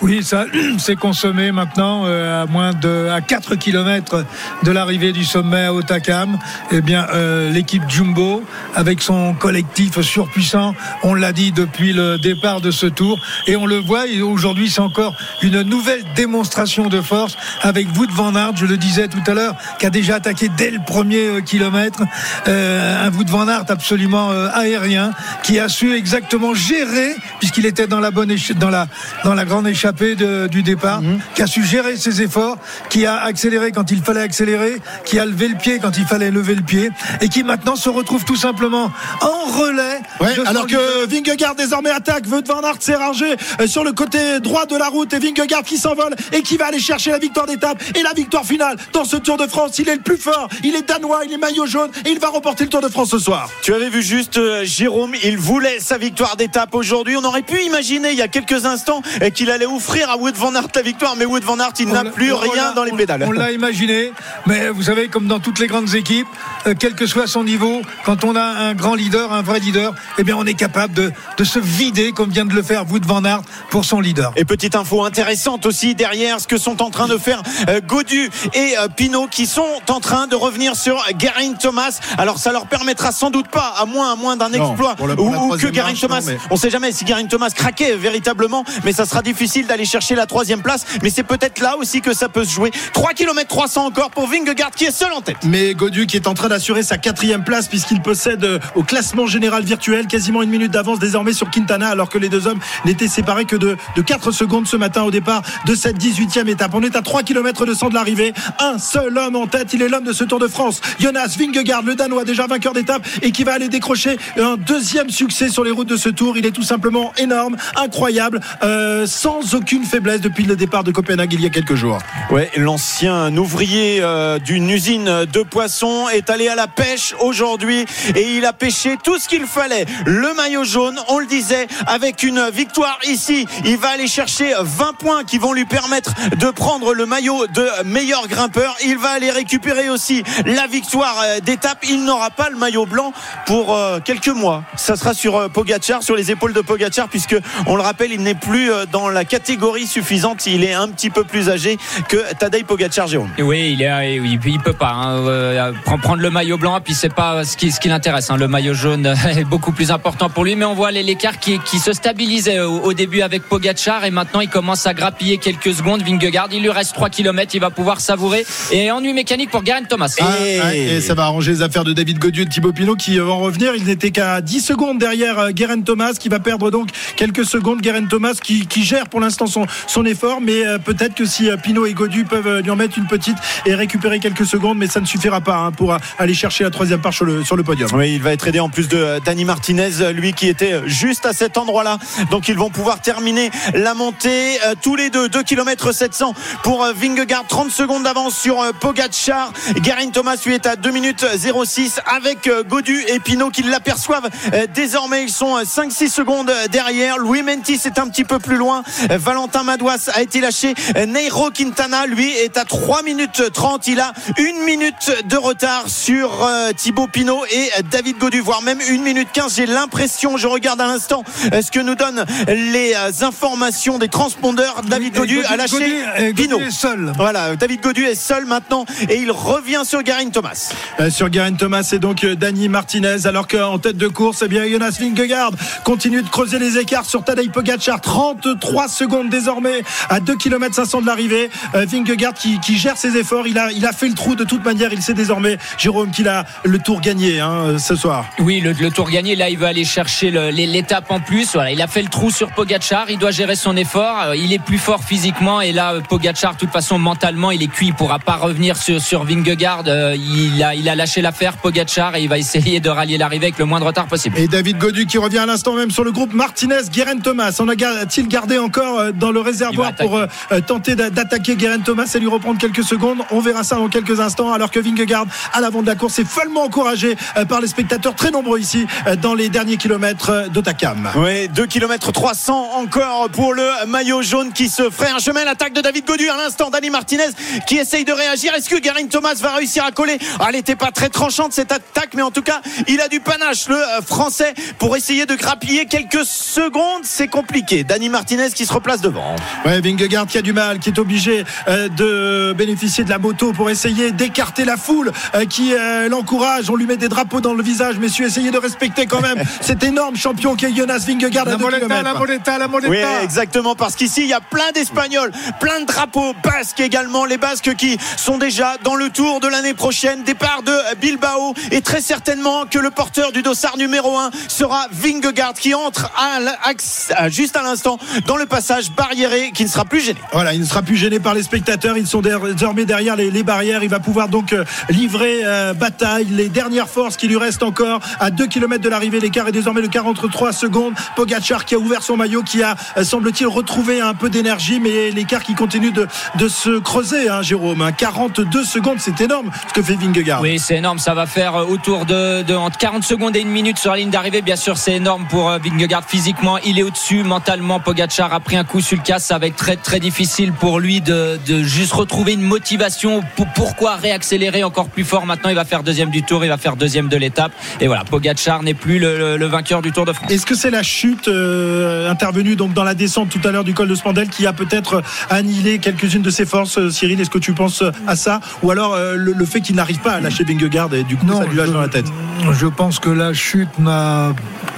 Oui, 0.01 0.23
ça 0.23 0.45
s'est 0.77 0.95
consommé 0.95 1.51
maintenant 1.51 2.03
euh, 2.05 2.43
à 2.43 2.45
moins 2.45 2.73
de 2.73 3.09
à 3.09 3.21
4 3.21 3.55
km 3.55 4.25
de 4.63 4.71
l'arrivée 4.71 5.11
du 5.11 5.23
sommet 5.23 5.65
à 5.65 5.73
Otakam. 5.73 6.37
Eh 6.71 6.81
bien, 6.81 7.07
euh, 7.13 7.49
l'équipe 7.51 7.83
Jumbo, 7.87 8.43
avec 8.75 9.01
son 9.01 9.33
collectif 9.33 10.01
surpuissant, 10.01 10.75
on 11.03 11.13
l'a 11.13 11.30
dit 11.31 11.51
depuis 11.51 11.93
le 11.93 12.17
départ 12.17 12.61
de 12.61 12.71
ce 12.71 12.85
tour, 12.85 13.19
et 13.47 13.55
on 13.55 13.65
le 13.65 13.77
voit. 13.77 14.03
Aujourd'hui, 14.23 14.69
c'est 14.69 14.81
encore 14.81 15.15
une 15.41 15.61
nouvelle 15.61 16.03
démonstration 16.15 16.87
de 16.87 17.01
force 17.01 17.35
avec 17.61 17.87
Wout 17.97 18.09
van 18.11 18.35
Aert. 18.35 18.55
Je 18.55 18.65
le 18.65 18.77
disais 18.77 19.07
tout 19.07 19.21
à 19.27 19.33
l'heure, 19.33 19.55
qui 19.79 19.85
a 19.85 19.89
déjà 19.89 20.15
attaqué 20.15 20.49
dès 20.57 20.71
le 20.71 20.79
premier 20.85 21.25
euh, 21.27 21.41
kilomètre. 21.41 22.01
Euh, 22.47 23.05
un 23.07 23.11
Wout 23.11 23.27
van 23.27 23.47
Aert 23.47 23.65
absolument 23.69 24.31
euh, 24.31 24.49
aérien, 24.53 25.11
qui 25.43 25.59
a 25.59 25.69
su 25.69 25.95
exactement 25.95 26.53
gérer, 26.53 27.15
puisqu'il 27.39 27.65
était 27.65 27.87
dans 27.87 27.99
la 27.99 28.11
bonne 28.11 28.35
dans 28.55 28.69
la 28.69 28.87
dans 29.23 29.33
la 29.33 29.45
grande 29.45 29.67
échappée 29.67 30.15
de- 30.15 30.47
du 30.47 30.63
départ, 30.63 31.01
qui 31.35 31.41
a 31.41 31.47
su 31.47 31.63
gérer 31.63 31.97
ses 31.97 32.21
efforts, 32.21 32.57
qui 32.89 33.05
a 33.05 33.21
accéléré 33.23 33.71
quand 33.71 33.91
il 33.91 34.01
fallait 34.01 34.21
accélérer, 34.21 34.81
qui 35.05 35.19
a 35.19 35.25
levé 35.25 35.47
le 35.47 35.55
pied 35.55 35.79
quand 35.79 35.97
il 35.97 36.05
fallait 36.05 36.31
lever 36.31 36.55
le 36.55 36.61
pied, 36.61 36.89
et 37.19 37.29
qui 37.29 37.43
maintenant 37.43 37.75
se 37.75 37.89
retrouve 37.89 38.23
tout 38.25 38.35
simplement 38.35 38.91
en 39.21 39.51
relais. 39.59 39.99
Ouais, 40.19 40.33
alors 40.47 40.67
que 40.67 41.05
Vingegaard 41.21 41.55
désormais 41.55 41.91
attaque, 41.91 42.25
Wout 42.27 42.43
van 42.47 42.61
Aert 42.61 42.77
s'est 42.79 42.95
rangé 42.95 43.35
euh, 43.59 43.67
sur 43.67 43.83
le 43.83 43.91
côté 43.91 44.39
droit 44.39 44.65
de 44.65 44.75
la 44.75 44.87
route 44.87 45.13
et 45.13 45.19
Vingegaard 45.19 45.63
qui 45.63 45.77
s'envole 45.77 46.15
et 46.31 46.41
qui 46.41 46.57
va 46.57 46.67
aller 46.67 46.79
chercher 46.79 47.11
la 47.11 47.19
victoire 47.19 47.45
d'étape 47.45 47.81
et 47.95 48.01
la 48.01 48.13
victoire 48.13 48.43
finale 48.43 48.77
dans 48.93 49.05
ce 49.05 49.17
Tour 49.17 49.37
de 49.37 49.45
France. 49.47 49.77
Il 49.79 49.87
est 49.89 49.95
le 49.95 50.01
plus 50.01 50.17
fort, 50.17 50.49
il 50.63 50.75
est 50.75 50.87
danois, 50.87 51.21
il 51.25 51.33
est 51.33 51.37
maillot 51.37 51.65
jaune 51.65 51.91
et 52.05 52.09
il 52.09 52.19
va 52.19 52.29
remporter 52.29 52.63
le 52.63 52.69
Tour 52.69 52.81
de 52.81 52.89
France 52.89 53.11
ce 53.11 53.19
soir. 53.19 53.49
Tu 53.61 53.73
avais 53.73 53.89
vu 53.89 54.01
juste 54.01 54.37
euh, 54.37 54.65
Jérôme, 54.65 55.13
il 55.23 55.37
voulait 55.37 55.79
sa 55.79 55.97
victoire 55.97 56.35
d'étape 56.37 56.73
aujourd'hui. 56.73 57.15
On 57.17 57.23
aurait 57.23 57.43
pu 57.43 57.61
imaginer 57.61 58.11
il 58.11 58.17
y 58.17 58.23
a 58.23 58.27
quelques 58.27 58.65
instants 58.65 59.01
euh, 59.21 59.29
qu'il 59.29 59.51
allait 59.51 59.65
offrir 59.65 60.09
à 60.09 60.17
Wood 60.17 60.35
Van 60.35 60.55
Aert 60.55 60.69
la 60.75 60.81
victoire, 60.81 61.15
mais 61.15 61.25
Wood 61.25 61.43
Van 61.43 61.59
Aert, 61.59 61.73
il 61.79 61.89
n'a 61.89 62.05
plus 62.05 62.33
rien 62.33 62.73
dans 62.73 62.83
les 62.83 62.91
pédales. 62.93 63.25
On 63.27 63.31
l'a 63.31 63.51
imaginé, 63.51 64.11
mais 64.47 64.69
vous 64.69 64.83
savez, 64.83 65.07
comme 65.07 65.27
dans 65.27 65.39
toutes 65.39 65.59
les 65.59 65.67
grandes 65.67 65.93
équipes, 65.93 66.27
euh, 66.65 66.73
quel 66.77 66.95
que 66.95 67.05
soit 67.05 67.27
son 67.27 67.43
niveau, 67.43 67.81
quand 68.05 68.23
on 68.23 68.35
a 68.35 68.41
un 68.43 68.73
grand 68.73 68.95
leader, 68.95 69.31
un 69.33 69.41
vrai 69.41 69.59
leader, 69.59 69.93
eh 70.17 70.23
bien, 70.23 70.35
on 70.35 70.45
est 70.45 70.53
capable 70.53 70.93
de, 70.93 71.10
de 71.37 71.43
se 71.43 71.59
vider, 71.59 72.11
comme 72.11 72.29
vient 72.29 72.45
de 72.45 72.53
le 72.53 72.61
faire 72.63 72.85
Wout 72.91 73.01
van 73.05 73.23
Aert 73.23 73.41
pour 73.69 73.85
son 73.85 73.99
leader. 73.99 74.31
Et 74.35 74.45
petite 74.45 74.75
info 74.75 75.03
intéressante 75.03 75.65
aussi 75.65 75.95
derrière 75.95 76.39
ce 76.39 76.47
que 76.47 76.57
sont 76.57 76.81
en 76.81 76.89
train 76.89 77.07
de 77.07 77.17
faire 77.17 77.41
euh, 77.69 77.79
Godu 77.85 78.29
et 78.53 78.75
euh, 78.77 78.87
Pinot 78.87 79.27
qui 79.27 79.45
sont 79.45 79.65
en 79.89 79.99
train 79.99 80.27
de 80.27 80.35
revenir 80.35 80.75
sur 80.75 81.03
Geraint 81.19 81.53
Thomas. 81.53 81.99
Alors 82.17 82.37
ça 82.37 82.51
leur 82.51 82.67
permettra 82.67 83.11
sans 83.11 83.29
doute 83.29 83.47
pas, 83.47 83.73
à 83.79 83.85
moins, 83.85 84.11
à 84.11 84.15
moins 84.15 84.35
d'un 84.37 84.49
Non, 84.49 84.69
exploit 84.69 84.95
pour 84.95 85.07
la- 85.07 85.15
pour 85.15 85.25
ou, 85.27 85.31
que 85.57 85.75
marche, 85.81 85.99
Thomas, 86.01 86.19
non, 86.21 86.27
mais- 86.27 86.37
on 86.49 86.55
sait 86.55 86.69
jamais 86.69 86.91
si 86.91 87.05
Geraint 87.05 87.25
Thomas 87.25 87.49
craquait 87.49 87.95
véritablement, 87.95 88.63
mais 88.83 88.93
ça 88.93 89.05
sera 89.05 89.21
difficile 89.21 89.67
d'aller 89.67 89.85
chercher 89.85 90.15
la 90.15 90.25
troisième 90.25 90.61
place. 90.61 90.85
Mais 91.03 91.09
c'est 91.09 91.23
peut-être 91.23 91.59
là 91.59 91.77
aussi 91.77 92.01
que 92.01 92.13
ça 92.13 92.29
peut 92.29 92.43
se 92.45 92.51
jouer. 92.53 92.71
3 92.93 93.13
km 93.13 93.47
300 93.47 93.85
encore 93.85 94.11
pour 94.11 94.27
Vingegaard 94.27 94.71
qui 94.71 94.85
est 94.85 94.91
seul 94.91 95.11
en 95.13 95.21
tête. 95.21 95.37
Mais 95.43 95.73
Godu 95.73 96.05
qui 96.07 96.15
est 96.17 96.27
en 96.27 96.33
train 96.33 96.49
d'assurer 96.49 96.83
sa 96.83 96.97
quatrième 96.97 97.43
place 97.43 97.67
puisqu'il 97.67 98.01
possède 98.01 98.43
euh, 98.43 98.59
au 98.75 98.83
classement 98.83 99.27
général 99.27 99.63
virtuel 99.63 100.07
quasiment 100.07 100.41
une 100.41 100.49
minute 100.49 100.71
d'avance 100.71 100.99
désormais 101.01 101.33
sur 101.33 101.49
Quintana 101.49 101.89
alors 101.89 102.09
que 102.09 102.17
les 102.17 102.29
deux 102.29 102.47
hommes 102.47 102.59
n'étaient 102.85 103.07
séparés 103.07 103.45
que 103.45 103.55
de, 103.55 103.77
de 103.95 104.01
4 104.01 104.31
secondes 104.31 104.67
ce 104.67 104.77
matin 104.77 105.03
au 105.03 105.11
départ 105.11 105.41
de 105.65 105.75
cette 105.75 105.97
18e 105.97 106.47
étape. 106.47 106.71
On 106.73 106.81
est 106.81 106.95
à 106.95 107.01
3 107.01 107.23
km 107.23 107.65
de 107.65 107.73
sang 107.73 107.89
de 107.89 107.93
l'arrivée. 107.93 108.33
Un 108.59 108.77
seul 108.77 109.17
homme 109.17 109.35
en 109.35 109.47
tête, 109.47 109.73
il 109.73 109.81
est 109.81 109.89
l'homme 109.89 110.03
de 110.03 110.13
ce 110.13 110.23
Tour 110.23 110.39
de 110.39 110.47
France. 110.47 110.81
Jonas 110.99 111.35
Vingegaard, 111.37 111.83
le 111.83 111.95
Danois, 111.95 112.23
déjà 112.23 112.47
vainqueur 112.47 112.73
d'étape 112.73 113.05
et 113.21 113.31
qui 113.31 113.43
va 113.43 113.53
aller 113.53 113.69
décrocher 113.69 114.17
un 114.37 114.57
deuxième 114.57 115.09
succès 115.09 115.49
sur 115.49 115.63
les 115.63 115.71
routes 115.71 115.89
de 115.89 115.97
ce 115.97 116.09
Tour. 116.09 116.37
Il 116.37 116.45
est 116.45 116.51
tout 116.51 116.63
simplement 116.63 117.11
énorme, 117.17 117.57
incroyable, 117.75 118.39
euh, 118.63 119.05
sans 119.07 119.55
aucune 119.55 119.83
faiblesse 119.83 120.21
depuis 120.21 120.45
le 120.45 120.55
départ 120.55 120.83
de 120.83 120.91
Copenhague 120.91 121.33
il 121.33 121.41
y 121.41 121.45
a 121.45 121.49
quelques 121.49 121.75
jours. 121.75 121.99
Ouais, 122.29 122.49
l'ancien 122.57 123.35
ouvrier 123.35 123.99
euh, 124.01 124.39
d'une 124.39 124.69
usine 124.69 125.25
de 125.25 125.43
poissons 125.43 126.09
est 126.09 126.29
allé 126.29 126.47
à 126.47 126.55
la 126.55 126.67
pêche 126.67 127.15
aujourd'hui 127.19 127.85
et 128.15 128.37
il 128.37 128.45
a 128.45 128.53
pêché 128.53 128.97
tout 129.03 129.17
ce 129.19 129.27
qu'il 129.27 129.45
fallait. 129.45 129.85
Le 130.05 130.33
maillot 130.35 130.63
jaune, 130.63 130.90
on 131.07 131.19
le 131.19 131.25
disait, 131.25 131.67
avec 131.87 132.23
une 132.23 132.49
victoire 132.49 132.99
ici, 133.07 133.47
il 133.65 133.77
va 133.77 133.89
aller 133.89 134.07
chercher 134.07 134.53
20 134.59 134.93
points 134.97 135.23
qui 135.23 135.37
vont 135.37 135.53
lui 135.53 135.65
permettre 135.65 136.13
de 136.37 136.47
prendre 136.51 136.93
le 136.93 137.05
maillot 137.05 137.47
de 137.47 137.67
meilleur 137.85 138.27
grimpeur. 138.27 138.75
Il 138.85 138.97
va 138.97 139.09
aller 139.09 139.31
récupérer 139.31 139.89
aussi 139.89 140.23
la 140.45 140.67
victoire 140.67 141.15
euh, 141.23 141.39
d'étape. 141.39 141.79
Il 141.89 142.03
n'aura 142.03 142.29
pas 142.29 142.49
le 142.49 142.57
maillot 142.57 142.85
blanc 142.85 143.13
pour 143.45 143.75
euh, 143.75 143.99
quelques 144.03 144.27
mois. 144.27 144.63
Ça 144.75 144.95
sera 144.95 145.13
sur 145.13 145.35
euh, 145.37 145.47
Pogacar, 145.47 146.03
sur 146.03 146.15
les 146.15 146.31
épaules 146.31 146.53
de 146.53 146.61
Pogacar, 146.61 147.09
puisque 147.09 147.35
on 147.65 147.75
le 147.75 147.81
rappelle, 147.81 148.11
il 148.11 148.21
n'est 148.21 148.35
plus 148.35 148.69
dans 148.91 149.09
la 149.09 149.25
catégorie 149.25 149.87
suffisante. 149.87 150.45
Il 150.45 150.63
est 150.63 150.73
un 150.73 150.87
petit 150.87 151.09
peu 151.09 151.23
plus 151.23 151.49
âgé 151.49 151.77
que 152.07 152.33
Tadej 152.35 152.63
Pogacar, 152.65 153.07
Jérôme. 153.07 153.29
Oui, 153.39 153.77
il, 153.79 154.59
peut 154.63 154.73
pas 154.73 154.91
hein, 154.93 155.73
prendre 156.01 156.21
le 156.21 156.29
maillot 156.29 156.57
blanc, 156.57 156.79
puis 156.81 156.93
c'est 156.93 157.13
pas 157.13 157.43
ce 157.43 157.57
qui, 157.57 157.71
l'intéresse. 157.87 158.29
hein. 158.29 158.37
Le 158.37 158.47
maillot 158.47 158.73
jaune 158.73 159.05
est 159.29 159.43
beaucoup 159.43 159.71
plus 159.71 159.91
important 159.91 160.29
pour 160.29 160.43
lui, 160.43 160.55
mais 160.55 160.65
voit 160.73 160.91
les- 160.91 161.03
l'écart 161.03 161.39
qui, 161.39 161.59
qui 161.59 161.79
se 161.79 161.93
stabilisait 161.93 162.59
au, 162.61 162.79
au 162.81 162.93
début 162.93 163.21
avec 163.21 163.43
Pogacar 163.43 164.05
et 164.05 164.11
maintenant 164.11 164.39
il 164.41 164.49
commence 164.49 164.85
à 164.87 164.93
grappiller 164.93 165.37
quelques 165.37 165.73
secondes. 165.73 166.01
Vingegaard, 166.03 166.49
il 166.51 166.61
lui 166.61 166.69
reste 166.69 166.93
3 166.93 167.09
km, 167.09 167.51
il 167.55 167.61
va 167.61 167.69
pouvoir 167.69 167.99
savourer. 168.01 168.45
Et 168.71 168.91
ennui 168.91 169.13
mécanique 169.13 169.49
pour 169.49 169.63
Garen 169.63 169.85
Thomas. 169.87 170.13
Ah, 170.21 170.73
Et- 170.75 171.01
ça 171.01 171.13
va 171.13 171.23
arranger 171.23 171.51
les 171.51 171.61
affaires 171.61 171.83
de 171.83 171.93
David 171.93 172.19
Godieu 172.19 172.43
et 172.43 172.45
de 172.45 172.49
Thibaut 172.51 172.71
Pinot 172.73 172.95
qui 172.95 173.17
vont 173.17 173.39
revenir. 173.39 173.73
Il 173.75 173.85
n'était 173.85 174.11
qu'à 174.11 174.41
10 174.41 174.61
secondes 174.61 174.97
derrière 174.99 175.39
euh, 175.39 175.49
Guerin 175.51 175.81
Thomas 175.81 176.13
qui 176.19 176.29
va 176.29 176.39
perdre 176.39 176.71
donc 176.71 176.89
quelques 177.15 177.45
secondes. 177.45 177.81
Guerin 177.81 178.05
Thomas 178.05 178.33
qui, 178.41 178.67
qui 178.67 178.83
gère 178.83 179.07
pour 179.07 179.19
l'instant 179.19 179.47
son, 179.47 179.65
son 179.87 180.05
effort, 180.05 180.41
mais 180.41 180.65
euh, 180.65 180.77
peut-être 180.77 181.15
que 181.15 181.25
si 181.25 181.49
euh, 181.49 181.57
Pinot 181.57 181.85
et 181.85 181.93
Godieu 181.93 182.23
peuvent 182.23 182.47
euh, 182.47 182.61
lui 182.61 182.69
en 182.71 182.75
mettre 182.75 182.97
une 182.97 183.07
petite 183.07 183.37
et 183.65 183.73
récupérer 183.75 184.19
quelques 184.19 184.45
secondes, 184.45 184.77
mais 184.77 184.87
ça 184.87 184.99
ne 185.01 185.05
suffira 185.05 185.41
pas 185.41 185.55
hein, 185.57 185.71
pour 185.71 185.93
euh, 185.93 185.97
aller 186.19 186.33
chercher 186.33 186.63
la 186.63 186.69
troisième 186.69 187.01
part 187.01 187.13
sur 187.13 187.25
le, 187.25 187.43
sur 187.43 187.55
le 187.55 187.63
podium. 187.63 187.89
Oui, 187.93 188.13
il 188.15 188.21
va 188.21 188.31
être 188.33 188.47
aidé 188.47 188.59
en 188.59 188.69
plus 188.69 188.87
de 188.87 188.97
euh, 188.97 189.19
Dani 189.23 189.45
Martinez, 189.45 190.01
euh, 190.01 190.11
lui 190.11 190.33
qui 190.33 190.47
était 190.47 190.60
juste 190.85 191.25
à 191.25 191.33
cet 191.33 191.57
endroit-là. 191.57 191.97
Donc 192.29 192.47
ils 192.47 192.57
vont 192.57 192.69
pouvoir 192.69 193.01
terminer 193.01 193.51
la 193.73 193.93
montée 193.93 194.59
euh, 194.65 194.73
tous 194.81 194.95
les 194.95 195.09
deux, 195.09 195.29
2 195.29 195.43
km 195.43 195.91
700 195.91 196.33
pour 196.63 196.83
euh, 196.83 196.93
Vingegaard, 196.93 197.45
30 197.47 197.71
secondes 197.71 198.03
d'avance 198.03 198.35
sur 198.35 198.61
euh, 198.61 198.71
Pogacar. 198.71 199.51
Garin 199.77 200.09
Thomas 200.09 200.37
lui 200.45 200.53
est 200.53 200.65
à 200.65 200.75
2 200.75 200.91
minutes 200.91 201.25
06 201.65 201.99
avec 202.05 202.49
Godu 202.67 203.03
et 203.07 203.19
Pinot 203.19 203.49
qui 203.49 203.63
l'aperçoivent 203.63 204.29
désormais. 204.73 205.23
Ils 205.23 205.31
sont 205.31 205.57
5-6 205.59 206.09
secondes 206.09 206.51
derrière. 206.71 207.17
Louis 207.17 207.43
Mentis 207.43 207.81
est 207.85 207.99
un 207.99 208.07
petit 208.07 208.23
peu 208.23 208.39
plus 208.39 208.57
loin. 208.57 208.83
Valentin 209.09 209.63
Madouas 209.63 210.09
a 210.13 210.21
été 210.21 210.41
lâché. 210.41 210.73
Neiro 211.07 211.51
Quintana 211.51 212.05
lui 212.05 212.31
est 212.31 212.57
à 212.57 212.65
3 212.65 213.03
minutes 213.03 213.51
30. 213.53 213.87
Il 213.87 213.99
a 213.99 214.13
une 214.37 214.63
minute 214.63 215.11
de 215.25 215.37
retard 215.37 215.87
sur 215.87 216.47
Thibaut 216.75 217.07
Pinot 217.07 217.45
et 217.51 217.69
David 217.91 218.17
Godu, 218.17 218.39
voire 218.39 218.61
même 218.61 218.79
une 218.89 219.03
minute 219.03 219.29
15. 219.33 219.55
J'ai 219.55 219.65
l'impression, 219.65 220.37
je 220.37 220.47
regarde 220.51 220.79
à 220.81 220.87
l'instant 220.87 221.23
euh, 221.53 221.61
ce 221.61 221.71
que 221.71 221.79
nous 221.79 221.95
donnent 221.95 222.25
les 222.47 222.93
euh, 222.95 223.25
informations 223.25 223.97
des 223.97 224.07
transpondeurs. 224.07 224.81
David 224.87 225.13
Godu 225.15 225.43
a 225.45 225.55
lâché 225.57 225.75
Godu- 225.75 226.03
euh, 226.19 226.31
Godu 226.33 226.63
est 226.65 226.71
seul. 226.71 227.11
Voilà, 227.17 227.55
David 227.55 227.81
Godu 227.81 228.03
est 228.05 228.15
seul 228.15 228.45
maintenant 228.45 228.85
et 229.09 229.17
il 229.17 229.31
revient 229.31 229.81
sur 229.83 230.03
Garin 230.03 230.29
Thomas. 230.29 230.71
Euh, 230.99 231.09
sur 231.09 231.29
Guerin 231.29 231.53
Thomas 231.53 231.87
et 231.93 231.99
donc 231.99 232.25
Dani 232.25 232.69
Martinez 232.69 233.25
alors 233.25 233.47
qu'en 233.47 233.77
tête 233.79 233.97
de 233.97 234.07
course 234.07 234.43
eh 234.45 234.47
bien 234.47 234.67
Jonas 234.67 234.97
Vingegaard 234.99 235.51
continue 235.83 236.21
de 236.21 236.29
creuser 236.29 236.59
les 236.59 236.77
écarts 236.77 237.05
sur 237.05 237.23
Tadej 237.23 237.49
Pogacar. 237.51 238.01
33 238.01 238.87
secondes 238.87 239.29
désormais 239.29 239.83
à 240.09 240.19
2 240.19 240.35
km 240.35 240.75
500 240.75 241.01
de 241.01 241.07
l'arrivée. 241.07 241.49
Euh, 241.75 241.85
Vingegaard 241.85 242.33
qui, 242.33 242.59
qui 242.59 242.77
gère 242.77 242.97
ses 242.97 243.17
efforts. 243.17 243.47
Il 243.47 243.57
a, 243.57 243.71
il 243.71 243.85
a 243.85 243.91
fait 243.91 244.07
le 244.07 244.13
trou 244.13 244.35
de 244.35 244.43
toute 244.43 244.63
manière. 244.65 244.93
Il 244.93 245.01
sait 245.01 245.13
désormais 245.13 245.57
Jérôme 245.77 246.11
qu'il 246.11 246.27
a 246.27 246.45
le 246.63 246.79
tour 246.79 247.01
gagné 247.01 247.39
hein, 247.39 247.77
ce 247.79 247.95
soir. 247.95 248.25
Oui, 248.39 248.59
le, 248.61 248.71
le 248.73 248.91
tour 248.91 249.09
gagné, 249.09 249.35
là, 249.35 249.49
il 249.49 249.57
veut 249.57 249.65
aller 249.67 249.85
chercher 249.85 250.31
le- 250.31 250.40
l'étape 250.49 251.11
en 251.11 251.19
plus. 251.19 251.53
Voilà, 251.53 251.71
il 251.71 251.81
a 251.81 251.87
fait 251.87 252.01
le 252.01 252.07
trou 252.09 252.31
sur 252.31 252.51
Pogachar, 252.51 253.09
il 253.09 253.17
doit 253.19 253.31
gérer 253.31 253.55
son 253.55 253.75
effort. 253.77 254.21
Euh, 254.21 254.35
Il 254.35 254.53
est 254.53 254.59
plus 254.59 254.77
fort 254.79 255.03
physiquement 255.03 255.61
et 255.61 255.71
là, 255.71 255.93
Pogachar, 256.07 256.53
de 256.53 256.57
toute 256.59 256.71
façon, 256.71 256.97
mentalement, 256.97 257.51
il 257.51 257.61
est 257.61 257.67
cuit. 257.67 257.87
Il 257.87 257.93
pourra 257.93 258.19
pas 258.19 258.35
revenir 258.37 258.77
sur, 258.77 259.01
sur 259.01 259.23
Vingegaard. 259.23 259.83
Euh, 259.87 260.15
Il 260.17 260.63
a, 260.63 260.73
il 260.73 260.87
a 260.89 260.95
lâché 260.95 261.21
l'affaire, 261.21 261.57
Pogachar, 261.57 262.15
et 262.15 262.23
il 262.23 262.29
va 262.29 262.37
essayer 262.37 262.79
de 262.79 262.89
rallier 262.89 263.17
l'arrivée 263.17 263.47
avec 263.47 263.59
le 263.59 263.65
moins 263.65 263.79
de 263.79 263.85
retard 263.85 264.07
possible. 264.07 264.37
et 264.39 264.47
David 264.47 264.77
Godu 264.77 265.05
qui 265.05 265.17
revient 265.17 265.39
à 265.39 265.45
l'instant 265.45 265.73
même 265.73 265.91
sur 265.91 266.03
le 266.03 266.11
groupe 266.11 266.33
Martinez 266.33 266.81
Guerin 266.91 267.17
Thomas 267.19 267.55
en 267.59 267.67
a-t-il 267.67 268.27
gardé 268.27 268.57
encore 268.57 268.99
euh, 268.99 269.11
dans 269.11 269.31
le 269.31 269.39
réservoir 269.41 269.93
pour 269.95 270.17
euh, 270.17 270.25
euh, 270.51 270.61
tenter 270.61 270.95
d'a- 270.95 271.09
d'attaquer 271.09 271.55
Guerin 271.55 271.79
Thomas 271.79 272.09
et 272.15 272.19
lui 272.19 272.27
reprendre 272.27 272.59
quelques 272.59 272.83
secondes? 272.83 273.19
On 273.31 273.39
verra 273.41 273.63
ça 273.63 273.75
dans 273.75 273.89
quelques 273.89 274.19
instants 274.19 274.53
alors 274.53 274.71
que 274.71 274.79
Vingegaard 274.79 275.25
à 275.53 275.61
l'avant 275.61 275.81
de 275.81 275.87
la 275.87 275.95
course 275.95 276.19
est 276.19 276.25
follement 276.27 276.63
encouragé 276.63 277.15
euh, 277.37 277.45
par 277.45 277.61
les 277.61 277.67
spectateurs 277.67 278.15
très 278.15 278.31
nombreux 278.31 278.59
ici 278.59 278.85
euh, 279.07 279.15
dans 279.15 279.33
les 279.33 279.49
derniers 279.49 279.77
kilomètres 279.77 280.30
euh, 280.31 280.47
d'Otakam 280.47 281.11
Oui, 281.15 281.47
2 281.49 281.65
km 281.65 282.11
300 282.11 282.71
encore 282.75 283.29
pour 283.29 283.53
le 283.53 283.85
maillot 283.87 284.21
jaune 284.21 284.51
qui 284.53 284.69
se 284.69 284.89
ferait 284.89 285.11
un 285.11 285.19
chemin. 285.19 285.43
L'attaque 285.43 285.73
de 285.73 285.81
David 285.81 286.05
Godu 286.05 286.29
à 286.29 286.37
l'instant. 286.37 286.69
Dani 286.69 286.89
Martinez 286.89 287.29
qui 287.67 287.77
essaye 287.77 288.05
de 288.05 288.13
réagir. 288.13 288.53
Est-ce 288.53 288.69
que 288.69 288.79
Garin 288.79 289.07
Thomas 289.07 289.35
va 289.35 289.55
réussir 289.55 289.83
à 289.83 289.91
coller? 289.91 290.17
Ah, 290.39 290.45
Elle 290.49 290.55
n'était 290.55 290.75
pas 290.75 290.91
très 290.91 291.09
tranchante 291.09 291.53
cette 291.53 291.71
attaque, 291.71 292.11
mais 292.15 292.21
en 292.21 292.31
tout 292.31 292.41
cas, 292.41 292.61
il 292.87 293.01
a 293.01 293.07
du 293.07 293.19
panache, 293.19 293.67
le 293.67 293.75
euh, 293.75 294.01
français, 294.01 294.53
pour 294.79 294.95
essayer 294.95 295.25
de 295.25 295.35
grappiller 295.35 295.85
quelques 295.85 296.25
secondes. 296.25 297.03
C'est 297.03 297.27
compliqué. 297.27 297.83
Dani 297.83 298.09
Martinez 298.09 298.51
qui 298.51 298.65
se 298.65 298.73
replace 298.73 299.01
devant. 299.01 299.35
Ouais, 299.65 299.81
Vingegaard 299.81 300.27
qui 300.27 300.37
a 300.37 300.41
du 300.41 300.53
mal, 300.53 300.79
qui 300.79 300.89
est 300.89 300.99
obligé 300.99 301.43
euh, 301.67 301.89
de 301.89 302.53
bénéficier 302.53 303.03
de 303.03 303.09
la 303.09 303.17
moto 303.17 303.51
pour 303.53 303.69
essayer 303.69 304.11
d'écarter 304.11 304.65
la 304.65 304.77
foule 304.77 305.11
euh, 305.35 305.45
qui 305.45 305.73
euh, 305.73 306.09
l'encourage. 306.09 306.69
On 306.69 306.75
lui 306.75 306.85
met 306.85 306.97
des 306.97 307.09
drapeaux 307.09 307.41
dans 307.41 307.53
le 307.53 307.63
visage, 307.63 307.97
messieurs. 307.97 308.25
Essayez 308.25 308.51
de 308.51 308.57
respecter 308.57 309.05
quand 309.05 309.21
même 309.21 309.41
cet 309.61 309.83
énorme 309.83 310.15
champion 310.21 310.55
qui 310.55 310.65
est 310.65 310.75
Jonas 310.75 311.03
Vingegaard 311.07 311.47
à 311.47 311.51
La 311.51 311.57
2 311.57 311.63
Moleta, 311.63 311.85
kilomètres. 311.85 312.03
la 312.03 312.19
Moleta, 312.19 312.57
la 312.59 312.67
Moleta. 312.67 312.89
Oui, 312.91 313.23
exactement, 313.23 313.75
parce 313.75 313.95
qu'ici, 313.95 314.21
il 314.21 314.27
y 314.27 314.33
a 314.33 314.39
plein 314.39 314.71
d'Espagnols, 314.73 315.31
plein 315.59 315.81
de 315.81 315.85
drapeaux 315.85 316.33
basques 316.43 316.79
également, 316.79 317.25
les 317.25 317.37
Basques 317.37 317.75
qui 317.75 317.97
sont 318.17 318.37
déjà 318.37 318.77
dans 318.83 318.95
le 318.95 319.09
tour 319.09 319.39
de 319.39 319.47
l'année 319.47 319.73
prochaine, 319.73 320.23
départ 320.23 320.61
de 320.63 320.95
Bilbao, 321.01 321.55
et 321.71 321.81
très 321.81 322.01
certainement 322.01 322.65
que 322.65 322.77
le 322.77 322.91
porteur 322.91 323.31
du 323.31 323.41
dossard 323.41 323.77
numéro 323.77 324.17
1 324.17 324.29
sera 324.47 324.87
Vingegaard, 324.91 325.53
qui 325.53 325.73
entre 325.73 326.11
à 326.15 327.29
juste 327.29 327.57
à 327.57 327.63
l'instant 327.63 327.97
dans 328.27 328.37
le 328.37 328.45
passage 328.45 328.91
barriéré, 328.91 329.51
qui 329.51 329.63
ne 329.63 329.69
sera 329.69 329.85
plus 329.85 330.01
gêné. 330.01 330.19
Voilà, 330.33 330.53
il 330.53 330.59
ne 330.59 330.65
sera 330.65 330.83
plus 330.83 330.97
gêné 330.97 331.19
par 331.19 331.33
les 331.33 331.43
spectateurs. 331.43 331.97
Ils 331.97 332.07
sont 332.07 332.21
désormais 332.21 332.85
derrière 332.85 333.15
les, 333.15 333.31
les 333.31 333.43
barrières. 333.43 333.83
Il 333.83 333.89
va 333.89 333.99
pouvoir 333.99 334.27
donc 334.27 334.53
euh, 334.53 334.63
livrer 334.89 335.41
euh, 335.43 335.73
bataille. 335.73 336.25
Les 336.25 336.49
dernières 336.49 336.89
forces 336.89 337.17
qui 337.17 337.27
lui 337.27 337.37
restent 337.37 337.63
encore 337.63 337.99
à 338.19 338.29
2 338.29 338.47
km 338.47 338.83
de 338.83 338.89
l'arrivée. 338.89 339.19
L'écart 339.19 339.47
est 339.47 339.51
désormais 339.51 339.81
de 339.81 339.87
43 340.13 340.51
secondes. 340.51 340.93
Pogacar 341.15 341.65
qui 341.65 341.75
a 341.75 341.77
ouvert 341.77 342.03
son 342.03 342.17
maillot, 342.17 342.43
qui 342.43 342.63
a, 342.63 342.75
euh, 342.97 343.03
semble-t-il, 343.03 343.47
retrouvé 343.47 344.01
un 344.01 344.13
peu 344.13 344.29
d'énergie, 344.29 344.79
mais 344.79 345.11
l'écart 345.11 345.43
qui 345.43 345.55
continue 345.55 345.91
de, 345.91 346.07
se 346.47 346.79
creuser, 346.79 347.29
hein, 347.29 347.41
Jérôme. 347.41 347.81
hein. 347.81 347.91
42 347.91 348.63
secondes, 348.65 348.97
c'est 348.99 349.21
énorme 349.21 349.49
ce 349.69 349.73
que 349.73 349.81
fait 349.81 349.95
Vingegaard. 349.95 350.41
Oui, 350.41 350.59
c'est 350.59 350.75
énorme. 350.75 350.99
Ça 350.99 351.13
va 351.13 351.25
faire 351.25 351.55
euh, 351.55 351.65
autour 351.65 352.05
de, 352.05 352.53
entre 352.55 352.77
40 352.77 353.03
secondes 353.03 353.35
et 353.35 353.39
une 353.39 353.49
minute 353.49 353.77
sur 353.77 353.91
la 353.91 353.97
ligne 353.97 354.09
d'arrivée. 354.09 354.41
Bien 354.41 354.55
sûr, 354.55 354.77
c'est 354.77 354.93
énorme 354.93 355.25
pour 355.29 355.49
euh, 355.49 355.59
Vingegaard 355.59 356.03
physiquement. 356.05 356.57
Il 356.59 356.77
est 356.77 356.83
au-dessus 356.83 357.23
mentalement. 357.23 357.79
Pogacar 357.79 358.33
a 358.33 358.39
pris 358.39 358.57
un 358.57 358.63
coup 358.63 358.81
sur 358.81 358.97
le 358.97 359.03
casse. 359.03 359.25
Ça 359.25 359.37
va 359.37 359.47
être 359.47 359.55
très 359.55 359.77
très 359.77 359.99
difficile 359.99 360.51
pour 360.51 360.79
lui 360.79 360.99
de, 360.99 361.39
juste 361.63 361.93
retrouver 361.93 362.33
une 362.33 362.41
motivation. 362.41 363.21
Pour, 363.35 363.47
pourquoi 363.55 363.95
réaccélérer 363.95 364.63
encore 364.63 364.89
plus 364.89 365.05
fort 365.05 365.25
Maintenant, 365.25 365.49
il 365.49 365.55
va 365.55 365.65
faire 365.65 365.83
deuxième 365.83 366.09
du 366.09 366.23
tour. 366.23 366.43
Il 366.43 366.49
va 366.49 366.57
faire 366.57 366.75
deuxième 366.75 367.07
de 367.07 367.17
l'étape. 367.17 367.53
Et 367.79 367.87
voilà, 367.87 368.03
Pogacar 368.03 368.63
n'est 368.63 368.73
plus 368.73 368.99
le 368.99 369.45
vainqueur 369.45 369.81
du 369.81 369.91
Tour 369.91 370.00
de 370.05 370.13
France. 370.13 370.31
Est-ce 370.31 370.45
que 370.45 370.55
c'est 370.55 370.69
la 370.69 370.83
chute 370.83 371.27
euh, 371.27 372.09
intervenue 372.09 372.55
donc 372.55 372.73
dans 372.73 372.83
la 372.83 372.93
descente 372.93 373.29
tout 373.29 373.45
à 373.47 373.51
l'heure 373.51 373.63
du 373.63 373.73
col 373.73 373.87
de 373.87 373.95
Spandel 373.95 374.29
qui 374.29 374.45
a 374.45 374.53
peut-être 374.53 375.01
annihilé 375.29 375.79
quelques-unes 375.79 376.21
de 376.21 376.29
ses 376.29 376.45
forces, 376.45 376.77
euh, 376.77 376.89
Cyril? 376.89 377.19
Est-ce 377.19 377.29
que 377.29 377.39
tu 377.39 377.53
penses 377.53 377.83
à 378.07 378.15
ça? 378.15 378.39
Ou 378.63 378.71
alors 378.71 378.93
euh, 378.93 379.15
le, 379.15 379.33
le 379.33 379.45
fait 379.45 379.61
qu'il 379.61 379.75
n'arrive 379.75 379.99
pas 379.99 380.13
à 380.13 380.19
lâcher 380.19 380.43
Vingegaard 380.43 380.93
et 380.93 381.03
du 381.03 381.17
coup 381.17 381.27
ça 381.27 381.45
lui 381.45 381.57
lâche 381.57 381.71
dans 381.71 381.81
la 381.81 381.89
tête? 381.89 382.07
je 382.51 382.67
pense 382.67 382.99
que 382.99 383.09
la 383.09 383.33
chute 383.33 383.79
n'a 383.79 384.33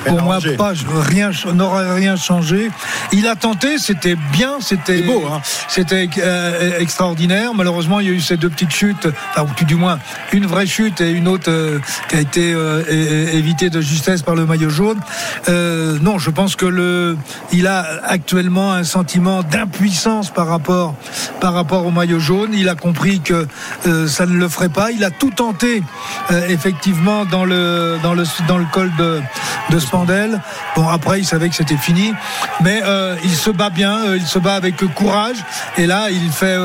pour 0.06 0.22
moi 0.22 0.40
pas 0.58 0.74
rien 1.08 1.32
n'aurait 1.54 1.94
rien 1.94 2.16
changé. 2.16 2.70
Il 3.12 3.28
a 3.28 3.36
tenté, 3.36 3.78
c'était 3.78 4.16
bien, 4.34 4.58
c'était 4.60 5.02
beau, 5.02 5.24
hein. 5.32 5.42
c'était 5.68 6.10
euh, 6.18 6.80
extraordinaire. 6.80 7.54
Malheureusement, 7.54 8.00
il 8.00 8.08
y 8.08 8.10
a 8.10 8.14
eu 8.14 8.20
ces 8.20 8.38
deux 8.38 8.50
petites 8.50 8.74
chutes, 8.74 9.08
enfin, 9.32 9.48
ou 9.50 9.66
du 9.66 9.76
moins 9.76 10.00
une 10.32 10.46
vraie 10.46 10.66
chute 10.66 11.02
et 11.02 11.12
une 11.12 11.28
autre 11.28 11.50
euh, 11.50 11.80
qui 12.10 12.16
a 12.16 12.20
été 12.20 12.54
euh, 12.54 12.84
évitée 13.34 13.70
de 13.70 13.82
justesse 13.82 14.22
par 14.22 14.36
le 14.36 14.46
maillot 14.46 14.70
jaune. 14.70 15.00
Euh, 15.50 15.98
non, 16.02 16.18
je 16.18 16.30
pense 16.30 16.56
que 16.56 17.16
il 17.52 17.68
a 17.68 17.86
actuellement 18.04 18.72
un 18.74 18.84
sentiment 18.84 19.44
d'impuissance 19.44 20.30
par 20.30 20.48
rapport, 20.48 20.96
au 21.86 21.92
maillot 21.92 22.20
jaune. 22.20 22.52
Il 22.54 22.70
a 22.70 22.76
compris 22.76 23.20
que 23.20 23.48
euh, 23.88 24.08
ça 24.08 24.26
ne 24.26 24.34
le 24.34 24.48
ferait 24.48 24.70
pas. 24.70 24.92
Il 24.92 25.04
a 25.04 25.12
tout 25.12 25.32
tenté, 25.32 25.84
euh, 26.32 26.48
effectivement, 26.50 27.26
dans 27.26 27.46
le, 27.46 27.98
col 28.72 28.92
de, 28.98 29.22
de 29.70 29.80
Spandel. 29.80 30.42
Bon, 30.76 30.88
après, 30.88 31.20
il 31.20 31.26
savait 31.26 31.50
que 31.50 31.56
c'était 31.56 31.78
fini, 31.78 32.14
mais 32.62 32.82
il 33.24 33.36
se 33.36 33.50
bat 33.50 33.70
bien, 33.70 34.16
il 34.16 34.26
se 34.26 34.40
bat 34.40 34.56
avec 34.56 34.84
courage. 34.96 35.38
Et 35.78 35.86
là, 35.86 36.10
il 36.10 36.32
fait, 36.32 36.58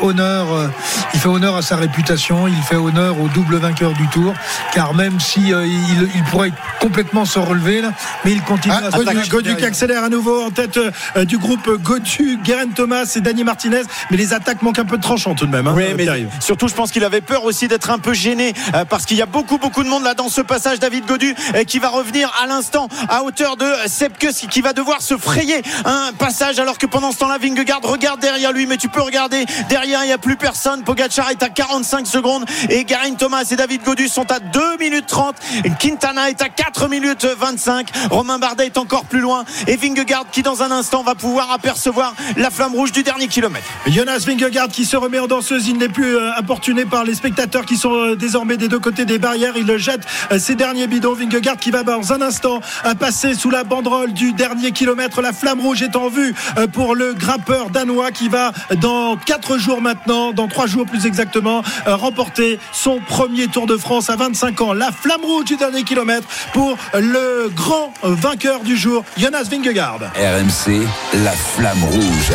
honneur, 0.00 1.56
à 1.56 1.62
sa 1.62 1.76
réputation. 1.76 2.48
Il 2.48 2.62
fait 2.62 2.76
honneur 2.76 3.20
au 3.20 3.28
double 3.28 3.56
vainqueur 3.56 3.92
du 3.92 4.06
Tour, 4.08 4.34
car 4.72 4.94
même 4.94 5.18
si 5.20 5.50
il 5.50 6.24
pourrait 6.30 6.52
complètement 6.80 7.24
se 7.24 7.38
relever, 7.38 7.55
là, 7.56 7.92
mais 8.24 8.32
il 8.32 8.42
continue 8.42 8.74
Ah, 8.76 8.86
à 8.86 8.90
se 8.90 8.96
Godu, 8.96 9.28
Godu 9.28 9.56
qui 9.56 9.64
accélère 9.64 10.04
à 10.04 10.08
nouveau 10.08 10.42
en 10.42 10.50
tête 10.50 10.78
euh, 10.78 11.24
du 11.24 11.38
groupe 11.38 11.68
Godu, 11.82 12.38
Guerin 12.44 12.68
Thomas 12.74 13.10
et 13.16 13.20
Dani 13.20 13.44
Martinez. 13.44 13.82
Mais 14.10 14.16
les 14.16 14.32
attaques 14.32 14.62
manquent 14.62 14.78
un 14.78 14.84
peu 14.84 14.96
de 14.96 15.02
tranchant 15.02 15.34
tout 15.34 15.46
de 15.46 15.50
même. 15.50 15.66
hein, 15.66 15.72
Oui, 15.76 15.84
euh, 15.84 15.94
mais 15.96 16.06
surtout, 16.40 16.68
je 16.68 16.74
pense 16.74 16.90
qu'il 16.90 17.04
avait 17.04 17.20
peur 17.20 17.44
aussi 17.44 17.68
d'être 17.68 17.90
un 17.90 17.98
peu 17.98 18.12
gêné 18.14 18.52
euh, 18.74 18.84
parce 18.84 19.04
qu'il 19.06 19.16
y 19.16 19.22
a 19.22 19.26
beaucoup, 19.26 19.58
beaucoup 19.58 19.82
de 19.82 19.88
monde 19.88 20.04
là 20.04 20.14
dans 20.14 20.28
ce 20.28 20.40
passage. 20.40 20.78
David 20.78 21.06
Godu 21.06 21.34
euh, 21.54 21.64
qui 21.64 21.78
va 21.78 21.88
revenir 21.88 22.32
à 22.42 22.46
l'instant 22.46 22.88
à 23.08 23.22
hauteur 23.22 23.56
de 23.56 23.66
Sepkus 23.86 24.46
qui 24.50 24.60
va 24.60 24.72
devoir 24.72 25.02
se 25.02 25.16
frayer 25.16 25.62
un 25.84 26.12
passage 26.18 26.58
alors 26.58 26.78
que 26.78 26.86
pendant 26.86 27.12
ce 27.12 27.18
temps-là, 27.18 27.38
Vingegaard 27.38 27.80
regarde 27.82 28.20
derrière 28.20 28.52
lui. 28.52 28.66
Mais 28.66 28.76
tu 28.76 28.88
peux 28.88 29.00
regarder 29.02 29.44
derrière, 29.68 30.02
il 30.04 30.08
n'y 30.08 30.12
a 30.12 30.18
plus 30.18 30.36
personne. 30.36 30.82
Pogacar 30.84 31.30
est 31.30 31.42
à 31.42 31.48
45 31.48 32.06
secondes 32.06 32.44
et 32.68 32.84
Garin 32.84 33.14
Thomas 33.14 33.44
et 33.50 33.56
David 33.56 33.82
Godu 33.84 34.08
sont 34.08 34.30
à 34.30 34.40
2 34.40 34.76
minutes 34.78 35.06
30. 35.06 35.36
Quintana 35.78 36.30
est 36.30 36.42
à 36.42 36.48
4 36.48 36.88
minutes 36.88 37.26
25. 37.46 37.90
Romain 38.10 38.40
Bardet 38.40 38.66
est 38.66 38.76
encore 38.76 39.04
plus 39.04 39.20
loin 39.20 39.44
et 39.68 39.76
Vingegaard 39.76 40.26
qui 40.32 40.42
dans 40.42 40.64
un 40.64 40.72
instant 40.72 41.04
va 41.04 41.14
pouvoir 41.14 41.52
apercevoir 41.52 42.12
la 42.36 42.50
flamme 42.50 42.74
rouge 42.74 42.90
du 42.90 43.04
dernier 43.04 43.28
kilomètre. 43.28 43.66
Jonas 43.86 44.24
Vingegaard 44.26 44.66
qui 44.66 44.84
se 44.84 44.96
remet 44.96 45.20
en 45.20 45.28
danseuse, 45.28 45.68
il 45.68 45.78
n'est 45.78 45.88
plus 45.88 46.16
euh, 46.16 46.36
importuné 46.36 46.86
par 46.86 47.04
les 47.04 47.14
spectateurs 47.14 47.64
qui 47.64 47.76
sont 47.76 47.94
euh, 47.94 48.16
désormais 48.16 48.56
des 48.56 48.66
deux 48.66 48.80
côtés 48.80 49.04
des 49.04 49.20
barrières. 49.20 49.52
Il 49.56 49.76
jette 49.78 50.00
euh, 50.32 50.40
ses 50.40 50.56
derniers 50.56 50.88
bidons. 50.88 51.14
Vingegaard 51.14 51.56
qui 51.56 51.70
va 51.70 51.84
dans 51.84 52.12
un 52.12 52.20
instant 52.20 52.60
passer 52.98 53.34
sous 53.34 53.50
la 53.50 53.62
banderole 53.62 54.12
du 54.12 54.32
dernier 54.32 54.72
kilomètre. 54.72 55.22
La 55.22 55.32
flamme 55.32 55.60
rouge 55.60 55.82
est 55.82 55.94
en 55.94 56.08
vue 56.08 56.34
pour 56.72 56.96
le 56.96 57.14
grimpeur 57.14 57.70
danois 57.70 58.10
qui 58.10 58.28
va 58.28 58.52
dans 58.80 59.16
quatre 59.16 59.56
jours 59.56 59.80
maintenant, 59.80 60.32
dans 60.32 60.48
trois 60.48 60.66
jours 60.66 60.84
plus 60.84 61.06
exactement, 61.06 61.62
remporter 61.86 62.58
son 62.72 62.98
premier 63.00 63.46
Tour 63.48 63.66
de 63.66 63.76
France 63.76 64.10
à 64.10 64.16
25 64.16 64.60
ans. 64.62 64.72
La 64.72 64.90
flamme 64.90 65.24
rouge 65.24 65.44
du 65.44 65.56
dernier 65.56 65.84
kilomètre 65.84 66.26
pour 66.52 66.76
le 66.94 67.35
grand 67.54 67.92
euh, 68.04 68.14
vainqueur 68.14 68.60
du 68.60 68.76
jour, 68.76 69.04
Jonas 69.16 69.44
Vingegaard. 69.50 70.00
RMC, 70.14 70.86
la 71.24 71.32
flamme 71.32 71.84
rouge. 71.84 72.32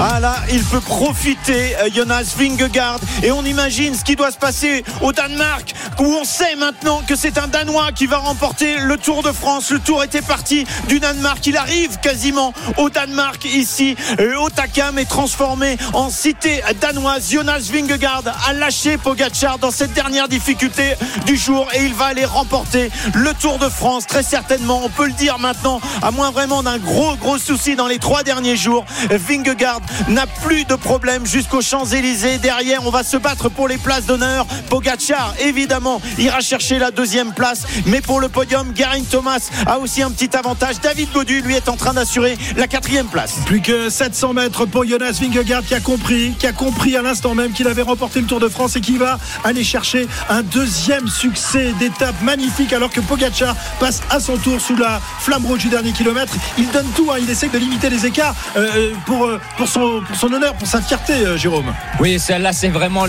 Ah 0.00 0.20
là, 0.20 0.36
il 0.52 0.62
peut 0.62 0.80
profiter, 0.80 1.74
euh, 1.76 1.88
Jonas 1.92 2.32
Vingegaard. 2.38 3.00
Et 3.24 3.32
on 3.32 3.44
imagine 3.44 3.96
ce 3.96 4.04
qui 4.04 4.14
doit 4.14 4.30
se 4.30 4.36
passer 4.38 4.84
au 5.00 5.12
Danemark, 5.12 5.74
où 5.98 6.04
on 6.04 6.22
sait 6.22 6.54
maintenant 6.54 7.02
que 7.04 7.16
c'est 7.16 7.36
un 7.36 7.48
Danois 7.48 7.90
qui 7.92 8.06
va 8.06 8.18
remporter 8.18 8.76
le 8.78 8.96
Tour 8.96 9.24
de 9.24 9.32
France. 9.32 9.72
Le 9.72 9.80
Tour 9.80 10.04
était 10.04 10.22
parti 10.22 10.64
du 10.86 11.00
Danemark. 11.00 11.44
Il 11.48 11.56
arrive 11.56 11.98
quasiment 11.98 12.54
au 12.76 12.90
Danemark 12.90 13.44
ici. 13.44 13.96
Euh, 14.20 14.36
Otakam 14.36 15.00
est 15.00 15.08
transformé 15.08 15.76
en 15.94 16.10
cité 16.10 16.62
danoise. 16.80 17.32
Jonas 17.32 17.68
Vingegaard 17.72 18.22
a 18.48 18.52
lâché 18.52 18.98
Pogacar 18.98 19.58
dans 19.58 19.72
cette 19.72 19.94
dernière 19.94 20.28
difficulté 20.28 20.94
du 21.26 21.36
jour 21.36 21.66
et 21.74 21.84
il 21.84 21.94
va 21.94 22.06
aller 22.06 22.24
remporter 22.24 22.92
le 23.14 23.34
Tour 23.34 23.58
de 23.58 23.68
France 23.68 24.06
très 24.06 24.22
certainement. 24.22 24.80
On 24.84 24.90
peut 24.90 25.06
le 25.06 25.12
dire 25.12 25.40
maintenant, 25.40 25.80
à 26.02 26.12
moins 26.12 26.30
vraiment 26.30 26.62
d'un 26.62 26.78
gros 26.78 27.16
gros 27.16 27.38
souci 27.38 27.74
dans 27.74 27.88
les 27.88 27.98
trois 27.98 28.22
derniers 28.22 28.56
jours. 28.56 28.84
Vingegaard 29.10 29.80
n'a 30.08 30.26
plus 30.26 30.64
de 30.64 30.74
problème 30.74 31.26
jusqu'aux 31.26 31.62
Champs-Élysées. 31.62 32.38
Derrière, 32.38 32.86
on 32.86 32.90
va 32.90 33.02
se 33.02 33.16
battre 33.16 33.48
pour 33.48 33.68
les 33.68 33.78
places 33.78 34.06
d'honneur. 34.06 34.46
Pogacar, 34.68 35.34
évidemment, 35.40 36.00
ira 36.18 36.40
chercher 36.40 36.78
la 36.78 36.90
deuxième 36.90 37.32
place. 37.32 37.64
Mais 37.86 38.00
pour 38.00 38.20
le 38.20 38.28
podium, 38.28 38.72
Garin 38.72 39.02
Thomas 39.10 39.48
a 39.66 39.78
aussi 39.78 40.02
un 40.02 40.10
petit 40.10 40.36
avantage. 40.36 40.80
David 40.80 41.10
Godu, 41.12 41.40
lui, 41.42 41.54
est 41.54 41.68
en 41.68 41.76
train 41.76 41.94
d'assurer 41.94 42.36
la 42.56 42.66
quatrième 42.66 43.06
place. 43.06 43.34
Plus 43.46 43.60
que 43.60 43.90
700 43.90 44.32
mètres 44.34 44.66
pour 44.66 44.86
Jonas 44.86 45.18
Vingegaard 45.20 45.64
qui 45.64 45.74
a 45.74 45.80
compris, 45.80 46.34
qui 46.38 46.46
a 46.46 46.52
compris 46.52 46.96
à 46.96 47.02
l'instant 47.02 47.34
même 47.34 47.52
qu'il 47.52 47.66
avait 47.66 47.82
remporté 47.82 48.20
le 48.20 48.26
Tour 48.26 48.40
de 48.40 48.48
France 48.48 48.76
et 48.76 48.80
qui 48.80 48.96
va 48.96 49.18
aller 49.44 49.64
chercher 49.64 50.06
un 50.28 50.42
deuxième 50.42 51.08
succès 51.08 51.72
d'étape 51.78 52.20
magnifique 52.22 52.72
alors 52.72 52.90
que 52.90 53.00
Pogacar 53.00 53.54
passe 53.80 54.02
à 54.10 54.20
son 54.20 54.36
tour 54.36 54.60
sous 54.60 54.76
la 54.76 55.00
flamme 55.20 55.46
rouge 55.46 55.60
du 55.60 55.68
dernier 55.68 55.92
kilomètre. 55.92 56.32
Il 56.56 56.70
donne 56.70 56.88
tout, 56.94 57.10
hein, 57.10 57.16
il 57.20 57.28
essaie 57.30 57.48
de 57.48 57.58
limiter 57.58 57.90
les 57.90 58.06
écarts 58.06 58.34
euh, 58.56 58.68
euh, 58.76 59.38
pour, 59.56 59.67
son, 59.68 60.02
pour 60.06 60.16
son 60.16 60.32
honneur, 60.32 60.54
pour 60.54 60.66
sa 60.66 60.80
fierté, 60.80 61.12
euh, 61.14 61.36
Jérôme. 61.36 61.72
Oui, 62.00 62.18
celle-là, 62.18 62.52
c'est 62.52 62.68
vraiment 62.68 63.04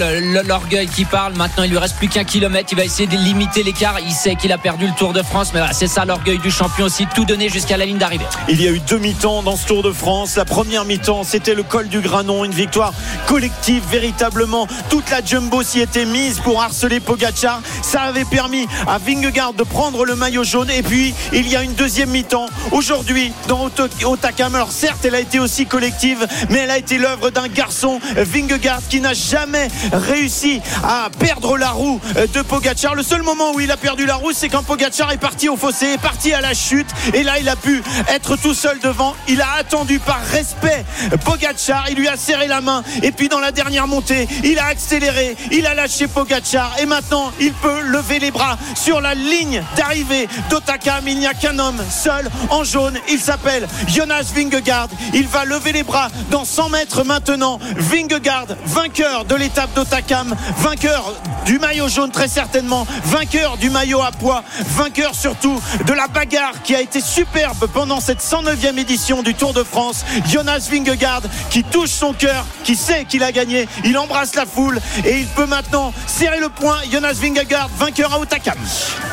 l'orgueil 0.45 0.88
qui 0.88 1.05
parle. 1.05 1.34
Maintenant, 1.36 1.64
il 1.64 1.72
lui 1.72 1.78
reste 1.78 1.97
plus 1.97 2.07
qu'un 2.07 2.24
kilomètre. 2.24 2.70
Il 2.72 2.78
va 2.78 2.84
essayer 2.86 3.07
de 3.07 3.16
limiter 3.18 3.64
l'écart. 3.64 3.99
Il 3.99 4.12
sait 4.14 4.36
qu'il 4.36 4.51
a 4.51 4.57
perdu 4.57 4.88
le 4.88 4.93
Tour 4.93 5.14
de 5.14 5.22
France, 5.24 5.51
mais 5.53 5.62
c'est 5.72 5.88
ça 5.88 6.05
l'orgueil 6.05 6.39
du 6.39 6.51
champion 6.51 6.86
aussi, 6.86 7.07
tout 7.16 7.26
donner 7.26 7.49
jusqu'à 7.49 7.78
la 7.78 7.86
ligne 7.86 7.97
d'arrivée. 7.97 8.26
Il 8.47 8.62
y 8.62 8.68
a 8.68 8.72
eu 8.72 8.80
deux 8.80 8.97
mi-temps 8.99 9.43
dans 9.43 9.55
ce 9.55 9.66
Tour 9.66 9.84
de 9.84 9.91
France. 9.91 10.36
La 10.36 10.45
première 10.45 10.86
mi-temps, 10.86 11.24
c'était 11.24 11.55
le 11.55 11.64
col 11.64 11.88
du 11.88 12.01
Granon, 12.01 12.45
une 12.45 12.51
victoire 12.53 12.93
collective 13.28 13.84
véritablement. 13.89 14.68
Toute 14.89 15.10
la 15.10 15.24
jumbo 15.24 15.64
s'y 15.64 15.80
était 15.80 16.05
mise 16.05 16.39
pour 16.39 16.62
harceler 16.62 16.99
Pogacar. 16.99 17.62
Ça 17.82 18.01
avait 18.03 18.26
permis 18.26 18.68
à 18.88 18.97
Vingegaard 18.97 19.53
de 19.53 19.64
prendre 19.64 20.05
le 20.05 20.16
maillot 20.16 20.43
jaune. 20.43 20.70
Et 20.70 20.84
puis, 20.84 21.14
il 21.34 21.47
y 21.47 21.55
a 21.55 21.64
une 21.64 21.74
deuxième 21.74 22.10
mi-temps. 22.10 22.47
Aujourd'hui, 22.72 23.32
dans 23.47 23.64
Auto- 23.66 23.88
Otakam, 24.05 24.55
alors 24.55 24.72
certes, 24.72 25.05
elle 25.05 25.16
a 25.16 25.20
été 25.20 25.39
aussi 25.39 25.66
collective, 25.66 26.26
mais 26.50 26.60
elle 26.60 26.72
a 26.72 26.78
été 26.78 26.97
l'œuvre 26.97 27.30
d'un 27.30 27.47
garçon, 27.47 28.00
Vingegaard, 28.16 28.82
qui 28.89 29.02
n'a 29.02 29.14
jamais 29.14 29.68
réussi 29.91 30.62
à 30.84 31.10
perdre 31.18 31.58
la 31.58 31.70
roue 31.70 32.00
de 32.34 32.41
Pogacar. 32.41 32.95
Le 32.95 33.04
seul 33.04 33.22
moment 33.22 33.52
où 33.54 33.60
il 33.60 33.72
a 33.72 33.78
perdu 33.78 34.06
la 34.06 34.16
roue, 34.16 34.32
c'est 34.34 34.50
quand 34.50 34.64
Pogacar 34.64 35.12
est 35.12 35.18
parti 35.18 35.50
au 35.50 35.58
fossé, 35.58 35.93
est 35.93 36.02
parti 36.02 36.34
à 36.34 36.41
la 36.41 36.54
chute. 36.54 36.88
Et 37.14 37.24
là, 37.24 37.39
il 37.39 37.50
a 37.50 37.56
pu 37.56 37.82
être 38.08 38.36
tout 38.38 38.54
seul 38.54 38.80
devant. 38.80 39.16
Il 39.28 39.41
a 39.41 39.54
attendu 39.60 40.00
par 40.00 40.22
respect 40.32 40.86
Pogacar. 41.24 41.86
Il 41.89 41.97
lui 41.97 42.08
a 42.08 42.18
serré 42.18 42.47
la 42.47 42.62
main. 42.62 42.84
Et 43.04 43.12
puis, 43.12 43.30
dans 43.30 43.39
la 43.39 43.52
dernière 43.52 43.88
montée, 43.88 44.28
il 44.43 44.60
a 44.60 44.66
accéléré. 44.66 45.36
Il 45.52 45.66
a 45.66 45.74
lâché 45.74 46.08
Pogacar. 46.08 46.76
Et 46.80 46.86
maintenant, 46.86 47.32
il 47.39 47.54
peut 47.54 47.82
lever 47.82 48.20
les 48.20 48.32
bras 48.32 48.58
sur 48.76 49.02
la 49.02 49.14
ligne 49.14 49.64
d'arrivée 49.76 50.28
d'Otakam. 50.50 51.08
Il 51.08 51.20
n'y 51.20 51.28
a 51.28 51.34
qu'un 51.34 51.60
homme 51.60 51.82
seul 51.89 52.30
en 52.50 52.64
jaune. 52.64 52.97
Il 53.10 53.20
s'appelle 53.20 53.68
Jonas 53.88 54.32
Vingegaard. 54.36 54.89
Il 55.14 55.28
va 55.28 55.45
lever 55.45 55.72
les 55.72 55.84
bras 55.84 56.10
100 56.45 56.69
mètres 56.69 57.03
maintenant. 57.03 57.59
Vingegaard, 57.77 58.47
vainqueur 58.65 59.25
de 59.25 59.35
l'étape 59.35 59.73
d'Otakam, 59.73 60.35
vainqueur 60.57 61.13
du 61.45 61.59
maillot 61.59 61.87
jaune 61.87 62.11
très 62.11 62.27
certainement, 62.27 62.85
vainqueur 63.05 63.57
du 63.57 63.69
maillot 63.69 64.01
à 64.01 64.11
poids, 64.11 64.43
vainqueur 64.77 65.15
surtout 65.15 65.59
de 65.85 65.93
la 65.93 66.07
bagarre 66.07 66.61
qui 66.63 66.75
a 66.75 66.81
été 66.81 67.01
superbe 67.01 67.67
pendant 67.73 67.99
cette 67.99 68.21
109e 68.21 68.77
édition 68.77 69.23
du 69.23 69.33
Tour 69.33 69.53
de 69.53 69.63
France. 69.63 70.05
Jonas 70.27 70.67
Vingegaard 70.71 71.21
qui 71.49 71.63
touche 71.63 71.89
son 71.89 72.13
cœur, 72.13 72.45
qui 72.63 72.75
sait 72.75 73.05
qu'il 73.05 73.23
a 73.23 73.31
gagné. 73.31 73.67
Il 73.83 73.97
embrasse 73.97 74.35
la 74.35 74.45
foule 74.45 74.79
et 75.05 75.19
il 75.19 75.27
peut 75.27 75.45
maintenant 75.45 75.93
serrer 76.07 76.39
le 76.39 76.49
poing. 76.49 76.77
Jonas 76.91 77.13
Vingegaard, 77.13 77.69
vainqueur 77.77 78.13
à 78.13 78.19
Otakam. 78.19 78.57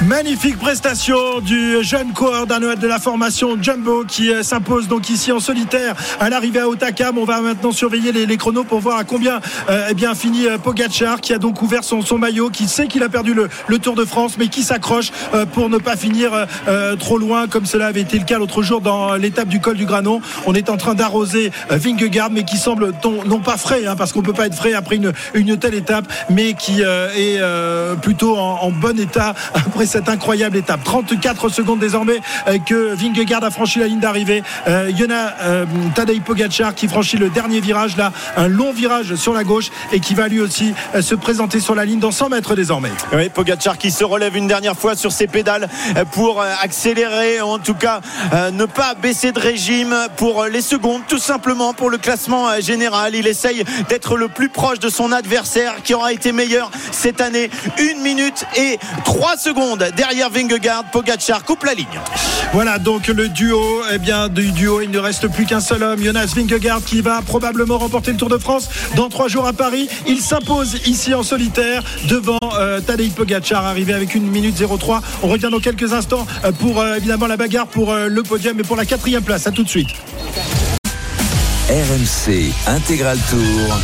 Magnifique 0.03 0.59
prestation 0.59 1.41
du 1.41 1.83
jeune 1.83 2.13
coureur 2.13 2.47
danois 2.47 2.77
de 2.77 2.87
la 2.87 2.99
formation 2.99 3.57
Jumbo 3.61 4.05
qui 4.05 4.31
euh, 4.31 4.43
s'impose 4.43 4.89
donc 4.89 5.09
ici 5.11 5.33
en 5.33 5.41
solitaire 5.41 5.95
à 6.21 6.29
l'arrivée 6.29 6.61
à 6.61 6.69
Otakam. 6.69 7.16
On 7.19 7.25
va 7.25 7.41
maintenant 7.41 7.73
surveiller 7.73 8.13
les, 8.13 8.37
chronos 8.37 8.65
pour 8.65 8.81
voir 8.81 8.99
à 8.99 9.05
combien 9.05 9.41
euh, 9.71 9.89
eh 9.91 9.95
bien 9.95 10.15
finit 10.15 10.47
euh, 10.47 10.59
Pogacar 10.59 11.21
qui 11.21 11.33
a 11.33 11.39
donc 11.39 11.63
ouvert 11.63 11.83
son, 11.83 12.19
maillot, 12.19 12.51
qui 12.51 12.69
sait 12.69 12.89
qu'il 12.89 13.03
a 13.03 13.09
perdu 13.09 13.35
le, 13.35 13.49
Tour 13.79 13.95
de 13.95 14.05
France 14.05 14.37
mais 14.39 14.49
qui 14.49 14.63
s'accroche 14.63 15.13
euh, 15.35 15.47
pour 15.47 15.69
ne 15.69 15.79
pas 15.79 15.97
finir 15.97 16.47
trop 16.99 17.19
loin 17.19 17.47
comme 17.47 17.67
cela 17.67 17.87
avait 17.87 18.01
été 18.01 18.19
le 18.19 18.25
cas 18.25 18.39
l'autre 18.39 18.63
jour 18.63 18.81
dans 18.81 19.15
l'étape 19.15 19.49
du 19.49 19.61
col 19.61 19.77
du 19.77 19.87
Granon. 19.87 20.21
On 20.47 20.55
est 20.55 20.71
en 20.71 20.77
train 20.77 20.95
d'arroser 20.95 21.53
Vingegaard 21.71 22.31
mais 22.31 22.45
qui 22.45 22.57
semble 22.57 22.93
non 23.05 23.41
pas 23.41 23.57
frais 23.57 23.87
hein, 23.87 23.97
parce 23.97 24.13
qu'on 24.13 24.23
peut 24.23 24.33
pas 24.33 24.47
être 24.47 24.55
frais 24.55 24.73
après 24.73 24.99
une, 25.35 25.57
telle 25.59 25.75
étape 25.75 26.11
mais 26.31 26.55
qui 26.55 26.81
est 26.83 27.41
plutôt 28.03 28.37
en, 28.37 28.71
bon 28.71 28.99
état 28.99 29.35
après 29.55 29.87
cette 29.87 30.09
incroyable 30.09 30.57
étape. 30.57 30.83
34 30.85 31.49
secondes 31.49 31.79
désormais 31.79 32.21
que 32.67 32.95
Vingegaard 32.95 33.45
a 33.45 33.51
franchi 33.51 33.79
la 33.79 33.87
ligne 33.87 34.01
d'arrivée. 34.01 34.43
Euh, 34.67 34.91
Yona 34.91 35.35
Tadej 35.95 36.21
qui 36.75 36.89
franchit 36.89 37.06
franchi 37.07 37.19
le 37.19 37.31
dernier 37.31 37.61
virage 37.61 37.97
là, 37.97 38.13
un 38.37 38.49
long 38.49 38.73
virage 38.73 39.15
sur 39.15 39.33
la 39.33 39.45
gauche 39.45 39.71
et 39.93 40.01
qui 40.01 40.15
va 40.15 40.27
lui 40.27 40.41
aussi 40.41 40.75
euh, 40.95 41.03
se 41.03 41.15
présenter 41.15 41.61
sur 41.61 41.77
la 41.77 41.85
ligne 41.85 42.01
dans 42.01 42.11
100 42.11 42.31
mètres 42.31 42.57
désormais. 42.57 42.91
Oui, 43.13 43.29
Pogacar 43.29 43.79
qui 43.79 43.93
se 43.93 44.03
relève 44.03 44.37
une 44.37 44.49
dernière 44.49 44.77
fois 44.77 44.97
sur 44.97 45.13
ses 45.13 45.29
pédales 45.29 45.69
euh, 45.97 46.05
pour 46.05 46.41
euh, 46.41 46.53
accélérer, 46.61 47.41
en 47.41 47.59
tout 47.59 47.75
cas 47.75 48.01
ne 48.53 48.65
pas 48.65 48.95
baisser 48.95 49.31
de 49.31 49.39
régime 49.39 49.95
pour 50.17 50.45
les 50.47 50.61
secondes, 50.61 51.03
tout 51.07 51.19
simplement 51.19 51.75
pour 51.75 51.91
le 51.91 51.99
classement 51.99 52.61
général. 52.61 53.15
Il 53.15 53.27
essaye 53.27 53.65
d'être 53.89 54.17
le 54.17 54.29
plus 54.29 54.49
proche 54.49 54.79
de 54.79 54.89
son 54.89 55.13
adversaire 55.13 55.77
qui 55.85 55.95
aura 55.95 56.13
été 56.13 56.33
meilleur 56.33 56.71
cette 56.91 57.21
année. 57.21 57.51
Une 57.79 58.03
minute 58.03 58.45
et 58.57 58.79
trois 59.05 59.37
secondes 59.37 59.91
derrière 59.97 60.31
Vingegaard. 60.31 60.85
Pogacar 60.91 61.45
coupe 61.45 61.65
la 61.65 61.75
ligne. 61.75 61.87
Voilà 62.53 62.79
donc 62.79 63.09
le 63.09 63.29
duo, 63.29 63.83
eh 63.93 63.99
bien 63.99 64.29
du 64.29 64.51
duo, 64.53 64.81
il 64.81 64.91
ne 64.91 64.99
reste 64.99 65.29
plus 65.29 65.47
qu'un 65.47 65.61
seul 65.61 65.83
homme, 65.83 66.03
Jonas 66.03 66.33
Vingegaard 66.35 66.83
qui 66.85 66.96
va 67.03 67.23
probablement 67.23 67.79
remporter 67.79 68.13
le 68.13 68.17
Tour 68.17 68.29
de 68.29 68.39
France 68.39 68.69
dans 68.97 69.09
trois 69.09 69.29
jours 69.29 69.47
à 69.47 69.53
Paris. 69.53 69.89
Il 70.07 70.21
s'impose 70.21 70.81
ici 70.87 71.15
en 71.15 71.23
solitaire 71.23 71.83
devant 72.09 72.39
euh, 72.59 72.81
Tadej 72.81 73.13
Pogacar, 73.13 73.65
arrivé 73.65 73.93
avec 73.93 74.15
une 74.15 74.27
minute 74.27 74.57
03. 74.57 75.03
On 75.23 75.29
revient 75.29 75.49
dans 75.51 75.61
quelques 75.61 75.93
instants 75.93 76.27
euh, 76.45 76.53
pour 76.53 76.81
euh, 76.81 76.97
évidemment 76.97 77.27
la 77.27 77.37
bagarre 77.37 77.67
pour 77.67 77.93
euh, 77.93 78.09
le 78.09 78.23
podium 78.23 78.59
et 78.61 78.63
pour 78.63 78.77
la 78.77 78.85
quatrième 78.85 79.23
place. 79.23 79.47
À 79.47 79.51
tout 79.51 79.63
de 79.63 79.69
suite. 79.69 79.89
RMC 81.69 82.53
Intégral 82.69 83.19
Tour. 83.29 83.77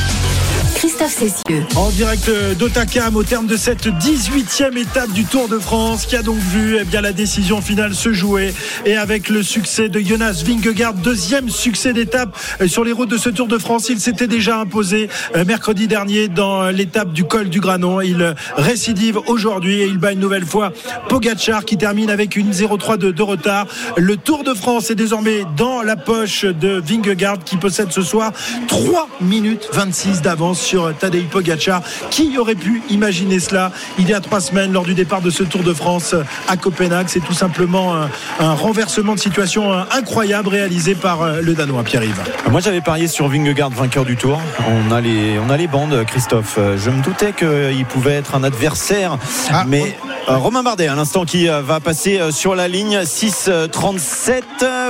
En 1.75 1.91
direct 1.91 2.31
d'Otakam 2.61 3.17
au 3.17 3.25
terme 3.25 3.49
de 3.49 3.57
cette 3.57 3.89
18e 3.89 4.77
étape 4.79 5.11
du 5.11 5.25
Tour 5.25 5.49
de 5.49 5.59
France 5.59 6.07
qui 6.07 6.15
a 6.15 6.23
donc 6.23 6.39
vu 6.39 6.77
eh 6.81 6.85
bien, 6.85 7.01
la 7.01 7.13
décision 7.13 7.61
finale 7.61 7.93
se 7.93 8.13
jouer 8.13 8.55
et 8.87 8.97
avec 8.97 9.29
le 9.29 9.43
succès 9.43 9.89
de 9.89 9.99
Jonas 9.99 10.45
Vingegaard, 10.47 10.95
deuxième 10.95 11.49
succès 11.49 11.93
d'étape 11.93 12.39
euh, 12.61 12.69
sur 12.69 12.85
les 12.85 12.93
routes 12.93 13.11
de 13.11 13.17
ce 13.17 13.31
Tour 13.31 13.49
de 13.49 13.59
France. 13.59 13.89
Il 13.89 13.99
s'était 13.99 14.29
déjà 14.29 14.61
imposé 14.61 15.09
euh, 15.35 15.45
mercredi 15.45 15.89
dernier 15.89 16.29
dans 16.29 16.69
l'étape 16.69 17.13
du 17.13 17.25
col 17.25 17.49
du 17.49 17.59
Granon. 17.59 18.01
Il 18.01 18.23
euh, 18.23 18.35
récidive 18.57 19.19
aujourd'hui 19.27 19.81
et 19.81 19.87
il 19.87 19.99
bat 19.99 20.13
une 20.13 20.21
nouvelle 20.21 20.47
fois 20.47 20.73
Pogacar 21.09 21.65
qui 21.65 21.77
termine 21.79 22.11
avec 22.11 22.37
une 22.37 22.53
0,3 22.53 22.97
de, 22.97 23.11
de 23.11 23.23
retard. 23.23 23.67
Le 23.97 24.17
Tour 24.17 24.45
de 24.45 24.55
France 24.55 24.93
est 24.93 24.95
désormais 24.95 25.45
dans 25.57 25.83
la 25.83 25.97
poche 25.97 26.45
de 26.45 26.81
Vingegaard 26.81 27.43
qui 27.45 27.57
possède 27.57 27.91
ce 27.91 28.03
soir 28.03 28.33
3 28.69 29.09
minutes 29.21 29.69
26 29.73 30.23
d'avance 30.23 30.61
sur 30.61 30.92
Tadej 30.93 31.25
Pogacar. 31.29 31.83
Qui 32.11 32.39
aurait 32.39 32.55
pu 32.55 32.83
imaginer 32.91 33.41
cela 33.41 33.73
il 33.99 34.09
y 34.09 34.15
a 34.15 34.21
trois 34.21 34.41
semaines 34.41 34.73
lors 34.73 34.85
du 34.85 34.95
départ 34.95 35.21
de 35.21 35.31
ce 35.31 35.43
Tour 35.43 35.63
de 35.63 35.73
France 35.75 36.15
à 36.49 36.57
Copenhague? 36.57 37.07
C'est 37.09 37.21
tout 37.25 37.33
simplement 37.35 37.95
un, 37.97 38.11
un 38.41 38.53
renversement 38.55 39.15
de 39.15 39.21
situation 39.21 39.73
euh, 39.73 39.83
incroyable 39.93 40.49
réalisé 40.49 40.95
par 40.95 41.23
euh, 41.23 41.41
le 41.41 41.55
Danois 41.55 41.83
Pierre-Yves. 41.85 42.21
Moi 42.51 42.61
j'avais 42.61 42.81
parié 42.81 43.09
sur 43.09 43.29
Vingegaard 43.29 43.71
vainqueur 43.71 44.05
du 44.05 44.17
tour. 44.17 44.41
On 44.69 44.93
a 44.93 45.01
les, 45.01 45.39
on 45.39 45.51
a 45.51 45.57
les 45.57 45.67
bandes, 45.67 46.05
Christophe. 46.07 46.57
Euh, 46.59 46.77
Je 46.77 46.91
me 46.91 47.03
doutais 47.03 47.33
qu'il 47.33 47.85
pouvait 47.87 48.15
être 48.15 48.35
un 48.35 48.45
adversaire. 48.45 49.19
Ah, 49.51 49.65
mais 49.67 49.97
euh, 50.05 50.12
Romain 50.29 50.63
Bardet 50.63 50.87
à 50.87 50.95
l'instant 50.95 51.25
qui 51.25 51.49
euh, 51.49 51.63
va 51.63 51.81
passer 51.81 52.19
euh, 52.19 52.31
sur 52.31 52.55
la 52.55 52.69
ligne 52.69 52.99
6-37. 52.99 54.43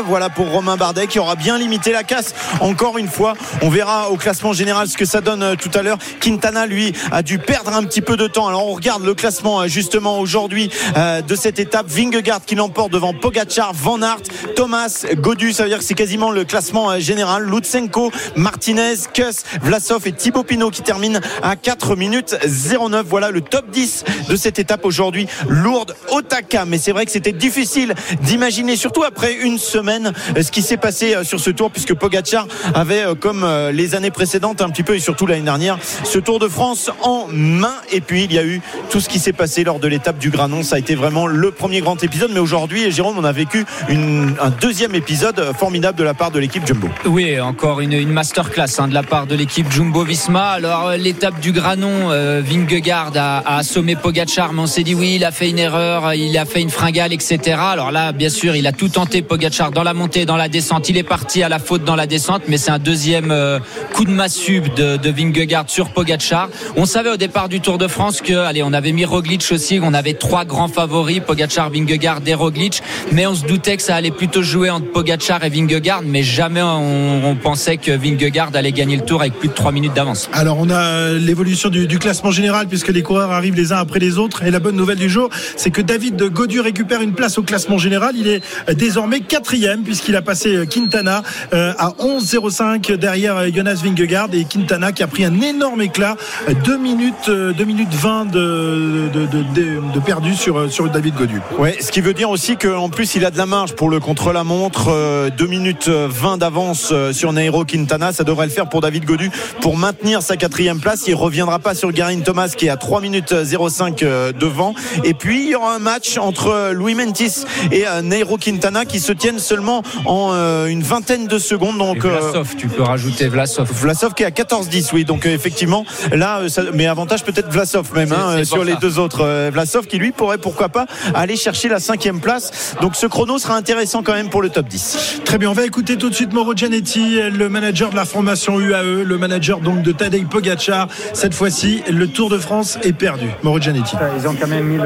Voilà 0.06 0.28
pour 0.28 0.50
Romain 0.50 0.76
Bardet 0.76 1.06
qui 1.06 1.18
aura 1.18 1.36
bien 1.36 1.58
limité 1.58 1.92
la 1.92 2.02
casse. 2.04 2.34
Encore 2.60 2.98
une 2.98 3.08
fois, 3.08 3.34
on 3.62 3.70
verra 3.70 4.10
au 4.10 4.16
classement 4.16 4.52
général 4.52 4.88
ce 4.88 4.96
que 4.96 5.04
ça 5.04 5.20
donne 5.20 5.42
euh, 5.42 5.54
tout 5.54 5.70
à 5.74 5.82
l'heure. 5.82 5.98
Quintana 6.20 6.66
lui 6.66 6.92
a 7.10 7.22
dû 7.22 7.38
perdre 7.38 7.72
un 7.74 7.82
petit 7.84 8.00
peu 8.00 8.16
de 8.16 8.26
temps. 8.26 8.46
Alors 8.46 8.66
on 8.68 8.74
regarde 8.74 9.04
le 9.04 9.14
classement 9.14 9.60
euh, 9.60 9.66
justement 9.66 10.18
aujourd'hui 10.18 10.70
euh, 10.96 11.22
de 11.22 11.34
cette 11.34 11.58
étape. 11.58 11.86
Vingegaard 11.88 12.44
qui 12.44 12.54
l'emporte 12.54 12.92
devant 12.92 13.14
Pogacar, 13.14 13.72
Van 13.72 14.02
Aert, 14.02 14.22
Thomas, 14.56 15.06
Godu. 15.14 15.52
Ça 15.52 15.62
veut 15.64 15.68
dire 15.68 15.78
que 15.78 15.84
c'est 15.84 15.94
quasiment 15.94 16.30
le 16.30 16.44
classement 16.44 16.90
euh, 16.90 16.98
général. 16.98 17.44
Lutsenko, 17.44 18.12
Martinez, 18.36 18.94
Kuss, 19.12 19.44
Vlasov 19.62 20.06
et 20.06 20.12
Thibaut 20.12 20.44
Pinot 20.44 20.70
qui 20.70 20.82
terminent 20.82 21.20
à 21.42 21.56
4 21.56 21.96
minutes 21.96 22.36
09. 22.44 23.06
Voilà 23.08 23.30
le 23.30 23.40
top 23.40 23.70
10 23.70 24.04
de 24.28 24.36
cette 24.36 24.58
étape 24.58 24.84
aujourd'hui. 24.84 25.21
Lourde, 25.48 25.94
Otaka. 26.10 26.64
Mais 26.64 26.78
c'est 26.78 26.92
vrai 26.92 27.06
que 27.06 27.12
c'était 27.12 27.32
difficile 27.32 27.94
d'imaginer, 28.22 28.76
surtout 28.76 29.02
après 29.02 29.34
une 29.34 29.58
semaine, 29.58 30.12
euh, 30.36 30.42
ce 30.42 30.50
qui 30.50 30.62
s'est 30.62 30.76
passé 30.76 31.14
euh, 31.14 31.24
sur 31.24 31.40
ce 31.40 31.50
tour, 31.50 31.70
puisque 31.70 31.94
Pogacar 31.94 32.46
avait, 32.74 33.06
euh, 33.06 33.14
comme 33.14 33.46
les 33.72 33.94
années 33.94 34.10
précédentes, 34.10 34.62
un 34.62 34.70
petit 34.70 34.82
peu 34.82 34.94
et 34.94 35.00
surtout 35.00 35.26
l'année 35.26 35.42
dernière, 35.42 35.78
ce 36.04 36.18
Tour 36.18 36.38
de 36.38 36.48
France 36.48 36.90
en 37.02 37.26
main. 37.28 37.74
Et 37.90 38.00
puis 38.00 38.24
il 38.24 38.32
y 38.32 38.38
a 38.38 38.44
eu 38.44 38.60
tout 38.90 39.00
ce 39.00 39.08
qui 39.08 39.18
s'est 39.18 39.32
passé 39.32 39.64
lors 39.64 39.78
de 39.78 39.88
l'étape 39.88 40.18
du 40.18 40.30
Granon. 40.30 40.62
Ça 40.62 40.76
a 40.76 40.78
été 40.78 40.94
vraiment 40.94 41.26
le 41.26 41.50
premier 41.50 41.80
grand 41.80 42.02
épisode. 42.02 42.30
Mais 42.32 42.40
aujourd'hui, 42.40 42.90
Jérôme, 42.90 43.18
on 43.18 43.24
a 43.24 43.32
vécu 43.32 43.64
un 43.88 44.50
deuxième 44.60 44.94
épisode 44.94 45.52
formidable 45.58 45.98
de 45.98 46.04
la 46.04 46.14
part 46.14 46.30
de 46.30 46.38
l'équipe 46.38 46.66
Jumbo. 46.66 46.88
Oui, 47.04 47.40
encore 47.40 47.80
une, 47.80 48.08
masterclass 48.08 48.78
hein, 48.78 48.88
de 48.88 48.94
la 48.94 49.02
part 49.02 49.26
de 49.26 49.34
l'équipe 49.34 49.70
Jumbo 49.70 50.04
Visma. 50.04 50.50
Alors 50.50 50.92
l'étape 50.96 51.40
du 51.40 51.52
Granon, 51.52 52.10
euh, 52.10 52.42
Vingegaard 52.44 53.12
a, 53.16 53.38
a 53.38 53.56
assommé 53.58 53.96
Pogacar, 53.96 54.52
mais 54.52 54.60
on 54.62 54.66
s'est 54.66 54.82
dit 54.82 54.94
oui, 54.94 55.11
il 55.14 55.24
a 55.24 55.30
fait 55.30 55.50
une 55.50 55.58
erreur, 55.58 56.14
il 56.14 56.36
a 56.38 56.44
fait 56.44 56.60
une 56.60 56.70
fringale, 56.70 57.12
etc. 57.12 57.38
Alors 57.58 57.90
là, 57.90 58.12
bien 58.12 58.28
sûr, 58.28 58.56
il 58.56 58.66
a 58.66 58.72
tout 58.72 58.88
tenté 58.88 59.22
Pogacar 59.22 59.70
dans 59.70 59.82
la 59.82 59.94
montée, 59.94 60.24
dans 60.24 60.36
la 60.36 60.48
descente. 60.48 60.88
Il 60.88 60.96
est 60.96 61.02
parti 61.02 61.42
à 61.42 61.48
la 61.48 61.58
faute 61.58 61.84
dans 61.84 61.96
la 61.96 62.06
descente, 62.06 62.42
mais 62.48 62.56
c'est 62.56 62.70
un 62.70 62.78
deuxième 62.78 63.30
euh, 63.30 63.58
coup 63.92 64.04
de 64.04 64.10
massue 64.10 64.62
de, 64.74 65.10
Vingegaard 65.10 65.64
sur 65.68 65.90
Pogacar. 65.90 66.48
On 66.76 66.86
savait 66.86 67.10
au 67.10 67.16
départ 67.16 67.48
du 67.48 67.60
Tour 67.60 67.76
de 67.76 67.86
France 67.88 68.22
que, 68.22 68.32
allez, 68.32 68.62
on 68.62 68.72
avait 68.72 68.92
mis 68.92 69.04
Roglic 69.04 69.46
aussi, 69.52 69.80
on 69.82 69.92
avait 69.92 70.14
trois 70.14 70.44
grands 70.44 70.68
favoris, 70.68 71.20
Pogacar, 71.20 71.70
Vingegaard 71.70 72.20
et 72.26 72.34
Roglic, 72.34 72.82
mais 73.12 73.26
on 73.26 73.34
se 73.34 73.44
doutait 73.44 73.76
que 73.76 73.82
ça 73.82 73.94
allait 73.94 74.10
plutôt 74.10 74.42
jouer 74.42 74.70
entre 74.70 74.90
Pogacar 74.90 75.44
et 75.44 75.50
Vingegaard, 75.50 76.02
mais 76.04 76.22
jamais 76.22 76.62
on, 76.62 77.36
pensait 77.42 77.76
que 77.76 77.92
Vingegaard 77.92 78.50
allait 78.54 78.72
gagner 78.72 78.96
le 78.96 79.04
Tour 79.04 79.20
avec 79.20 79.34
plus 79.34 79.48
de 79.48 79.54
3 79.54 79.72
minutes 79.72 79.94
d'avance. 79.94 80.30
Alors 80.32 80.58
on 80.58 80.70
a 80.70 80.78
euh, 80.78 81.18
l'évolution 81.18 81.70
du, 81.70 81.86
du 81.86 81.98
classement 81.98 82.30
général 82.30 82.68
puisque 82.68 82.88
les 82.88 83.02
coureurs 83.02 83.32
arrivent 83.32 83.56
les 83.56 83.72
uns 83.72 83.78
après 83.78 83.98
les 83.98 84.18
autres 84.18 84.42
et 84.44 84.50
la 84.50 84.60
bonne 84.60 84.76
nouvelle 84.76 84.98
jour 85.08 85.28
c'est 85.56 85.70
que 85.70 85.82
David 85.82 86.22
Godu 86.30 86.60
récupère 86.60 87.02
une 87.02 87.14
place 87.14 87.38
au 87.38 87.42
classement 87.42 87.78
général 87.78 88.14
il 88.16 88.28
est 88.28 88.42
désormais 88.74 89.20
quatrième 89.20 89.82
puisqu'il 89.82 90.16
a 90.16 90.22
passé 90.22 90.56
euh, 90.56 90.66
Quintana 90.66 91.22
euh, 91.52 91.72
à 91.78 91.90
11,05 92.00 92.94
derrière 92.96 93.36
euh, 93.36 93.48
Jonas 93.54 93.80
Vingegaard 93.84 94.28
et 94.32 94.44
Quintana 94.44 94.92
qui 94.92 95.02
a 95.02 95.06
pris 95.06 95.24
un 95.24 95.40
énorme 95.40 95.82
éclat 95.82 96.16
2 96.64 96.78
minutes 96.78 97.28
euh, 97.28 97.52
2 97.52 97.64
minutes 97.64 97.92
20 97.92 98.26
de, 98.26 100.00
perdu 100.04 100.34
sur, 100.34 100.70
sur 100.70 100.88
David 100.90 101.14
Godu 101.14 101.40
ce 101.80 101.90
qui 101.90 102.00
veut 102.00 102.14
dire 102.14 102.30
aussi 102.30 102.56
qu'en 102.56 102.88
plus 102.88 103.14
il 103.14 103.24
a 103.24 103.30
de 103.30 103.38
la 103.38 103.46
marge 103.46 103.74
pour 103.74 103.90
le 103.90 104.00
contre-la-montre. 104.00 105.30
2 105.36 105.46
minutes 105.46 105.88
euh, 105.88 106.08
20 106.10 106.38
d'avance 106.38 106.92
sur 107.12 107.32
Nairo 107.32 107.64
Quintana. 107.64 108.12
Ça 108.12 108.24
devrait 108.24 108.46
le 108.46 108.52
faire 108.52 108.68
pour 108.68 108.80
David 108.80 109.04
Godu 109.04 109.30
pour 109.60 109.76
maintenir 109.76 110.22
sa 110.22 110.36
quatrième 110.36 110.80
place. 110.80 111.04
Il 111.06 111.14
reviendra 111.14 111.58
pas 111.58 111.74
sur 111.74 111.92
Garin 111.92 112.20
Thomas 112.20 112.52
qui 112.56 112.66
est 112.66 112.70
à 112.70 112.76
3 112.76 113.00
minutes 113.00 113.34
05 113.44 114.02
euh, 114.02 114.32
devant. 114.32 114.74
Et 115.04 115.14
puis 115.14 115.44
il 115.44 115.50
y 115.50 115.54
aura 115.54 115.74
un 115.74 115.78
match 115.78 116.18
entre 116.18 116.48
euh, 116.48 116.72
Louis 116.72 116.94
Mentis 116.94 117.44
et 117.70 117.86
euh, 117.86 118.02
Nairo 118.02 118.36
Quintana 118.36 118.84
qui 118.84 119.00
se 119.00 119.12
tiennent 119.12 119.38
seulement 119.38 119.82
en 120.06 120.30
euh, 120.32 120.66
une 120.66 120.82
vingtaine 120.82 121.26
de 121.26 121.38
secondes. 121.38 121.78
Donc 121.78 122.04
euh, 122.04 122.18
Vlasov, 122.18 122.54
tu 122.56 122.68
peux 122.68 122.82
rajouter 122.82 123.28
Vlasov. 123.28 123.70
Vlasov 123.72 124.14
qui 124.14 124.22
est 124.22 124.26
à 124.26 124.30
14-10, 124.30 124.90
oui. 124.92 125.04
Donc 125.04 125.26
euh, 125.26 125.30
effectivement, 125.34 125.84
là, 126.12 126.40
euh, 126.40 126.48
ça- 126.48 126.62
mais 126.72 126.86
avantage 126.86 127.24
peut-être 127.24 127.48
Vlasov 127.50 127.92
même 127.94 128.12
hein, 128.12 128.38
euh, 128.38 128.44
sur 128.44 128.64
les 128.64 128.72
ça. 128.72 128.78
deux 128.80 128.98
autres. 128.98 129.20
Euh, 129.22 129.50
Vlasov 129.52 129.86
qui 129.86 129.98
lui 129.98 130.12
pourrait 130.12 130.38
pourquoi 130.38 130.68
pas 130.68 130.86
aller 131.14 131.36
chercher 131.36 131.68
la 131.68 131.80
cinquième 131.80 132.20
place. 132.20 132.74
Donc 132.80 132.96
ce 132.96 133.06
chrono 133.06 133.38
sera 133.38 133.56
intéressant 133.56 134.02
quand 134.02 134.14
même 134.14 134.28
pour 134.30 134.42
le 134.42 134.48
top 134.50 134.66
10. 134.68 135.20
Très 135.24 135.38
bien, 135.38 135.50
on 135.50 135.54
va 135.54 135.64
écouter 135.64 135.96
tout 135.96 136.10
de 136.10 136.14
suite 136.14 136.32
Mauro 136.32 136.54
Gianetti, 136.54 137.20
le 137.30 137.48
manager 137.48 137.90
de 137.90 137.96
la 137.96 138.04
formation 138.04 138.58
UAE, 138.60 139.04
le 139.04 139.18
manager 139.18 139.60
donc 139.60 139.82
de 139.82 139.92
Tadej 139.92 140.26
Pogacar. 140.26 140.88
Cette 141.12 141.34
fois-ci, 141.34 141.82
le 141.90 142.06
Tour 142.08 142.30
de 142.30 142.38
France 142.38 142.78
est 142.82 142.92
perdu. 142.92 143.26
Mauro 143.42 143.58
Gianetti. 143.60 143.94
Ils 144.18 144.26
ont 144.28 144.34
quand 144.38 144.46
même 144.48 144.64
mis 144.66 144.78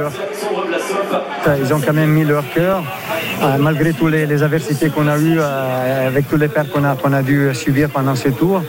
ils 1.58 1.74
ont 1.74 1.80
quand 1.80 1.92
même 1.92 2.10
mis 2.10 2.24
leur 2.24 2.48
cœur, 2.52 2.82
euh, 3.42 3.56
malgré 3.58 3.92
toutes 3.92 4.12
les, 4.12 4.26
les 4.26 4.42
adversités 4.42 4.90
qu'on 4.90 5.08
a 5.08 5.16
eues, 5.18 5.38
euh, 5.38 6.06
avec 6.08 6.28
tous 6.28 6.36
les 6.36 6.48
pertes 6.48 6.70
qu'on 6.70 6.84
a, 6.84 6.96
qu'on 6.96 7.12
a 7.12 7.22
dû 7.22 7.54
subir 7.54 7.90
pendant 7.90 8.14
ce 8.14 8.28
tour. 8.28 8.62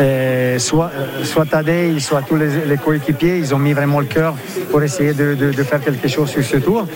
Et 0.00 0.58
soit, 0.58 0.90
euh, 0.96 1.24
soit 1.24 1.44
Tadej, 1.46 1.98
soit 2.00 2.22
tous 2.22 2.36
les, 2.36 2.64
les 2.66 2.76
coéquipiers, 2.78 3.36
ils 3.38 3.54
ont 3.54 3.58
mis 3.58 3.72
vraiment 3.74 4.00
le 4.00 4.06
cœur 4.06 4.34
pour 4.70 4.82
essayer 4.82 5.12
de, 5.12 5.34
de- 5.34 5.52
de 5.52 5.62
faire 5.62 5.80
quelque 5.80 6.08
chose 6.08 6.30
sur 6.30 6.42
ce 6.42 6.56
tour. 6.56 6.86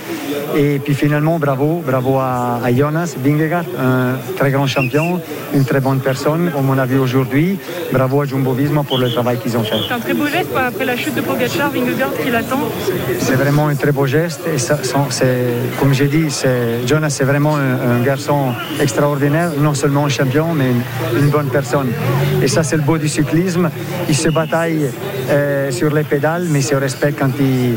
Et 0.56 0.78
puis 0.78 0.94
finalement, 0.94 1.38
bravo, 1.38 1.82
bravo 1.84 2.18
à, 2.18 2.60
à 2.64 2.72
Jonas 2.74 3.14
Vingegaard, 3.22 3.64
un 3.78 4.16
très 4.36 4.50
grand 4.52 4.66
champion, 4.66 5.20
une 5.52 5.64
très 5.64 5.80
bonne 5.80 5.98
personne, 6.00 6.50
comme 6.54 6.70
on 6.70 6.78
a 6.78 6.86
vu 6.86 6.98
aujourd'hui. 6.98 7.58
Bravo 7.92 8.22
à 8.22 8.24
Jumbo 8.26 8.52
Visma 8.52 8.82
pour 8.84 8.98
le 8.98 9.10
travail 9.10 9.36
qu'ils 9.38 9.56
ont 9.56 9.64
fait. 9.64 9.76
C'est 9.88 9.94
un 9.94 9.98
très 9.98 10.14
beau 10.14 10.26
geste 10.26 10.50
après 10.56 10.84
la 10.84 10.96
chute 10.96 11.14
de 11.14 11.20
Pogacar, 11.20 11.70
Vingegaard 11.70 12.12
qui 12.22 12.30
l'attend. 12.30 12.60
C'est 13.18 13.34
vraiment 13.34 13.68
un 13.68 13.74
très 13.74 13.92
beau 13.92 14.06
geste. 14.06 14.40
Et 14.54 14.58
ça, 14.58 14.78
comme 15.80 15.92
j'ai 15.92 16.06
dit, 16.06 16.30
c'est, 16.30 16.86
Jonas, 16.86 17.10
c'est 17.10 17.24
vraiment 17.24 17.56
un, 17.56 17.98
un 17.98 18.00
garçon 18.02 18.52
extraordinaire, 18.80 19.50
non 19.58 19.74
seulement 19.74 20.06
un 20.06 20.08
champion, 20.08 20.54
mais 20.54 20.70
une, 20.70 21.18
une 21.24 21.30
bonne 21.30 21.48
personne. 21.48 21.88
Et 22.42 22.48
ça, 22.48 22.62
c'est 22.62 22.76
le 22.76 22.82
beau 22.82 22.93
niveau 22.94 22.98
du 22.98 23.08
cyclisme, 23.08 23.70
ils 24.08 24.14
se 24.16 24.28
bataillent 24.28 24.90
euh, 25.30 25.70
sur 25.70 25.92
les 25.92 26.04
pédales, 26.04 26.46
mais 26.50 26.60
ils 26.60 26.64
se 26.64 26.74
respectent 26.76 27.18
quand, 27.18 27.30
ils, 27.40 27.74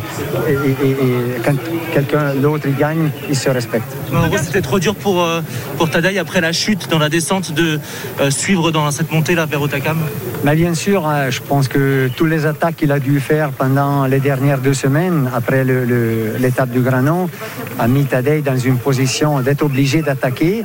et, 0.48 0.88
et- 0.88 0.92
et 0.92 1.42
quand 1.44 1.56
quelqu'un 1.94 2.36
d'autre 2.36 2.66
il 2.68 2.76
gagne, 2.76 3.10
ils 3.30 3.36
se 3.36 3.50
respectent. 3.50 3.94
En 4.14 4.28
gros, 4.28 4.38
c'était 4.38 4.62
trop 4.62 4.80
dur 4.80 4.96
pour, 4.96 5.24
euh, 5.24 5.42
pour 5.78 5.90
Tadei 5.90 6.18
après 6.20 6.42
la 6.42 6.52
chute 6.52 6.90
dans 6.90 7.00
la 7.00 7.10
descente 7.10 7.52
de 7.54 7.80
euh, 8.22 8.30
suivre 8.32 8.72
dans 8.72 8.90
cette 8.92 9.12
montée 9.12 9.36
là 9.36 9.46
vers 9.46 9.62
Otakam. 9.62 9.98
Mais 10.44 10.56
bien 10.56 10.76
sûr, 10.76 11.08
hein, 11.08 11.30
je 11.32 11.40
pense 11.42 11.68
que 11.68 12.10
toutes 12.16 12.30
les 12.30 12.46
attaques 12.46 12.76
qu'il 12.78 12.92
a 12.92 13.00
dû 13.00 13.20
faire 13.20 13.50
pendant 13.50 14.06
les 14.06 14.20
dernières 14.20 14.60
deux 14.60 14.76
semaines, 14.76 15.30
après 15.36 15.64
le- 15.64 15.84
le- 15.86 16.34
l'étape 16.40 16.70
du 16.70 16.82
Granon, 16.82 17.30
a 17.80 17.88
mis 17.88 18.06
Tadej 18.06 18.44
dans 18.44 18.58
une 18.58 18.78
position 18.78 19.40
d'être 19.42 19.64
obligé 19.64 20.02
d'attaquer 20.02 20.64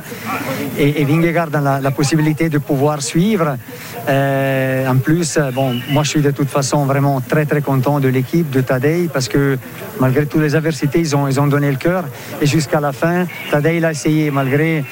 et, 0.77 1.01
et 1.01 1.05
Vingegaard 1.05 1.49
dans 1.49 1.61
la, 1.61 1.79
la 1.81 1.91
possibilité 1.91 2.49
de 2.49 2.59
pouvoir 2.59 3.01
suivre. 3.01 3.57
Euh, 4.09 4.32
en 4.87 4.97
plus, 4.97 5.37
euh, 5.37 5.51
bon, 5.51 5.75
moi 5.89 6.03
je 6.03 6.09
suis 6.09 6.21
de 6.21 6.31
toute 6.31 6.49
façon 6.49 6.85
vraiment 6.85 7.21
très 7.21 7.45
très 7.45 7.61
content 7.61 7.99
de 7.99 8.07
l'équipe 8.07 8.49
de 8.49 8.61
Tadej 8.61 9.09
parce 9.11 9.27
que 9.27 9.57
malgré 9.99 10.25
toutes 10.25 10.41
les 10.41 10.55
adversités, 10.55 10.99
ils 10.99 11.15
ont, 11.15 11.27
ils 11.27 11.39
ont 11.39 11.47
donné 11.47 11.69
le 11.71 11.77
cœur 11.77 12.03
et 12.41 12.45
jusqu'à 12.45 12.79
la 12.79 12.91
fin, 12.91 13.25
Tadej 13.51 13.77
il 13.77 13.85
a 13.85 13.91
essayé 13.91 14.31
malgré 14.31 14.83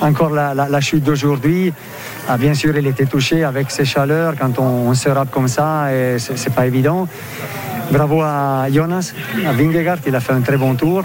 encore 0.00 0.30
la, 0.30 0.54
la- 0.54 0.68
la 0.68 0.80
chute 0.80 1.04
d'aujourd'hui. 1.04 1.72
Ah, 2.28 2.36
bien 2.36 2.54
sûr, 2.54 2.76
il 2.76 2.86
était 2.86 3.06
touché 3.06 3.44
avec 3.44 3.70
ces 3.70 3.84
chaleurs 3.84 4.34
quand 4.38 4.58
on, 4.58 4.94
se 4.94 5.08
rappe 5.08 5.30
comme 5.30 5.48
ça 5.48 5.88
c'est 6.18 6.54
pas 6.54 6.66
évident. 6.66 7.08
Bravo 7.90 8.22
à 8.22 8.66
Jonas, 8.70 9.12
à 9.48 9.52
Vingegaard, 9.52 9.98
il 10.06 10.14
a 10.14 10.20
fait 10.20 10.32
un 10.32 10.42
très 10.42 10.56
bon 10.56 10.74
tour, 10.76 11.02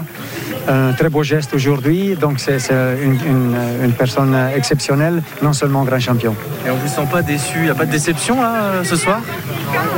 un 0.68 0.92
très 0.92 1.08
beau 1.08 1.22
geste 1.22 1.54
aujourd'hui. 1.54 2.16
Donc 2.16 2.38
c'est 2.40 2.58
une, 2.70 3.14
une- 3.26 3.56
une 3.84 3.92
personne 3.92 4.36
exceptionnelle, 4.54 5.22
non 5.42 5.52
seulement 5.52 5.84
grand 5.84 6.00
champion. 6.00 6.34
Et 6.66 6.70
on 6.70 6.76
vous 6.76 6.88
sent 6.88 7.06
pas 7.10 7.22
déçu, 7.22 7.58
il 7.58 7.62
n'y 7.64 7.70
a 7.70 7.74
pas 7.74 7.86
de 7.86 7.90
déception 7.92 8.40
là 8.40 8.54
euh, 8.56 8.84
ce 8.84 8.96
soir? 8.96 9.20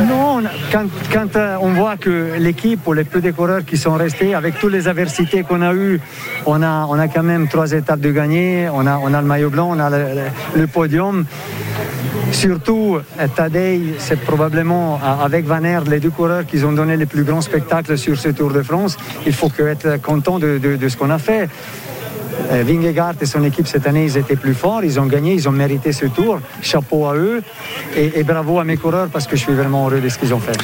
Non, 0.08 0.42
quand, 0.72 0.84
quand, 1.12 1.36
euh, 1.36 1.56
on 1.60 1.70
voit 1.72 1.96
que 1.96 2.34
l'équipe 2.38 2.86
ou 2.86 2.92
les 2.92 3.04
peu 3.04 3.20
des 3.20 3.32
coureurs 3.32 3.64
qui 3.64 3.76
sont 3.76 3.94
restés, 3.94 4.34
avec 4.34 4.58
toutes 4.58 4.72
les 4.72 4.88
adversités 4.88 5.42
qu'on 5.42 5.62
a 5.62 5.72
eues, 5.74 6.00
on 6.46 6.62
a, 6.62 6.86
on 6.88 6.98
a 6.98 7.08
quand 7.08 7.22
même 7.22 7.48
trois 7.48 7.72
étapes 7.72 8.00
de 8.00 8.10
gagner, 8.12 8.68
on 8.72 8.86
a, 8.86 8.98
on 9.02 9.12
a 9.14 9.20
le 9.20 9.26
maillot 9.26 9.50
blanc, 9.50 9.70
on 9.72 9.80
a 9.80 9.90
le 9.90 10.66
podium. 10.66 11.24
Surtout, 12.32 12.98
euh, 13.18 13.26
Tadej, 13.34 13.94
c'est 13.98 14.20
probablement 14.20 15.00
euh, 15.02 15.24
avec 15.24 15.46
Van 15.46 15.64
Aert 15.64 15.84
les 15.84 16.00
deux 16.00 16.10
coureurs 16.10 16.46
qui 16.46 16.62
ont 16.64 16.72
donné 16.72 16.96
les 16.96 17.06
plus 17.06 17.24
grands 17.24 17.40
spectacles 17.40 17.96
sur 17.98 18.18
ce 18.18 18.28
Tour 18.28 18.52
de 18.52 18.62
France. 18.62 18.96
Il 19.26 19.32
faut 19.32 19.50
être 19.58 20.00
content 20.02 20.38
de 20.38 20.88
ce 20.88 20.96
qu'on 20.96 21.10
a 21.10 21.18
fait. 21.18 21.48
Euh, 22.50 22.62
Vingegaard 22.66 23.14
et 23.20 23.26
son 23.26 23.44
équipe 23.44 23.66
cette 23.66 23.86
année, 23.86 24.04
ils 24.04 24.16
étaient 24.16 24.36
plus 24.36 24.54
forts, 24.54 24.84
ils 24.84 24.98
ont 25.00 25.06
gagné, 25.06 25.34
ils 25.34 25.48
ont 25.48 25.52
mérité 25.52 25.92
ce 25.92 26.06
tour. 26.06 26.40
Chapeau 26.62 27.06
à 27.06 27.14
eux 27.14 27.42
et, 27.96 28.12
et 28.20 28.22
bravo 28.22 28.58
à 28.58 28.64
mes 28.64 28.76
coureurs 28.76 29.08
parce 29.08 29.26
que 29.26 29.36
je 29.36 29.42
suis 29.42 29.52
vraiment 29.52 29.88
heureux 29.88 30.00
de 30.00 30.08
ce 30.08 30.18
qu'ils 30.18 30.34
ont 30.34 30.40
fait. 30.40 30.56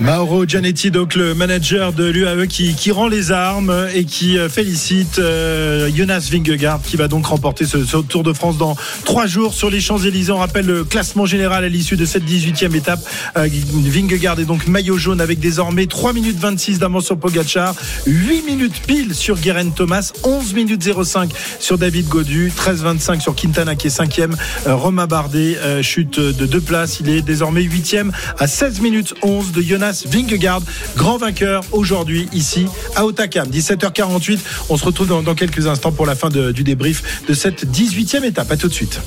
Mauro 0.00 0.46
Gianetti, 0.46 0.90
donc 0.90 1.14
le 1.14 1.34
manager 1.34 1.92
de 1.92 2.04
l'UAE 2.04 2.46
qui, 2.46 2.74
qui 2.74 2.90
rend 2.90 3.08
les 3.08 3.32
armes 3.32 3.74
et 3.94 4.04
qui 4.04 4.38
euh, 4.38 4.48
félicite 4.48 5.18
euh, 5.18 5.90
Jonas 5.94 6.28
Vingegaard 6.30 6.80
qui 6.82 6.96
va 6.96 7.08
donc 7.08 7.26
remporter 7.26 7.64
ce, 7.66 7.84
ce 7.84 7.98
Tour 7.98 8.22
de 8.22 8.32
France 8.32 8.58
dans 8.58 8.76
trois 9.04 9.26
jours 9.26 9.54
sur 9.54 9.70
les 9.70 9.80
Champs-Élysées. 9.80 10.32
On 10.32 10.38
rappelle 10.38 10.66
le 10.66 10.84
classement 10.84 11.26
général 11.26 11.64
à 11.64 11.68
l'issue 11.68 11.96
de 11.96 12.04
cette 12.04 12.24
18e 12.24 12.74
étape. 12.74 13.00
Euh, 13.36 13.48
Vingegaard 13.50 14.38
est 14.40 14.44
donc 14.44 14.66
maillot 14.66 14.96
jaune 14.96 15.20
avec 15.20 15.40
désormais 15.40 15.86
3 15.86 16.12
minutes 16.12 16.38
26 16.38 16.78
d'avance 16.78 17.06
sur 17.06 17.18
Pogacar, 17.18 17.74
8 18.06 18.42
minutes 18.46 18.82
pile 18.86 19.14
sur 19.14 19.36
Guerin 19.38 19.70
Thomas, 19.70 20.12
11 20.24 20.54
minutes 20.54 20.87
05 20.92 21.30
sur 21.60 21.78
David 21.78 22.08
Godu, 22.08 22.52
13-25 22.56 23.20
sur 23.20 23.34
Quintana 23.34 23.74
qui 23.74 23.88
est 23.88 23.96
5e, 23.96 24.32
euh, 24.66 24.74
Romain 24.74 25.06
Bardet 25.06 25.56
euh, 25.58 25.82
chute 25.82 26.18
de 26.18 26.46
deux 26.46 26.60
places, 26.60 27.00
il 27.00 27.08
est 27.08 27.22
désormais 27.22 27.62
8e 27.62 28.10
à 28.38 28.46
16 28.46 28.80
minutes 28.80 29.14
11 29.22 29.52
de 29.52 29.62
Jonas 29.62 30.04
Vingegaard, 30.06 30.62
grand 30.96 31.18
vainqueur 31.18 31.62
aujourd'hui 31.72 32.28
ici 32.32 32.66
à 32.96 33.04
Otakam. 33.04 33.48
17h48, 33.48 34.38
on 34.68 34.76
se 34.76 34.84
retrouve 34.84 35.08
dans, 35.08 35.34
quelques 35.34 35.66
instants 35.66 35.92
pour 35.92 36.06
la 36.06 36.14
fin 36.14 36.28
du 36.28 36.64
débrief 36.64 37.26
de 37.28 37.34
cette 37.34 37.66
18e 37.66 38.24
étape. 38.24 38.50
À 38.50 38.56
tout 38.56 38.68
de 38.68 38.74
suite. 38.74 39.00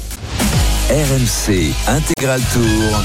RMC 0.92 1.72
Intégral 1.88 2.42
Tour. 2.52 3.02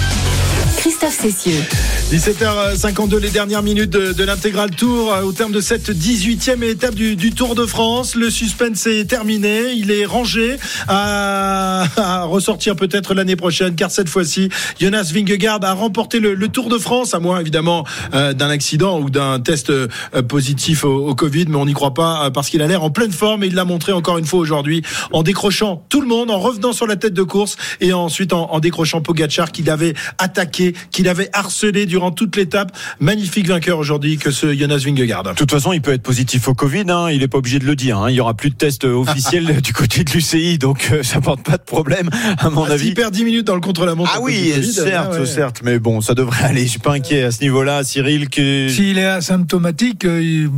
Christophe 0.76 1.18
Cessieux. 1.20 1.62
17h52, 2.10 3.16
les 3.16 3.30
dernières 3.30 3.62
minutes 3.62 3.90
de, 3.90 4.12
de 4.12 4.24
l'intégral 4.24 4.70
tour 4.70 5.12
euh, 5.12 5.22
au 5.22 5.32
terme 5.32 5.50
de 5.50 5.60
cette 5.60 5.90
18e 5.90 6.62
étape 6.62 6.94
du, 6.94 7.16
du 7.16 7.32
Tour 7.32 7.56
de 7.56 7.66
France. 7.66 8.14
Le 8.14 8.30
suspense 8.30 8.86
est 8.86 9.06
terminé, 9.06 9.72
il 9.72 9.90
est 9.90 10.04
rangé 10.04 10.56
à, 10.86 11.84
à 11.96 12.22
ressortir 12.24 12.76
peut-être 12.76 13.14
l'année 13.14 13.34
prochaine 13.34 13.74
car 13.74 13.90
cette 13.90 14.08
fois-ci, 14.08 14.48
Jonas 14.80 15.10
Vingegaard 15.12 15.58
a 15.64 15.72
remporté 15.72 16.20
le, 16.20 16.34
le 16.34 16.48
Tour 16.48 16.68
de 16.68 16.78
France, 16.78 17.12
à 17.14 17.18
moins 17.18 17.40
évidemment 17.40 17.84
euh, 18.14 18.32
d'un 18.32 18.50
accident 18.50 19.00
ou 19.00 19.10
d'un 19.10 19.40
test 19.40 19.70
euh, 19.70 19.88
positif 20.28 20.84
au, 20.84 21.08
au 21.08 21.14
Covid, 21.16 21.46
mais 21.48 21.56
on 21.56 21.66
n'y 21.66 21.74
croit 21.74 21.94
pas 21.94 22.26
euh, 22.26 22.30
parce 22.30 22.50
qu'il 22.50 22.62
a 22.62 22.68
l'air 22.68 22.84
en 22.84 22.90
pleine 22.90 23.12
forme 23.12 23.42
et 23.42 23.48
il 23.48 23.54
l'a 23.56 23.64
montré 23.64 23.90
encore 23.90 24.18
une 24.18 24.26
fois 24.26 24.38
aujourd'hui 24.38 24.82
en 25.10 25.24
décrochant 25.24 25.84
tout 25.88 26.00
le 26.00 26.06
monde, 26.06 26.30
en 26.30 26.38
revenant 26.38 26.72
sur 26.72 26.86
la 26.86 26.94
tête 26.94 27.14
de 27.14 27.24
course 27.24 27.56
et 27.80 27.92
ensuite 27.92 28.32
en, 28.32 28.50
en 28.52 28.60
décrochant 28.60 29.00
Pogachar 29.00 29.52
qu'il 29.52 29.70
avait 29.70 29.94
attaqué, 30.18 30.74
qu'il 30.90 31.08
avait 31.08 31.28
harcelé 31.32 31.86
durant 31.86 32.10
toute 32.10 32.36
l'étape. 32.36 32.76
Magnifique 33.00 33.48
vainqueur 33.48 33.78
aujourd'hui 33.78 34.16
que 34.18 34.30
ce 34.30 34.54
Jonas 34.54 34.82
Vingegaard. 34.84 35.22
De 35.22 35.32
toute 35.32 35.50
façon, 35.50 35.72
il 35.72 35.80
peut 35.82 35.92
être 35.92 36.02
positif 36.02 36.48
au 36.48 36.54
Covid, 36.54 36.84
hein, 36.88 37.10
il 37.10 37.20
n'est 37.20 37.28
pas 37.28 37.38
obligé 37.38 37.58
de 37.58 37.64
le 37.66 37.76
dire. 37.76 37.98
hein. 37.98 38.10
Il 38.10 38.14
y 38.16 38.20
aura 38.20 38.34
plus 38.34 38.50
de 38.50 38.54
tests 38.56 38.84
officiels 38.84 39.60
du 39.62 39.72
côté 39.72 40.04
de 40.04 40.10
l'UCI, 40.10 40.58
donc 40.58 40.88
euh, 40.92 41.02
ça 41.02 41.20
porte 41.20 41.42
pas 41.42 41.56
de 41.56 41.62
problème, 41.62 42.08
à 42.38 42.50
mon 42.50 42.64
Ah, 42.64 42.72
avis. 42.72 42.86
S'il 42.86 42.94
perd 42.94 43.12
10 43.12 43.24
minutes 43.24 43.46
dans 43.46 43.54
le 43.54 43.60
contre-la-montre. 43.60 44.12
Ah 44.16 44.20
oui, 44.20 44.52
Covid, 44.54 44.72
certes, 44.72 45.08
ah 45.14 45.20
ouais. 45.20 45.26
certes, 45.26 45.60
mais 45.64 45.78
bon, 45.78 46.00
ça 46.00 46.14
devrait 46.14 46.44
aller. 46.44 46.62
Je 46.64 46.70
suis 46.70 46.78
pas 46.78 46.92
inquiet 46.94 47.22
à 47.24 47.30
ce 47.30 47.40
niveau-là, 47.42 47.82
Cyril. 47.84 48.28
Que... 48.28 48.68
S'il 48.68 48.98
est 48.98 49.04
asymptomatique, 49.06 50.04
euh, 50.04 50.48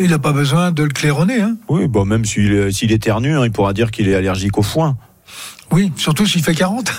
il 0.00 0.10
n'a 0.10 0.18
pas 0.18 0.32
besoin 0.32 0.72
de 0.72 0.82
le 0.82 0.88
claironner. 0.90 1.40
hein. 1.40 1.56
Oui, 1.68 1.86
bon, 1.88 2.04
même 2.04 2.24
s'il 2.24 2.92
éternue, 2.92 3.36
hein, 3.36 3.44
il 3.44 3.52
pourra 3.52 3.72
dire 3.72 3.90
qu'il 3.90 4.08
est 4.08 4.14
allergique 4.14 4.58
au 4.58 4.62
foin. 4.62 4.96
Oui, 5.72 5.90
surtout 5.96 6.26
s'il 6.26 6.42
fait 6.42 6.54
40. 6.54 6.92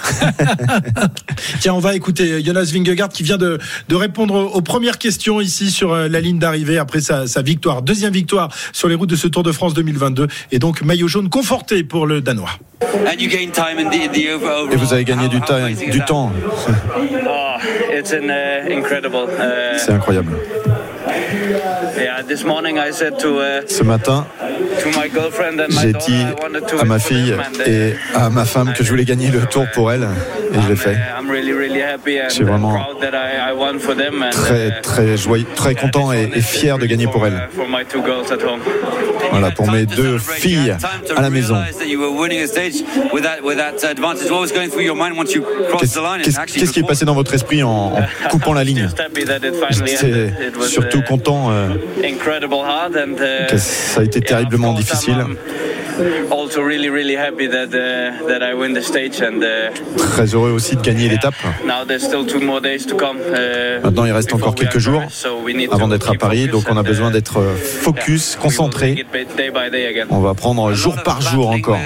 Tiens, 1.59 1.76
on 1.76 1.80
va 1.80 1.95
écouter 1.95 2.43
Jonas 2.43 2.71
Vingegaard 2.74 3.09
qui 3.09 3.21
vient 3.21 3.38
de, 3.38 3.59
de 3.88 3.95
répondre 3.95 4.51
aux 4.53 4.61
premières 4.61 4.97
questions 4.97 5.39
ici 5.39 5.69
sur 5.69 5.93
euh, 5.93 6.07
la 6.07 6.19
ligne 6.19 6.39
d'arrivée 6.39 6.80
après 6.80 6.99
sa, 6.99 7.28
sa 7.28 7.43
victoire. 7.43 7.84
Deuxième 7.84 8.13
victoire 8.13 8.49
sur 8.71 8.88
les 8.88 8.95
routes 8.95 9.09
de 9.09 9.15
ce 9.15 9.28
Tour 9.28 9.43
de 9.43 9.51
France 9.51 9.76
2022 9.76 10.28
et 10.51 10.57
donc 10.57 10.82
maillot 10.82 11.07
jaune 11.07 11.30
conforté 11.30 11.84
pour 11.84 12.07
le 12.07 12.21
Danois. 12.21 12.49
Et 14.71 14.76
vous 14.76 14.93
avez 14.93 15.03
gagné 15.03 15.28
du, 15.30 15.39
du 15.91 16.05
temps. 16.05 16.32
Oh, 17.26 17.55
uh. 17.89 18.01
Uh, 18.01 19.78
C'est 19.78 19.91
incroyable. 19.91 20.34
Uh, 23.39 23.61
Ce 23.68 23.84
matin, 23.84 24.26
j'ai 25.70 25.93
dit 25.93 26.26
à 26.80 26.86
ma 26.86 26.99
fille 26.99 27.34
uh, 27.34 27.70
et 27.70 27.95
à 28.14 28.30
ma 28.30 28.45
femme 28.45 28.74
que 28.74 28.84
je 28.84 28.89
voulais 28.89 29.05
gagner 29.05 29.30
le 29.32 29.41
tour 29.45 29.66
pour 29.74 29.91
elle 29.91 30.07
et 30.53 30.61
je 30.61 30.70
l'ai 30.70 30.76
fait. 30.76 30.97
Je 32.30 32.34
suis 32.34 32.43
vraiment 32.43 32.78
Très, 34.32 34.68
uh, 34.68 34.82
très 34.82 35.18
joyeux, 35.18 35.45
très 35.55 35.74
content 35.76 36.11
et, 36.14 36.30
et 36.34 36.41
fier 36.41 36.78
de 36.78 36.86
gagner 36.86 37.07
pour 37.07 37.26
elle. 37.26 37.47
uh. 37.57 38.59
Voilà, 39.32 39.51
pour 39.51 39.72
mes 39.72 39.86
deux 39.86 40.18
filles 40.20 40.76
à 41.16 41.22
la 41.22 41.30
maison. 41.30 41.55
Qu'est-ce 45.80 46.72
qui 46.72 46.80
est 46.80 46.88
passé 46.88 47.05
dans 47.05 47.16
votre 47.16 47.34
esprit 47.34 47.64
en, 47.64 47.93
en 47.93 48.28
coupant 48.30 48.53
la 48.53 48.64
ligne? 48.64 48.88
J'étais 49.72 50.32
surtout 50.61 50.99
uh, 50.99 51.03
content 51.03 51.49
euh, 51.51 51.70
incredible 52.10 52.60
hard 52.64 52.95
and 52.95 53.16
uh, 53.20 53.47
que 53.49 53.58
ça 53.58 54.01
a 54.01 54.04
été 54.04 54.22
terriblement 54.22 54.74
difficile. 54.74 55.16
Um, 55.20 55.36
also 56.32 56.62
really 56.64 56.89
really 56.89 57.16
happy 57.16 57.47
that 57.47 57.68
uh, 57.68 58.28
that 58.28 58.41
I 58.41 58.56
win 58.56 58.74
the 58.74 58.82
stage 58.82 59.22
and 59.22 59.43
uh, 59.43 59.72
Très 59.97 60.34
heureux 60.34 60.51
aussi 60.51 60.76
de 60.76 60.82
gagner 60.82 61.08
l'étape. 61.08 61.36
now 61.66 61.86
there's 61.86 62.04
still 62.04 62.26
two 62.26 62.39
more 62.39 62.60
days 62.62 62.86
to 62.88 62.95
come. 62.95 63.18
uh, 63.20 63.80
Maintenant, 63.84 64.06
il 64.06 64.12
reste 64.12 64.34
encore 64.34 64.56
quelques 64.56 64.80
jours 64.80 65.01
Paris, 65.01 65.12
so 65.12 65.39
we 65.43 65.54
need 65.56 65.70
avant 65.72 65.88
to 65.88 65.93
d'être 65.93 66.10
à 66.10 66.16
Paris, 66.16 66.47
donc 66.47 66.64
on 66.70 66.78
a 66.78 66.84
besoin 66.84 67.12
d'être 67.12 67.38
euh, 67.38 67.56
focus, 67.56 68.38
concentré. 68.41 69.06
On 70.10 70.20
va 70.20 70.34
prendre 70.34 70.74
jour 70.74 70.95
par 71.04 71.22
jour 71.22 71.51
encore. 71.51 71.78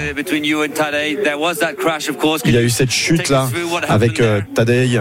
Il 2.44 2.54
y 2.54 2.56
a 2.56 2.62
eu 2.62 2.70
cette 2.70 2.90
chute 2.90 3.28
là 3.28 3.48
avec 3.88 4.20
euh, 4.20 4.40
Tadej. 4.54 5.00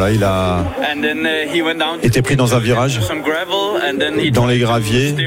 Voilà, 0.00 0.14
il 0.14 0.24
a 0.24 0.64
uh, 0.94 2.06
été 2.06 2.22
pris 2.22 2.34
dans 2.34 2.54
un 2.54 2.58
virage 2.58 3.00
dans 4.30 4.46
les 4.46 4.58
graviers. 4.58 5.10
Uh? 5.10 5.24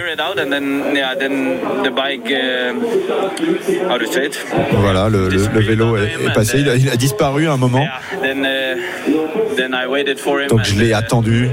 Voilà, 4.73 5.09
le, 5.09 5.29
le- 5.29 5.47
le 5.53 5.59
vélo 5.59 5.95
est, 5.97 6.13
est 6.25 6.33
passé. 6.33 6.57
Il 6.61 6.69
a, 6.69 6.75
il 6.75 6.89
a 6.89 6.95
disparu 6.95 7.47
à 7.47 7.51
un 7.51 7.57
moment. 7.57 7.85
Uh. 7.85 8.31
Donc 10.49 10.63
je 10.63 10.79
l'ai 10.79 10.93
attendu. 10.93 11.49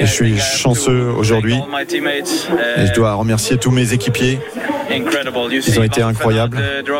Et 0.00 0.06
je 0.06 0.12
suis 0.12 0.36
chanceux 0.38 1.10
aujourd'hui 1.16 1.54
et 1.54 2.86
je 2.86 2.92
dois 2.92 3.14
remercier 3.14 3.56
tous 3.56 3.70
mes 3.70 3.92
équipiers. 3.92 4.40
Ils 5.66 5.80
ont 5.80 5.82
été 5.82 6.02
incroyables. 6.02 6.58
Uh. 6.58 6.90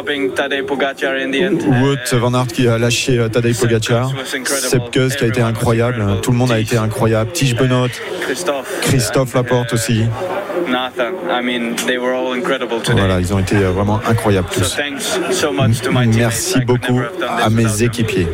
Wout 1.83 2.19
van 2.19 2.35
Aert 2.35 2.47
qui 2.49 2.69
a 2.69 2.79
lâché 2.79 3.19
euh, 3.19 3.29
Tadej 3.29 3.59
Pogacar, 3.59 4.13
Sepp 4.45 4.91
Kuss 4.91 5.17
qui 5.17 5.25
a 5.25 5.27
été 5.27 5.41
incroyable, 5.41 6.21
tout 6.23 6.31
le 6.31 6.37
monde 6.37 6.53
a 6.53 6.59
été 6.59 6.77
incroyable, 6.77 7.33
Tige 7.33 7.57
Benoît, 7.57 7.89
Christophe. 8.23 8.81
Christophe 8.83 9.35
Laporte 9.35 9.73
aussi. 9.73 10.05
Voilà, 12.93 13.21
ils 13.21 13.35
ont 13.35 13.39
été 13.39 13.57
vraiment 13.57 14.01
incroyables 14.09 14.49
tous. 14.53 14.77
Merci 16.07 16.61
beaucoup 16.61 17.01
à 17.29 17.51
mes 17.51 17.83
équipiers. 17.83 18.29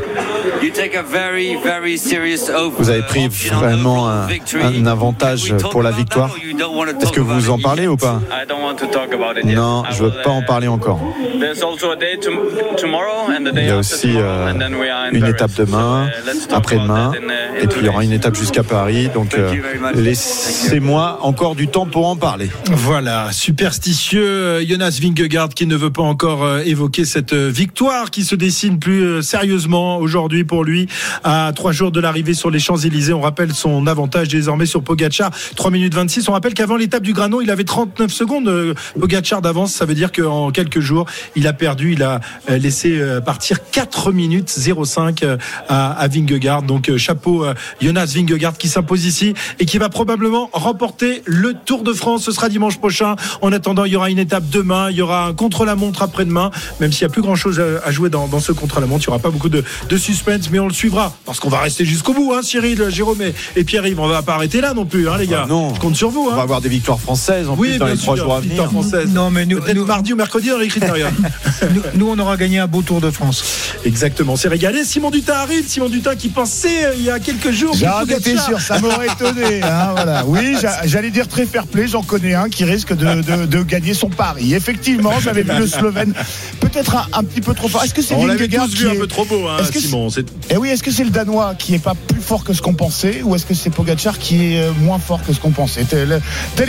You 0.63 0.71
take 0.71 0.95
a 0.97 1.03
very, 1.03 1.57
very 1.63 1.99
serious 1.99 2.49
oath, 2.51 2.75
Vous 2.79 2.91
avez 2.91 3.03
pris 3.03 3.29
vraiment 3.29 4.09
un, 4.09 4.87
avantage 4.87 5.55
pour 5.71 5.83
la 5.83 5.91
victoire. 5.91 6.31
or 6.31 6.39
you 6.39 6.57
don't 6.57 6.75
want 6.77 6.87
to 6.87 6.91
Est-ce 6.93 7.01
talk 7.07 7.15
que 7.15 7.21
vous 7.21 7.33
about 7.45 7.53
en 7.55 7.59
it? 7.59 7.63
parlez 7.63 7.89
ou 7.89 7.97
pas 7.97 8.21
I 8.31 8.47
don't 8.49 8.63
want 8.63 8.77
to 8.77 8.87
talk 8.87 9.13
about 9.13 9.39
it 9.39 9.45
yet. 9.45 9.55
Non, 9.55 9.83
I 9.85 9.93
je 9.95 10.03
veux 10.03 10.11
will, 10.11 10.23
pas 10.23 10.31
en 10.31 10.43
parler 10.43 10.69
encore. 10.69 11.01
There's 11.41 11.63
also 11.63 11.91
a 11.91 11.97
day 11.97 12.19
tom- 12.21 12.49
tomorrow 12.77 13.29
and 13.29 13.45
the 13.45 13.53
day 13.55 13.63
Il 13.63 13.67
y 13.67 13.71
a 13.71 13.79
after 13.79 13.95
aussi 13.95 14.09
tomorrow, 14.13 14.25
euh, 14.27 14.51
and 14.53 14.59
then 14.59 14.75
we 14.75 14.89
are 14.89 15.07
in 15.11 15.15
une 15.15 15.27
étape 15.27 15.55
demain, 15.57 16.09
après-demain, 16.53 17.13
uh, 17.15 17.63
et 17.63 17.67
puis 17.67 17.81
il 17.81 17.87
y 17.87 17.89
aura 17.89 18.05
une 18.05 18.13
étape 18.13 18.35
jusqu'à 18.37 18.63
Paris. 18.63 19.09
Donc 19.13 19.35
euh, 19.35 19.53
laissez-moi 19.95 21.19
encore 21.23 21.55
du 21.55 21.69
temps 21.69 21.87
pour 21.87 22.07
en 22.09 22.17
parler. 22.17 22.51
Voilà, 22.71 23.29
superstitieux 23.33 24.61
Jonas 24.67 24.99
Vingegaard 25.03 25.49
qui 25.51 25.67
ne 25.67 25.77
veut 25.77 25.91
pas 25.91 26.03
encore 26.03 26.45
euh, 26.45 26.63
évoquer 26.65 27.05
cette 27.05 27.33
euh, 27.33 27.49
victoire 27.51 28.11
qui 28.11 28.25
se 28.25 28.35
dessine 28.35 28.79
plus 28.79 29.23
sérieusement 29.23 29.99
aujourd'hui 29.99 30.36
pour 30.45 30.65
lui 30.65 30.87
à 31.25 31.53
trois 31.55 31.73
jours 31.73 31.91
de 31.91 32.01
l'arrivée 32.01 32.35
sur 32.35 32.51
les 32.51 32.59
Champs-Élysées. 32.59 33.13
On 33.13 33.21
rappelle 33.21 33.53
son 33.53 33.87
avantage 33.87 34.29
désormais 34.29 34.67
sur 34.67 34.83
Pogacar, 34.83 35.31
3 35.57 35.71
minutes 35.71 35.95
26. 35.95 36.29
On 36.29 36.33
rappelle 36.33 36.55
qu'avant 36.55 36.77
l'étape 36.77 37.03
du 37.03 37.13
Granon, 37.13 37.41
il 37.41 37.51
avait 37.51 37.65
39 37.65 38.11
secondes 38.11 38.49
euh, 38.49 38.75
Pogacar 38.99 39.43
d'avance. 39.43 39.73
Ça 39.73 39.85
veut 39.85 39.95
dire 39.95 40.13
qu'en 40.13 40.51
quelques 40.51 40.81
jours, 40.81 41.07
il 41.35 41.47
a 41.47 41.53
perdu, 41.53 41.93
il 41.93 42.03
a 42.03 42.21
euh, 42.51 42.59
laissé 42.59 42.99
euh, 42.99 43.21
partir 43.21 43.59
4 43.71 44.13
minutes 44.13 44.49
05 44.49 45.23
euh, 45.23 45.37
à, 45.69 45.93
à 45.93 46.09
Vingegaard. 46.09 46.63
Donc 46.63 46.95
chapeau 46.97 47.45
Jonas 47.81 48.13
Vingegaard 48.15 48.57
qui 48.57 48.69
s'impose 48.69 49.05
ici 49.05 49.35
et 49.59 49.67
qui 49.67 49.79
va 49.79 49.89
probablement 49.89 50.51
remporter 50.53 51.23
le 51.27 51.55
Tour 51.55 51.83
de 51.83 51.93
France. 51.93 52.25
Ce 52.25 52.33
sera 52.33 52.49
dimanche 52.49 52.79
prochain. 52.79 53.17
En 53.43 53.53
attendant, 53.53 53.85
il 53.85 53.93
y 53.93 53.97
aura 53.97 54.11
une 54.11 54.19
étape 54.19 54.49
demain, 54.51 54.91
il 54.91 54.97
y 54.97 55.03
aura 55.03 55.27
un 55.27 55.35
contre-la-montre 55.35 56.03
après-demain, 56.03 56.51
même 56.81 56.93
s'il 56.93 57.07
n'y 57.07 57.11
a 57.11 57.13
plus 57.13 57.23
grand-chose 57.23 57.61
à, 57.61 57.91
jouer 57.91 58.11
dans, 58.11 58.29
ce 58.41 58.53
contre-la-montre. 58.53 59.05
Il 59.05 59.11
n'y 59.11 59.15
aura 59.15 59.23
pas 59.23 59.31
beaucoup 59.31 59.49
de, 59.49 59.65
de 59.89 59.97
suspense, 60.27 60.51
mais 60.51 60.59
on 60.59 60.67
le 60.69 60.73
suivra 60.75 61.15
parce 61.25 61.41
qu'on 61.41 61.49
va 61.49 61.61
rester 61.61 61.85
jusqu'au 61.85 62.13
bout, 62.13 62.33
hein, 62.35 62.41
Cyril, 62.43 62.85
Jérôme 62.91 63.19
et, 63.57 63.65
Pierre-Yves. 63.65 63.99
On 64.01 64.09
va 64.09 64.23
pas 64.23 64.35
arrêter 64.35 64.61
là 64.61 64.75
non 64.75 64.85
plus, 64.85 65.09
hein, 65.09 65.17
les 65.19 65.27
gars. 65.27 65.43
Ah 65.45 65.49
non. 65.49 65.75
Je 65.75 65.81
compte 65.81 65.97
sur 65.97 66.11
vous. 66.11 66.27
On 66.29 66.31
va 66.35 66.41
Hein. 66.41 66.43
avoir 66.43 66.61
des 66.61 66.69
victoires 66.69 67.01
françaises 67.01 67.49
en 67.49 67.55
Oui, 67.57 67.71
plus 67.71 67.79
dans 67.79 67.87
les 67.87 67.97
trois 67.97 68.17
jours 68.17 68.35
à 68.35 68.41
venir. 68.41 68.51
victoire 68.51 68.71
française. 68.71 69.09
Non, 69.13 69.31
mais 69.31 69.47
nous, 69.47 69.61
mardi 69.87 70.13
ou 70.13 70.17
mercredi 70.17 70.51
dans 70.51 70.59
les 70.59 70.69
nous, 70.69 71.83
nous, 71.95 72.09
on 72.11 72.19
aura 72.19 72.37
gagné 72.37 72.59
un 72.59 72.67
beau 72.67 72.83
Tour 72.83 73.01
de 73.01 73.11
France. 73.11 73.43
Exactement, 73.85 74.37
c'est 74.37 74.49
régalé. 74.49 74.85
Simon 74.85 75.11
Dutin 75.11 75.35
arrive. 75.35 75.67
Simon 75.67 75.89
Dutin 75.89 76.15
qui 76.15 76.29
pensait 76.29 76.85
euh, 76.87 76.95
il 76.97 77.05
y 77.05 77.11
a 77.11 77.19
quelques 77.19 77.51
jours. 77.51 77.73
que 77.73 77.79
J'en 77.79 78.05
étais 78.05 78.37
sûr, 78.37 78.61
ça 78.61 78.79
m'aurait 78.79 79.07
étonné. 79.07 79.63
hein, 79.63 79.89
voilà. 79.97 80.25
Oui, 80.27 80.57
j'a- 80.61 80.87
j'allais 80.87 81.11
dire 81.11 81.27
très 81.29 81.47
fair 81.47 81.67
play, 81.67 81.87
j'en 81.89 82.03
connais 82.03 82.35
un 82.35 82.49
qui 82.49 82.65
risque 82.65 82.95
de, 82.95 83.23
de- 83.23 83.47
de 83.47 83.63
gagner 83.63 83.95
son 83.95 84.09
pari. 84.11 84.55
Effectivement, 84.55 85.19
j'avais 85.21 85.43
vu 85.43 85.53
le 85.59 85.67
Slovène 85.67 86.13
peut-être 86.61 86.95
un, 86.97 87.07
un 87.13 87.25
petit 87.25 87.41
peu 87.41 87.55
trop 87.55 87.69
fort. 87.69 87.83
Est-ce 87.85 87.95
que 87.95 88.03
c'est 88.03 88.15
Vingegaard 88.15 88.69
qui 88.69 88.77
vu 88.77 88.89
un 88.89 88.93
est- 88.93 88.99
peu 88.99 89.07
trop 89.07 89.25
beau, 89.25 89.47
hein, 89.49 89.57
Est-ce 89.61 89.73
C'est- 90.11 90.27
Eh 90.51 90.57
oui, 90.57 90.69
est-ce 90.71 90.83
que 90.83 90.91
c'est 90.91 91.05
le 91.05 91.11
Danois 91.11 91.55
qui 91.59 91.75
est 91.75 91.79
pas 91.79 91.95
plus 91.95 92.21
fort 92.21 92.45
que 92.45 92.53
ce 92.53 92.63
qu'on 92.63 92.75
pensait 92.75 93.23
ou 93.23 93.35
est-ce 93.35 93.47
que 93.47 93.55
c'est 93.55 93.71
Pogacar 93.71 94.19
qui 94.19 94.55
est 94.55 94.61
euh, 94.63 94.73
moins 94.83 94.99
fort 94.99 95.21
que 95.25 95.33
ce 95.33 95.41
qu'on 95.41 95.51
pensait? 95.51 95.85
Telle, 95.85 96.21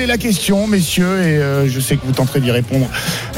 est 0.02 0.06
la 0.06 0.18
question, 0.18 0.68
messieurs, 0.68 1.22
et 1.22 1.38
euh, 1.38 1.70
je 1.70 1.80
sais 1.80 1.96
que 1.98 2.06
vous 2.06 2.12
tenterez 2.14 2.40
d'y 2.42 2.52
répondre 2.52 2.88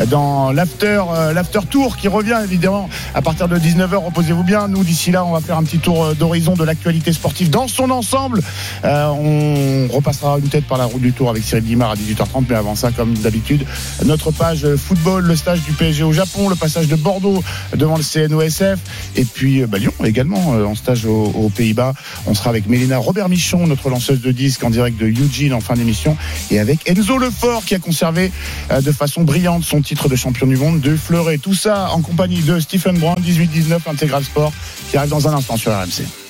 dans 0.07 0.51
l'after 0.51 1.01
euh, 1.13 1.33
l'after 1.33 1.59
tour 1.69 1.97
qui 1.97 2.07
revient 2.07 2.39
évidemment 2.43 2.89
à 3.15 3.21
partir 3.21 3.47
de 3.47 3.57
19h. 3.57 3.95
Reposez-vous 3.95 4.43
bien. 4.43 4.67
Nous, 4.67 4.83
d'ici 4.83 5.11
là, 5.11 5.23
on 5.25 5.31
va 5.31 5.41
faire 5.41 5.57
un 5.57 5.63
petit 5.63 5.79
tour 5.79 6.15
d'horizon 6.15 6.53
de 6.53 6.63
l'actualité 6.63 7.13
sportive 7.13 7.49
dans 7.49 7.67
son 7.67 7.89
ensemble. 7.91 8.41
On 8.83 9.87
repassera 9.91 10.37
une 10.39 10.49
tête 10.49 10.65
par 10.65 10.77
la 10.77 10.85
route 10.85 11.01
du 11.01 11.13
tour 11.13 11.29
avec 11.29 11.43
Cyril 11.43 11.63
Guimard 11.63 11.91
à 11.91 11.95
18h30, 11.95 12.45
mais 12.49 12.55
avant 12.55 12.75
ça, 12.75 12.91
comme 12.91 13.13
d'habitude, 13.15 13.65
notre 14.05 14.31
page 14.31 14.65
football, 14.75 15.23
le 15.25 15.35
stage 15.35 15.61
du 15.63 15.71
PSG 15.73 16.03
au 16.03 16.11
Japon, 16.11 16.49
le 16.49 16.55
passage 16.55 16.87
de 16.87 16.95
Bordeaux 16.95 17.43
devant 17.75 17.97
le 17.97 18.03
CNOSF, 18.03 18.79
et 19.15 19.25
puis 19.25 19.65
bah, 19.65 19.77
également 20.03 20.55
euh, 20.55 20.65
en 20.65 20.75
stage 20.75 21.05
aux, 21.05 21.51
Pays-Bas. 21.55 21.93
On 22.25 22.33
sera 22.33 22.49
avec 22.49 22.67
Mélina 22.67 22.97
Robert 22.97 23.29
Michon, 23.29 23.67
notre 23.67 23.89
lanceuse 23.89 24.21
de 24.21 24.31
disques 24.31 24.63
en 24.63 24.69
direct 24.69 24.97
de 24.97 25.07
Eugene 25.07 25.53
en 25.53 25.61
fin 25.61 25.73
d'émission, 25.73 26.15
et 26.51 26.59
avec 26.59 26.87
Enzo 26.89 27.17
Lefort 27.17 27.65
qui 27.65 27.75
a 27.75 27.79
conservé 27.79 28.31
euh, 28.71 28.81
de 28.81 28.91
façon 28.91 29.23
brillante 29.23 29.63
son 29.63 29.81
titre 29.81 30.09
de 30.09 30.15
champion 30.15 30.47
du 30.47 30.57
monde 30.57 30.79
de 30.81 30.95
Fleuret. 30.95 31.37
Tout 31.37 31.55
ça 31.55 31.91
en 31.91 32.01
compagnie 32.01 32.41
de 32.41 32.59
Stephen 32.59 32.97
Brown, 32.97 33.17
18-19 33.19 33.79
Intégral 33.87 34.23
Sport, 34.23 34.53
qui 34.89 34.97
arrive 34.97 35.09
dans 35.09 35.27
un 35.27 35.33
instant 35.33 35.57
sur 35.57 35.71
RMC. 35.71 36.28